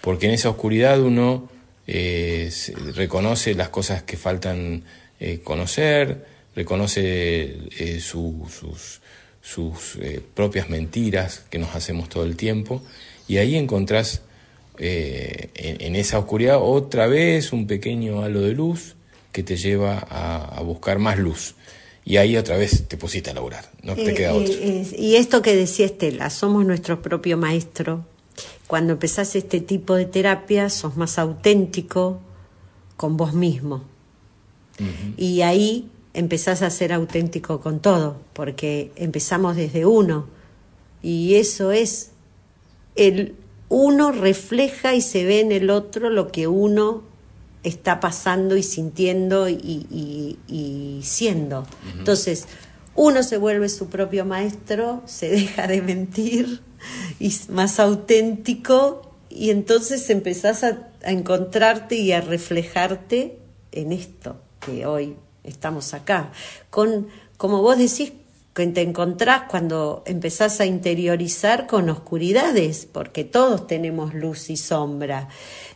Porque 0.00 0.26
en 0.26 0.32
esa 0.32 0.50
oscuridad 0.50 1.00
uno 1.00 1.48
eh, 1.86 2.50
reconoce 2.94 3.54
las 3.54 3.68
cosas 3.68 4.02
que 4.02 4.16
faltan 4.16 4.84
conocer, 5.44 6.24
reconoce 6.56 8.00
sus, 8.00 9.02
sus 9.42 9.98
propias 10.32 10.70
mentiras 10.70 11.44
que 11.50 11.58
nos 11.58 11.74
hacemos 11.74 12.08
todo 12.08 12.24
el 12.24 12.36
tiempo 12.36 12.82
y 13.28 13.36
ahí 13.36 13.56
encontrás 13.56 14.22
eh, 14.82 15.50
en, 15.54 15.94
esa 15.94 16.18
oscuridad 16.18 16.58
otra 16.58 17.06
vez 17.06 17.52
un 17.52 17.66
pequeño 17.66 18.22
halo 18.22 18.40
de 18.40 18.54
luz 18.54 18.96
que 19.30 19.42
te 19.42 19.58
lleva 19.58 19.98
a, 19.98 20.60
buscar 20.62 20.98
más 20.98 21.18
luz. 21.18 21.54
Y 22.04 22.16
ahí 22.16 22.36
otra 22.36 22.56
vez 22.56 22.88
te 22.88 22.96
pusiste 22.96 23.30
a 23.30 23.34
laburar, 23.34 23.70
no 23.82 23.94
te 23.94 24.14
queda 24.14 24.34
otro. 24.34 24.52
y 24.52 25.16
esto 25.16 25.42
que 25.42 25.54
decía 25.54 25.86
Estela, 25.86 26.30
somos 26.30 26.64
nuestro 26.64 27.02
propio 27.02 27.36
maestro. 27.36 28.04
Cuando 28.66 28.94
empezás 28.94 29.36
este 29.36 29.60
tipo 29.60 29.94
de 29.94 30.06
terapia, 30.06 30.70
sos 30.70 30.96
más 30.96 31.18
auténtico 31.18 32.20
con 32.96 33.16
vos 33.16 33.34
mismo. 33.34 33.84
Y 35.18 35.42
ahí 35.42 35.90
empezás 36.14 36.62
a 36.62 36.70
ser 36.70 36.92
auténtico 36.92 37.60
con 37.60 37.80
todo, 37.80 38.16
porque 38.32 38.92
empezamos 38.96 39.56
desde 39.56 39.84
uno. 39.84 40.26
Y 41.02 41.34
eso 41.34 41.70
es 41.70 42.12
el 42.96 43.34
uno 43.68 44.10
refleja 44.10 44.94
y 44.94 45.00
se 45.00 45.24
ve 45.24 45.40
en 45.40 45.52
el 45.52 45.70
otro 45.70 46.10
lo 46.10 46.32
que 46.32 46.48
uno 46.48 47.02
está 47.62 48.00
pasando 48.00 48.56
y 48.56 48.62
sintiendo 48.62 49.48
y, 49.48 51.00
siendo. 51.02 51.66
Entonces, 51.98 52.46
uno 52.94 53.22
se 53.22 53.38
vuelve 53.38 53.68
su 53.68 53.88
propio 53.88 54.24
maestro, 54.24 55.02
se 55.06 55.28
deja 55.28 55.66
de 55.66 55.82
mentir 55.82 56.60
y 57.18 57.28
es 57.28 57.48
más 57.50 57.80
auténtico 57.80 59.12
y 59.28 59.50
entonces 59.50 60.08
empezás 60.10 60.64
a, 60.64 60.88
a 61.04 61.10
encontrarte 61.10 61.96
y 61.96 62.12
a 62.12 62.20
reflejarte 62.20 63.38
en 63.72 63.92
esto 63.92 64.40
que 64.60 64.86
hoy 64.86 65.16
estamos 65.44 65.94
acá. 65.94 66.32
Con, 66.70 67.08
como 67.36 67.62
vos 67.62 67.78
decís, 67.78 68.12
que 68.54 68.66
te 68.66 68.82
encontrás 68.82 69.42
cuando 69.48 70.02
empezás 70.06 70.60
a 70.60 70.66
interiorizar 70.66 71.66
con 71.66 71.88
oscuridades, 71.88 72.86
porque 72.90 73.24
todos 73.24 73.66
tenemos 73.66 74.12
luz 74.12 74.50
y 74.50 74.56
sombra. 74.56 75.28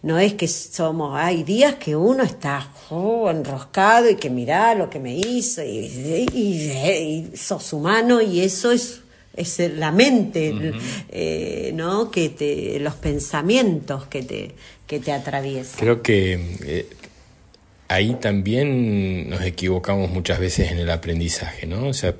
No 0.02 0.18
es 0.18 0.34
que 0.34 0.48
somos, 0.48 1.16
hay 1.16 1.44
días 1.44 1.76
que 1.76 1.94
uno 1.94 2.24
está 2.24 2.68
oh, 2.90 3.30
enroscado 3.30 4.10
y 4.10 4.16
que 4.16 4.28
mirá 4.28 4.74
lo 4.74 4.90
que 4.90 4.98
me 4.98 5.14
hizo 5.14 5.62
y, 5.62 7.30
sos 7.36 7.72
humano 7.72 8.20
y 8.20 8.40
eso 8.40 8.72
es 8.72 9.00
es 9.36 9.58
la 9.58 9.90
mente, 9.90 10.54
eh, 11.08 11.72
¿no? 11.74 12.08
Que 12.08 12.28
te, 12.28 12.78
los 12.78 12.94
pensamientos 12.94 14.06
que 14.06 14.22
te, 14.22 14.52
que 14.86 15.00
te 15.00 15.10
atraviesan. 15.10 15.80
Creo 15.80 16.02
que 16.02 16.56
eh, 16.64 16.86
ahí 17.88 18.14
también 18.20 19.28
nos 19.28 19.42
equivocamos 19.42 20.10
muchas 20.10 20.38
veces 20.38 20.70
en 20.70 20.78
el 20.78 20.90
aprendizaje, 20.90 21.66
¿no? 21.66 21.88
O 21.88 21.92
sea, 21.92 22.14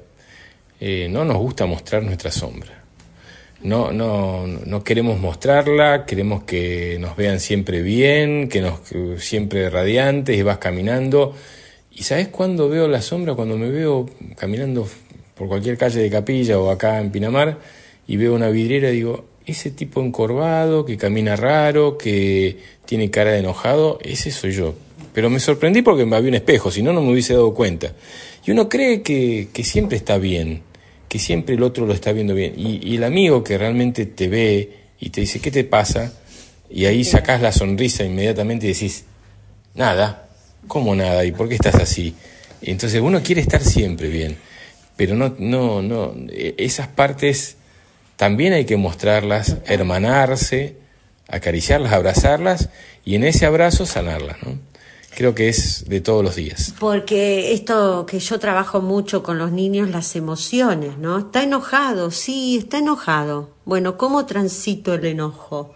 eh, 0.87 1.09
no 1.09 1.25
nos 1.25 1.39
gusta 1.39 1.65
mostrar 1.65 2.03
nuestra 2.03 2.31
sombra. 2.31 2.85
No, 3.63 3.91
no, 3.91 4.47
no 4.47 4.85
queremos 4.85 5.19
mostrarla, 5.19 6.05
queremos 6.05 6.45
que 6.45 6.99
nos 7.01 7.17
vean 7.17 7.41
siempre 7.41 7.81
bien, 7.81 8.51
que 8.51 8.61
nos 8.61 8.81
siempre 9.17 9.71
radiantes 9.71 10.37
y 10.37 10.43
vas 10.43 10.59
caminando. 10.59 11.35
¿Y 11.91 12.03
sabes 12.03 12.29
cuándo 12.29 12.69
veo 12.69 12.87
la 12.87 13.01
sombra? 13.01 13.35
Cuando 13.35 13.57
me 13.57 13.71
veo 13.71 14.11
caminando 14.37 14.87
por 15.35 15.49
cualquier 15.49 15.79
calle 15.79 16.03
de 16.03 16.11
Capilla 16.11 16.59
o 16.59 16.71
acá 16.71 17.01
en 17.01 17.11
Pinamar 17.11 17.61
y 18.07 18.19
veo 18.19 18.35
una 18.35 18.51
vidriera 18.51 18.91
y 18.91 18.97
digo, 18.97 19.25
ese 19.47 19.71
tipo 19.71 20.03
encorvado, 20.03 20.85
que 20.85 20.99
camina 20.99 21.35
raro, 21.35 21.97
que 21.97 22.59
tiene 22.85 23.11
cara 23.11 23.31
de 23.31 23.39
enojado, 23.39 23.99
ese 24.03 24.31
soy 24.31 24.53
yo. 24.53 24.75
Pero 25.15 25.31
me 25.31 25.41
sorprendí 25.41 25.81
porque 25.81 26.05
me 26.05 26.17
había 26.17 26.29
un 26.29 26.35
espejo, 26.35 26.71
si 26.71 26.83
no, 26.83 26.93
no 26.93 27.01
me 27.01 27.11
hubiese 27.11 27.33
dado 27.33 27.55
cuenta. 27.55 27.95
Y 28.45 28.51
uno 28.51 28.69
cree 28.69 29.01
que, 29.01 29.49
que 29.51 29.65
siempre 29.65 29.97
está 29.97 30.19
bien, 30.19 30.61
que 31.15 31.21
siempre 31.21 31.55
el 31.55 31.63
otro 31.63 31.87
lo 31.87 31.93
está 31.93 32.11
viendo 32.11 32.35
bien. 32.35 32.55
Y, 32.57 32.97
el 32.97 33.05
amigo 33.05 33.45
que 33.45 33.57
realmente 33.57 34.05
te 34.05 34.27
ve 34.27 34.79
y 34.99 35.11
te 35.11 35.21
dice, 35.21 35.39
¿qué 35.39 35.53
te 35.53 35.63
pasa? 35.63 36.13
Y 36.69 36.87
ahí 36.87 37.05
sacás 37.05 37.41
la 37.41 37.53
sonrisa 37.53 38.03
inmediatamente 38.03 38.67
y 38.67 38.73
decís, 38.73 39.05
nada, 39.77 40.27
¿cómo 40.67 40.97
nada? 40.97 41.25
¿Y 41.25 41.31
por 41.31 41.49
qué 41.49 41.55
estás 41.55 41.77
así? 41.77 42.17
entonces 42.63 43.01
uno 43.01 43.23
quiere 43.23 43.43
estar 43.43 43.63
siempre 43.63 44.09
bien, 44.09 44.39
pero 44.97 45.15
no, 45.15 45.37
no, 45.39 45.83
no, 45.83 46.17
e, 46.31 46.57
esas 46.59 46.89
partes 46.89 47.59
también 48.17 48.53
hay 48.53 48.65
que 48.65 48.77
mostrarlas, 48.77 49.59
hermanarse, 49.67 50.75
acariciarlas, 51.29 51.93
abrazarlas 51.93 52.71
y 53.05 53.15
en 53.15 53.23
ese 53.23 53.47
abrazo 53.47 53.87
sanarlas, 53.87 54.39
¿no? 54.43 54.59
Creo 55.15 55.35
que 55.35 55.49
es 55.49 55.85
de 55.89 56.01
todos 56.01 56.23
los 56.23 56.37
días. 56.37 56.75
Porque 56.79 57.53
esto 57.53 58.07
que 58.07 58.19
yo 58.19 58.39
trabajo 58.39 58.81
mucho 58.81 59.23
con 59.23 59.39
los 59.39 59.53
niños, 59.53 59.91
las 59.91 60.17
emociones, 60.17 60.99
¿no? 60.99 61.19
Está 61.19 61.43
enojado, 61.43 62.11
sí, 62.11 62.57
está 62.59 62.79
enojado. 62.79 63.51
Bueno, 63.65 63.97
¿cómo 63.97 64.27
transito 64.27 64.95
el 64.95 65.05
enojo? 65.07 65.75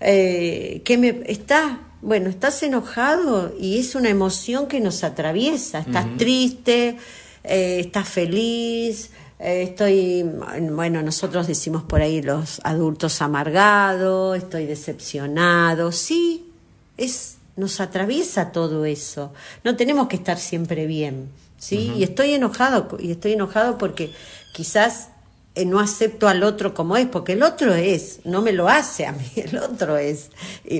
Eh, 0.00 0.82
¿Qué 0.84 0.98
me 0.98 1.22
está? 1.26 1.80
Bueno, 2.02 2.30
estás 2.30 2.62
enojado 2.62 3.54
y 3.58 3.78
es 3.78 3.94
una 3.94 4.08
emoción 4.08 4.68
que 4.68 4.80
nos 4.80 5.02
atraviesa. 5.02 5.80
Estás 5.80 6.06
triste, 6.16 6.96
eh, 7.44 7.80
estás 7.80 8.08
feliz, 8.08 9.10
eh, 9.38 9.62
estoy, 9.62 10.24
bueno, 10.70 11.02
nosotros 11.02 11.46
decimos 11.46 11.82
por 11.84 12.00
ahí 12.00 12.22
los 12.22 12.60
adultos 12.64 13.22
amargados, 13.22 14.36
estoy 14.36 14.66
decepcionado, 14.66 15.92
sí, 15.92 16.52
es 16.96 17.37
nos 17.58 17.80
atraviesa 17.80 18.52
todo 18.52 18.84
eso. 18.84 19.32
No 19.64 19.76
tenemos 19.76 20.08
que 20.08 20.16
estar 20.16 20.38
siempre 20.38 20.86
bien, 20.86 21.28
¿sí? 21.58 21.92
Y 21.96 22.04
estoy 22.04 22.32
enojado, 22.32 22.96
y 23.00 23.10
estoy 23.10 23.32
enojado 23.32 23.76
porque 23.76 24.12
quizás 24.54 25.08
eh, 25.56 25.64
no 25.64 25.80
acepto 25.80 26.28
al 26.28 26.44
otro 26.44 26.72
como 26.72 26.96
es, 26.96 27.06
porque 27.06 27.32
el 27.32 27.42
otro 27.42 27.74
es, 27.74 28.20
no 28.24 28.42
me 28.42 28.52
lo 28.52 28.68
hace 28.68 29.06
a 29.06 29.12
mí, 29.20 29.26
el 29.34 29.58
otro 29.58 29.98
es. 29.98 30.30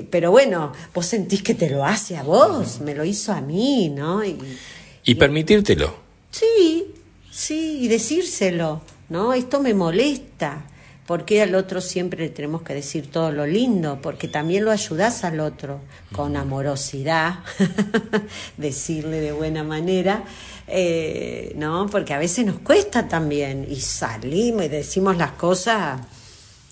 pero 0.09 0.31
bueno, 0.31 0.71
vos 0.93 1.05
sentís 1.05 1.43
que 1.43 1.53
te 1.53 1.69
lo 1.69 1.85
hace 1.85 2.15
a 2.17 2.23
vos, 2.23 2.79
me 2.79 2.95
lo 2.95 3.03
hizo 3.03 3.33
a 3.33 3.41
mí, 3.41 3.89
¿no? 3.89 4.23
Y, 4.23 4.37
y 5.03 5.15
permitírtelo. 5.15 5.93
Sí, 6.31 6.93
sí, 7.29 7.79
y 7.81 7.87
decírselo, 7.89 8.81
¿no? 9.09 9.33
Esto 9.33 9.59
me 9.59 9.73
molesta. 9.73 10.65
¿Por 11.09 11.25
qué 11.25 11.41
al 11.41 11.55
otro 11.55 11.81
siempre 11.81 12.19
le 12.19 12.29
tenemos 12.29 12.61
que 12.61 12.75
decir 12.75 13.09
todo 13.09 13.31
lo 13.31 13.47
lindo? 13.47 13.97
Porque 13.99 14.27
también 14.27 14.63
lo 14.63 14.69
ayudas 14.69 15.23
al 15.23 15.39
otro 15.39 15.81
con 16.11 16.37
amorosidad, 16.37 17.39
decirle 18.57 19.19
de 19.19 19.31
buena 19.31 19.63
manera, 19.63 20.23
eh, 20.67 21.51
¿no? 21.55 21.87
Porque 21.87 22.13
a 22.13 22.19
veces 22.19 22.45
nos 22.45 22.59
cuesta 22.59 23.07
también 23.07 23.65
y 23.67 23.77
salimos 23.77 24.65
y 24.65 24.67
decimos 24.67 25.17
las 25.17 25.31
cosas 25.31 25.99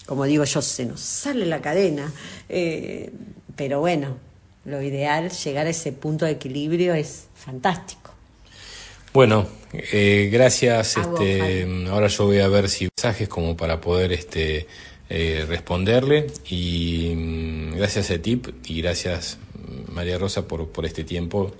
como 0.05 0.25
digo 0.25 0.43
yo, 0.43 0.61
se 0.61 0.85
nos 0.85 1.01
sale 1.01 1.47
la 1.47 1.59
cadena. 1.59 2.13
Eh, 2.47 3.11
pero 3.55 3.79
bueno, 3.79 4.17
lo 4.65 4.83
ideal, 4.83 5.31
llegar 5.31 5.65
a 5.65 5.71
ese 5.71 5.93
punto 5.93 6.25
de 6.25 6.33
equilibrio 6.33 6.93
es 6.93 7.25
fantástico. 7.33 8.11
Bueno, 9.13 9.47
eh, 9.73 10.29
gracias. 10.31 10.97
Este, 10.97 11.67
ahora 11.89 12.07
yo 12.07 12.25
voy 12.25 12.39
a 12.39 12.47
ver 12.47 12.69
si 12.69 12.87
mensajes 12.95 13.27
como 13.27 13.55
para 13.55 13.81
poder 13.81 14.11
este, 14.13 14.67
eh, 15.09 15.45
responderle. 15.47 16.27
Y 16.49 17.13
mm, 17.15 17.77
gracias 17.77 18.11
a 18.11 18.17
Tip 18.17 18.47
y 18.65 18.81
gracias 18.81 19.37
María 19.91 20.17
Rosa 20.17 20.47
por, 20.47 20.67
por 20.69 20.85
este 20.85 21.03
tiempo 21.03 21.53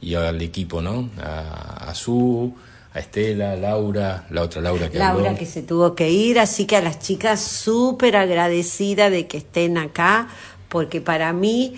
y 0.00 0.14
al 0.14 0.40
equipo, 0.42 0.82
¿no? 0.82 1.10
A, 1.18 1.90
a 1.90 1.94
Su, 1.94 2.54
a 2.92 2.98
Estela, 2.98 3.56
Laura, 3.56 4.26
la 4.30 4.42
otra 4.42 4.60
Laura 4.60 4.90
que 4.90 4.98
Laura 4.98 5.34
que 5.34 5.46
se 5.46 5.62
tuvo 5.62 5.94
que 5.94 6.10
ir, 6.10 6.38
así 6.38 6.66
que 6.66 6.76
a 6.76 6.82
las 6.82 6.98
chicas 6.98 7.40
súper 7.40 8.16
agradecida 8.16 9.10
de 9.10 9.26
que 9.26 9.38
estén 9.38 9.78
acá, 9.78 10.28
porque 10.68 11.00
para 11.00 11.32
mí 11.32 11.74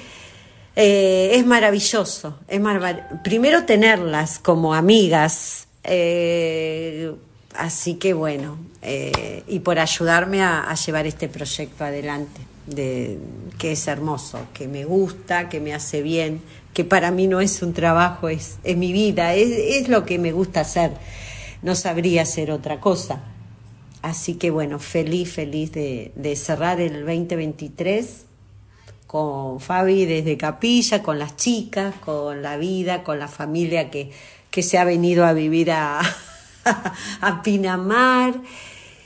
eh, 0.75 1.31
es 1.33 1.47
maravilloso. 1.47 2.39
Es 2.49 2.61
Primero 3.25 3.65
tenerlas 3.65 4.39
como 4.39 4.75
amigas, 4.75 5.66
eh, 5.87 7.15
así 7.55 7.95
que 7.95 8.13
bueno, 8.13 8.59
eh, 8.83 9.43
y 9.49 9.61
por 9.61 9.79
ayudarme 9.79 10.43
a, 10.43 10.75
llevar 10.75 11.07
este 11.07 11.29
proyecto 11.29 11.85
adelante, 11.85 12.41
de, 12.67 13.19
que 13.59 13.73
es 13.73 13.87
hermoso, 13.87 14.41
que 14.53 14.69
me 14.69 14.85
gusta, 14.85 15.49
que 15.49 15.61
me 15.61 15.75
hace 15.75 16.03
bien, 16.03 16.41
que 16.75 16.85
para 16.85 17.11
mí 17.11 17.27
no 17.27 17.41
es 17.41 17.63
un 17.63 17.73
trabajo, 17.73 18.29
es, 18.29 18.59
es 18.65 18.77
mi 18.77 18.93
vida, 18.93 19.35
es, 19.35 19.51
es 19.81 19.89
lo 19.89 20.05
que 20.05 20.19
me 20.19 20.33
gusta 20.33 20.61
hacer. 20.61 20.93
No 21.63 21.75
sabría 21.75 22.23
hacer 22.23 22.51
otra 22.51 22.81
cosa. 22.81 23.23
Así 24.03 24.35
que 24.35 24.51
bueno, 24.51 24.79
feliz, 24.79 25.33
feliz 25.33 25.73
de, 25.73 26.13
de 26.15 26.37
cerrar 26.37 26.81
el 26.81 27.05
2023 27.07 28.27
con 29.07 29.61
Fabi 29.61 30.05
desde 30.05 30.37
Capilla, 30.37 31.03
con 31.03 31.19
las 31.19 31.37
chicas, 31.37 31.95
con 32.05 32.43
la 32.43 32.57
vida, 32.57 33.03
con 33.03 33.19
la 33.19 33.29
familia 33.29 33.91
que, 33.91 34.11
que 34.57 34.63
se 34.63 34.79
ha 34.79 34.85
venido 34.85 35.27
a 35.27 35.35
vivir 35.35 35.71
a, 35.71 36.01
a 37.21 37.43
Pinamar. 37.43 38.41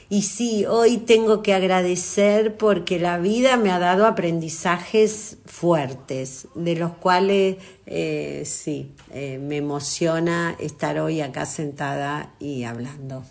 Y 0.08 0.22
sí, 0.22 0.64
hoy 0.64 0.98
tengo 0.98 1.42
que 1.42 1.54
agradecer 1.54 2.56
porque 2.56 3.00
la 3.00 3.18
vida 3.18 3.56
me 3.56 3.72
ha 3.72 3.80
dado 3.80 4.06
aprendizajes 4.06 5.38
fuertes, 5.46 6.46
de 6.54 6.76
los 6.76 6.92
cuales 6.92 7.56
eh, 7.86 8.44
sí, 8.46 8.92
eh, 9.12 9.38
me 9.38 9.56
emociona 9.56 10.54
estar 10.60 11.00
hoy 11.00 11.20
acá 11.20 11.46
sentada 11.46 12.32
y 12.38 12.62
hablando. 12.62 13.24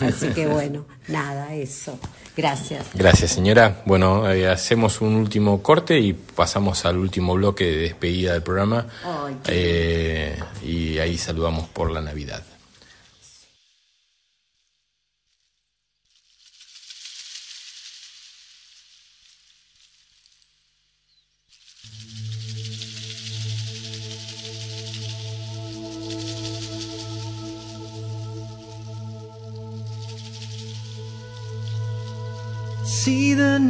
Así 0.00 0.28
que 0.28 0.46
bueno, 0.46 0.86
nada, 1.08 1.54
eso. 1.54 1.98
Gracias. 2.36 2.86
Gracias, 2.94 3.32
señora. 3.32 3.82
Bueno, 3.86 4.30
eh, 4.30 4.48
hacemos 4.48 5.00
un 5.00 5.14
último 5.14 5.62
corte 5.62 5.98
y 5.98 6.12
pasamos 6.12 6.84
al 6.84 6.98
último 6.98 7.34
bloque 7.34 7.64
de 7.64 7.76
despedida 7.76 8.34
del 8.34 8.42
programa. 8.42 8.86
Eh, 9.46 10.38
y 10.62 10.98
ahí 10.98 11.16
saludamos 11.16 11.66
por 11.68 11.90
la 11.90 12.02
Navidad. 12.02 12.42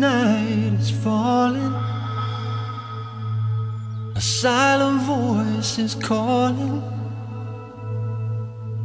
Night 0.00 0.72
is 0.80 0.90
falling. 0.90 1.74
A 4.14 4.20
silent 4.20 5.02
voice 5.02 5.78
is 5.78 5.94
calling 5.94 6.82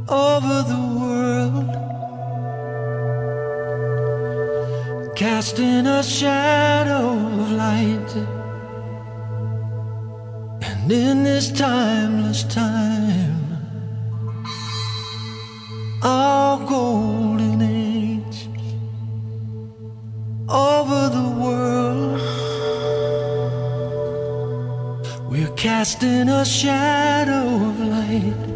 over 0.09 0.64
the 0.74 0.84
world, 0.99 1.72
casting 5.16 5.86
a 5.88 6.03
shadow 6.03 7.09
of 7.39 7.51
light. 7.51 8.12
And 10.62 10.91
in 10.91 11.24
this 11.24 11.51
timeless 11.51 12.43
time, 12.43 13.57
our 16.03 16.57
golden 16.68 17.31
over 20.52 21.10
the 21.10 21.30
world. 21.43 22.20
We're 25.30 25.56
casting 25.56 26.28
a 26.28 26.43
shadow 26.43 27.45
of 27.70 27.80
light. 27.80 28.51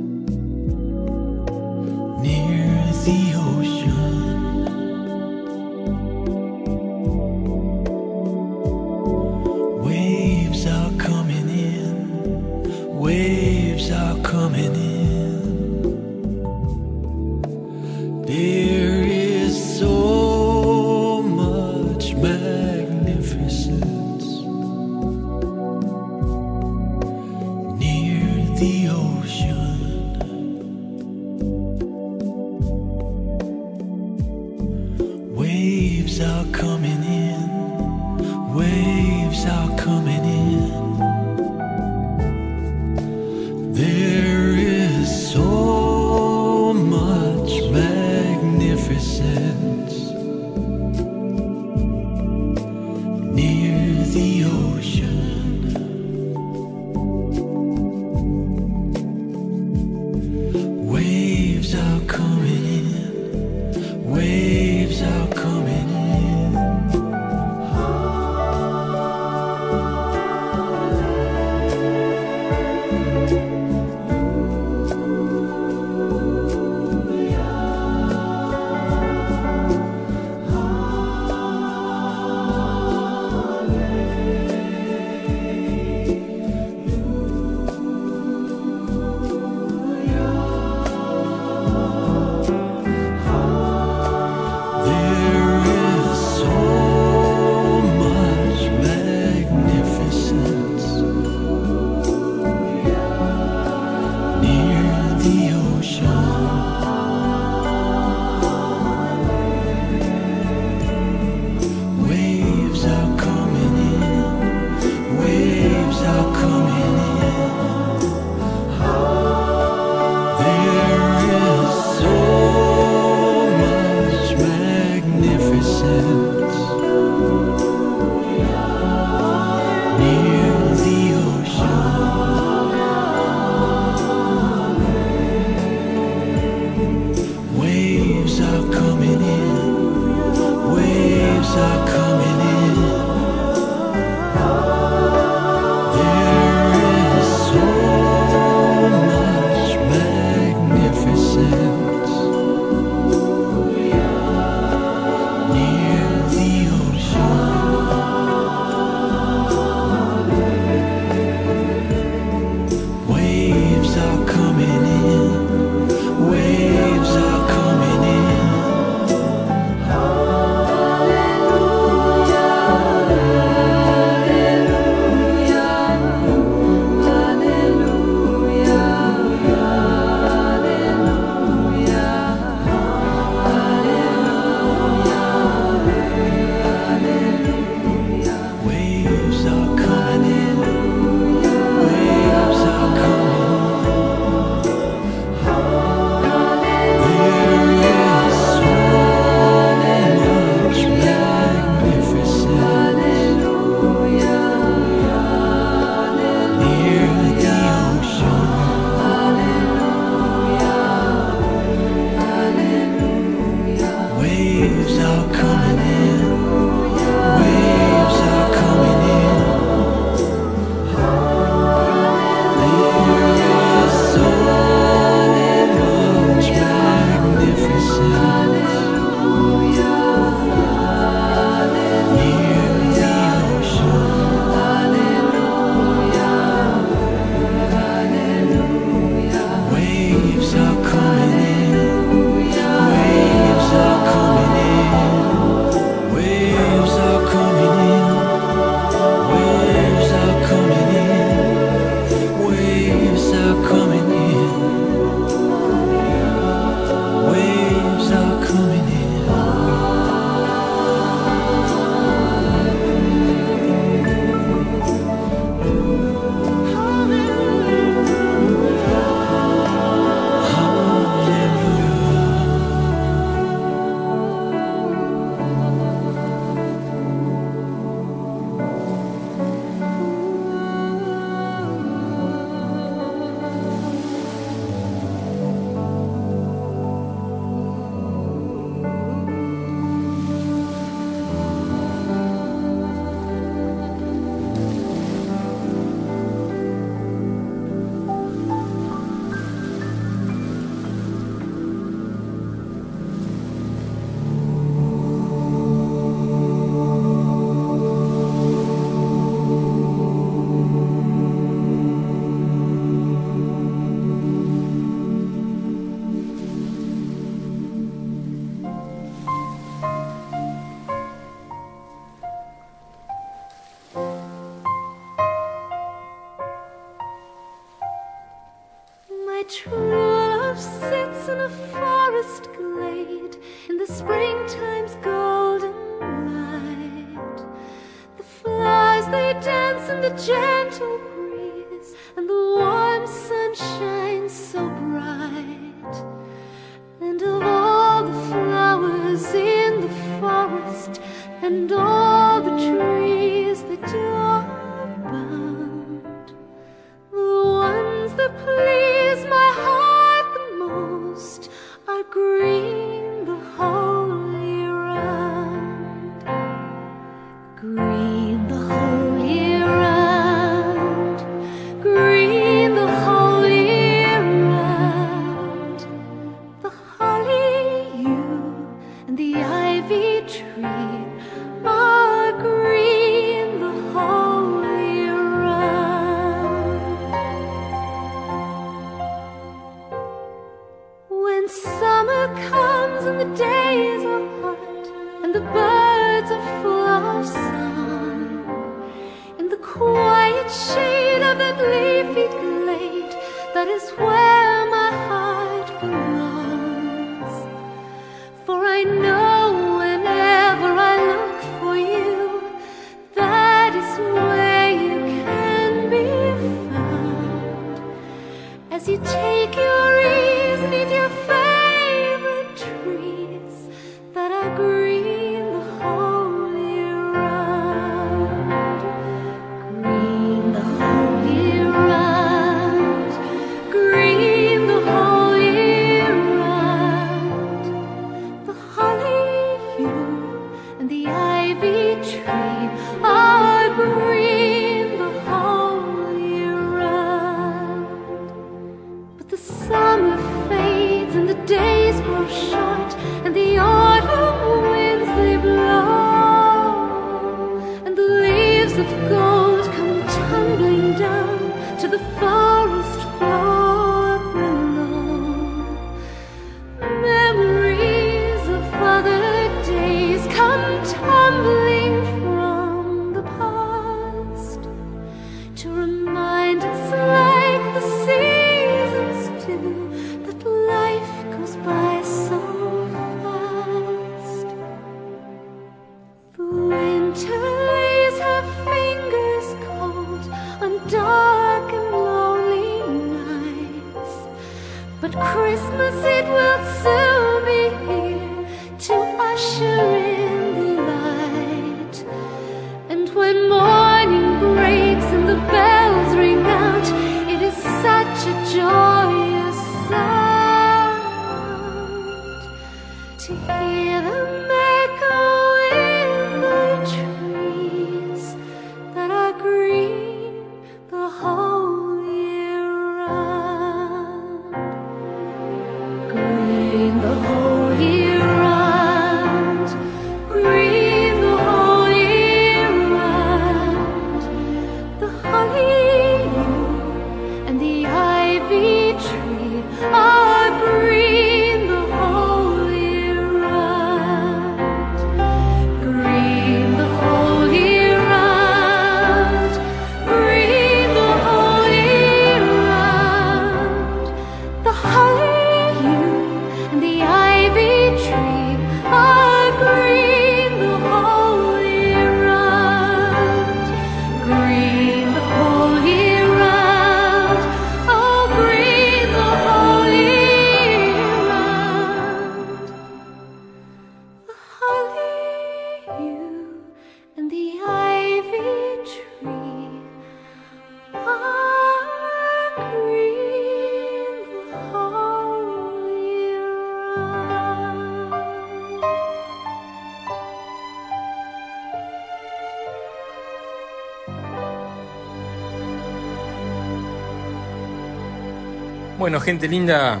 Gente 599.24 599.48
linda 599.48 600.00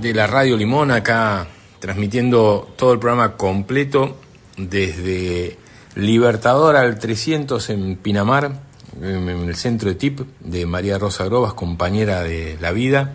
de 0.00 0.12
la 0.12 0.26
Radio 0.26 0.56
Limón, 0.56 0.90
acá 0.90 1.46
transmitiendo 1.78 2.68
todo 2.76 2.92
el 2.92 2.98
programa 2.98 3.36
completo 3.36 4.16
desde 4.56 5.56
Libertador 5.94 6.76
al 6.76 6.98
300 6.98 7.70
en 7.70 7.96
Pinamar, 7.96 8.60
en 9.00 9.28
el 9.28 9.54
centro 9.54 9.88
de 9.88 9.94
TIP 9.94 10.20
de 10.40 10.66
María 10.66 10.98
Rosa 10.98 11.24
Grobas, 11.26 11.54
compañera 11.54 12.22
de 12.22 12.58
la 12.60 12.72
vida. 12.72 13.14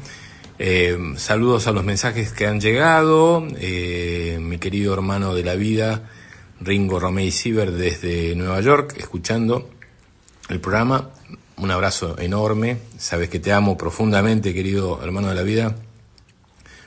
Eh, 0.58 0.98
saludos 1.18 1.68
a 1.68 1.74
los 1.74 1.84
mensajes 1.84 2.32
que 2.32 2.48
han 2.48 2.62
llegado. 2.62 3.46
Eh, 3.58 4.38
mi 4.42 4.58
querido 4.58 4.94
hermano 4.94 5.36
de 5.36 5.44
la 5.44 5.56
vida, 5.56 6.10
Ringo 6.62 7.00
Romey 7.00 7.30
Siever, 7.32 7.72
desde 7.72 8.36
Nueva 8.36 8.62
York, 8.62 8.96
escuchando 8.98 9.70
el 10.50 10.62
programa 10.62 11.10
un 11.58 11.72
abrazo 11.72 12.18
enorme. 12.20 12.78
Sabes 12.98 13.30
que 13.30 13.40
te 13.40 13.52
amo 13.52 13.78
profundamente, 13.78 14.54
querido 14.54 15.02
hermano 15.04 15.30
de 15.30 15.36
la 15.36 15.44
vida. 15.44 15.76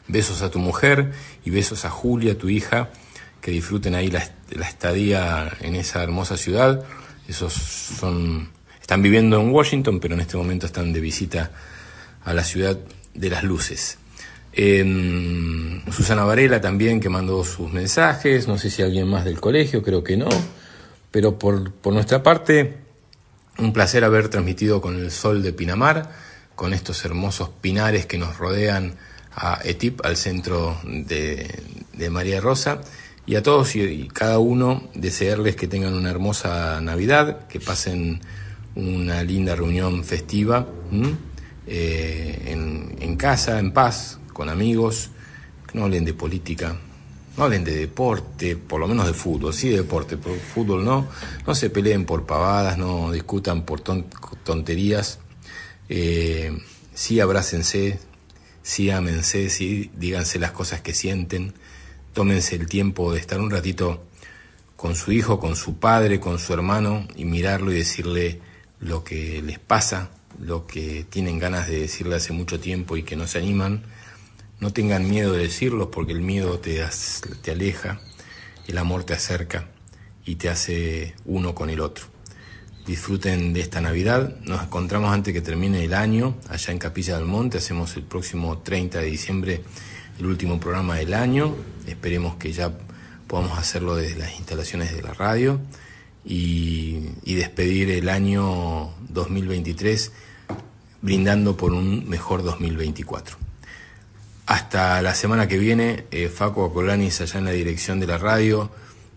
Besos 0.09 0.43
a 0.43 0.51
tu 0.51 0.59
mujer 0.59 1.13
y 1.45 1.51
besos 1.51 1.85
a 1.85 1.91
Julia, 1.91 2.39
tu 2.39 2.49
hija. 2.49 2.91
Que 3.41 3.51
disfruten 3.51 3.95
ahí 3.95 4.11
la, 4.11 4.29
la 4.51 4.69
estadía 4.69 5.53
en 5.61 5.77
esa 5.77 6.03
hermosa 6.03 6.37
ciudad. 6.37 6.85
Esos 7.29 7.53
son 7.53 8.57
están 8.87 9.03
viviendo 9.03 9.41
en 9.41 9.51
Washington, 9.51 9.99
pero 9.99 10.15
en 10.15 10.21
este 10.21 10.37
momento 10.37 10.65
están 10.67 10.93
de 10.93 11.01
visita 11.01 11.51
a 12.25 12.33
la 12.33 12.45
ciudad 12.45 12.79
de 13.15 13.31
las 13.31 13.43
luces. 13.43 13.99
Eh, 14.53 15.83
Susana 15.91 16.23
Varela 16.23 16.61
también 16.61 17.01
que 17.01 17.09
mandó 17.09 17.43
sus 17.43 17.73
mensajes, 17.73 18.47
no 18.47 18.59
sé 18.59 18.71
si 18.71 18.83
alguien 18.83 19.09
más 19.09 19.25
del 19.25 19.41
colegio, 19.41 19.83
creo 19.83 20.05
que 20.05 20.17
no, 20.17 20.29
pero 21.11 21.37
por, 21.37 21.73
por 21.73 21.95
nuestra 21.95 22.23
parte, 22.23 22.77
un 23.59 23.73
placer 23.73 24.05
haber 24.05 24.29
transmitido 24.29 24.81
con 24.81 24.97
el 24.97 25.11
sol 25.11 25.43
de 25.43 25.53
Pinamar, 25.53 26.11
con 26.55 26.73
estos 26.73 27.05
hermosos 27.05 27.51
pinares 27.61 28.07
que 28.07 28.19
nos 28.19 28.39
rodean 28.39 28.95
a 29.35 29.61
Etip, 29.65 30.05
al 30.05 30.17
centro 30.17 30.79
de, 30.85 31.49
María 32.11 32.41
Rosa, 32.41 32.81
y 33.27 33.35
a 33.35 33.43
todos 33.43 33.77
y, 33.77 33.83
y 33.83 34.09
cada 34.09 34.39
uno 34.39 34.89
desearles 34.95 35.57
que 35.57 35.69
tengan 35.69 35.95
una 35.95 36.11
hermosa 36.11 36.81
Navidad, 36.81 37.47
que 37.49 37.61
pasen 37.61 38.21
una 38.77 39.23
linda 39.23 39.57
reunión 39.57 40.05
festiva 40.05 40.67
eh, 41.67 42.43
en, 42.47 42.97
en, 43.01 43.17
casa, 43.17 43.59
en 43.59 43.73
paz, 43.73 44.19
con 44.33 44.49
amigos, 44.49 45.11
que 45.67 45.79
no 45.79 45.85
hablen 45.85 46.05
de 46.05 46.15
política, 46.15 46.77
no 47.37 47.45
hablen 47.45 47.65
de 47.65 47.77
deporte, 47.77 48.57
por 48.57 48.81
lo 48.81 48.89
menos 48.89 49.07
de 49.07 49.13
fútbol, 49.13 49.53
sí 49.53 49.69
de 49.69 49.79
deporte, 49.79 50.17
pero 50.17 50.35
fútbol 50.37 50.85
no, 50.85 51.09
no 51.47 51.55
se 51.55 51.71
peleen 51.71 52.05
por 52.05 52.27
pavadas, 52.27 52.79
no 52.79 53.13
discutan 53.13 53.65
por 53.65 53.81
ton, 53.81 54.07
tonterías, 54.45 55.19
eh, 55.89 56.57
sí 56.95 57.21
abrácense, 57.21 58.01
sí 58.63 58.91
ámense, 58.91 59.51
sí 59.51 59.91
díganse 59.95 60.39
las 60.39 60.53
cosas 60.53 60.81
que 60.81 60.95
sienten, 60.95 61.55
tómense 62.15 62.57
el 62.57 62.67
tiempo 62.67 63.13
de 63.13 63.21
estar 63.21 63.41
un 63.41 63.51
ratito 63.51 64.03
con 64.77 64.97
su 64.97 65.13
hijo, 65.13 65.39
con 65.39 65.57
su 65.57 65.79
padre, 65.79 66.21
con 66.21 66.39
su 66.39 66.53
hermano 66.53 67.07
y 67.17 67.25
mirarlo 67.25 67.73
y 67.73 67.77
decirle 67.77 68.41
lo 68.81 69.05
que 69.05 69.43
les 69.43 69.59
pasa, 69.59 70.11
lo 70.41 70.67
que 70.67 71.05
tienen 71.09 71.39
ganas 71.39 71.69
de 71.69 71.81
decirle 71.81 72.17
hace 72.17 72.33
mucho 72.33 72.61
tiempo 72.61 72.97
y 72.97 73.03
que 73.03 73.17
no 73.17 73.27
se 73.27 73.39
animan. 73.39 73.83
No 74.59 74.73
tengan 74.73 75.09
miedo 75.09 75.33
de 75.33 75.43
decirlos 75.43 75.89
porque 75.93 76.13
el 76.13 76.23
miedo 76.23 76.59
te, 76.59 76.83
te 77.43 77.51
aleja, 77.51 78.01
el 78.67 78.79
amor 78.79 79.05
te 79.05 79.13
acerca 79.13 79.69
y 80.25 80.37
te 80.37 80.49
hace 80.49 81.15
uno 81.27 81.55
con 81.55 81.69
el 81.69 81.81
otro. 81.81 82.07
Disfruten 82.87 83.53
de 83.53 83.61
esta 83.61 83.81
Navidad. 83.81 84.37
Nos 84.45 84.63
encontramos 84.63 85.13
antes 85.13 85.35
que 85.35 85.41
termine 85.41 85.85
el 85.85 85.93
año 85.93 86.37
allá 86.49 86.73
en 86.73 86.79
Capilla 86.79 87.17
del 87.17 87.27
Monte. 87.27 87.59
Hacemos 87.59 87.97
el 87.97 88.05
próximo 88.05 88.59
30 88.59 89.01
de 89.01 89.07
diciembre 89.07 89.63
el 90.19 90.27
último 90.27 90.59
programa 90.59 90.97
del 90.97 91.13
año. 91.13 91.55
Esperemos 91.87 92.37
que 92.37 92.53
ya 92.53 92.73
podamos 93.27 93.59
hacerlo 93.59 93.97
desde 93.97 94.19
las 94.19 94.37
instalaciones 94.37 94.95
de 94.95 95.03
la 95.03 95.13
radio 95.13 95.61
y, 96.25 97.03
y 97.25 97.35
despedir 97.35 97.91
el 97.91 98.09
año 98.09 98.95
2023 99.09 100.13
brindando 101.03 101.57
por 101.57 101.73
un 101.73 102.09
mejor 102.09 102.43
2024. 102.43 103.46
Hasta 104.47 105.03
la 105.03 105.15
semana 105.15 105.49
que 105.49 105.59
viene, 105.59 106.07
eh, 106.13 106.29
Faco 106.29 106.65
Acolanis 106.65 107.21
allá 107.21 107.39
en 107.41 107.45
la 107.47 107.51
dirección 107.51 107.99
de 107.99 108.07
la 108.07 108.17
radio. 108.17 108.71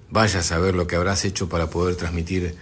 Vaya 0.09 0.39
a 0.39 0.43
saber 0.43 0.73
lo 0.73 0.87
que 0.87 0.95
habrás 0.95 1.23
hecho 1.23 1.47
para 1.47 1.69
poder 1.69 1.95
transmitir 1.95 2.55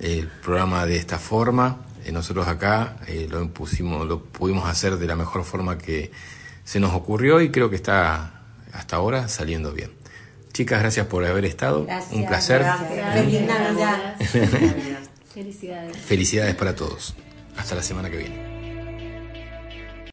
el 0.00 0.26
programa 0.26 0.86
de 0.86 0.96
esta 0.96 1.18
forma. 1.18 1.82
Eh, 2.06 2.12
nosotros 2.12 2.48
acá 2.48 2.96
eh, 3.06 3.26
lo, 3.30 3.46
pusimos, 3.50 4.06
lo 4.06 4.22
pudimos 4.22 4.66
hacer 4.66 4.96
de 4.96 5.06
la 5.06 5.14
mejor 5.14 5.44
forma 5.44 5.76
que 5.76 6.10
se 6.64 6.80
nos 6.80 6.94
ocurrió 6.94 7.42
y 7.42 7.50
creo 7.50 7.68
que 7.68 7.76
está 7.76 8.40
hasta 8.72 8.96
ahora 8.96 9.28
saliendo 9.28 9.72
bien. 9.72 9.90
Chicas, 10.54 10.80
gracias 10.80 11.06
por 11.06 11.22
haber 11.22 11.44
estado. 11.44 11.84
Gracias, 11.84 12.14
Un 12.14 12.26
placer. 12.26 12.60
gracias. 12.62 13.26
Felicidades. 15.34 15.98
Felicidades 15.98 16.54
para 16.54 16.74
todos. 16.74 17.14
Hasta 17.58 17.74
la 17.74 17.82
semana 17.82 18.08
que 18.08 18.16
viene. 18.16 18.45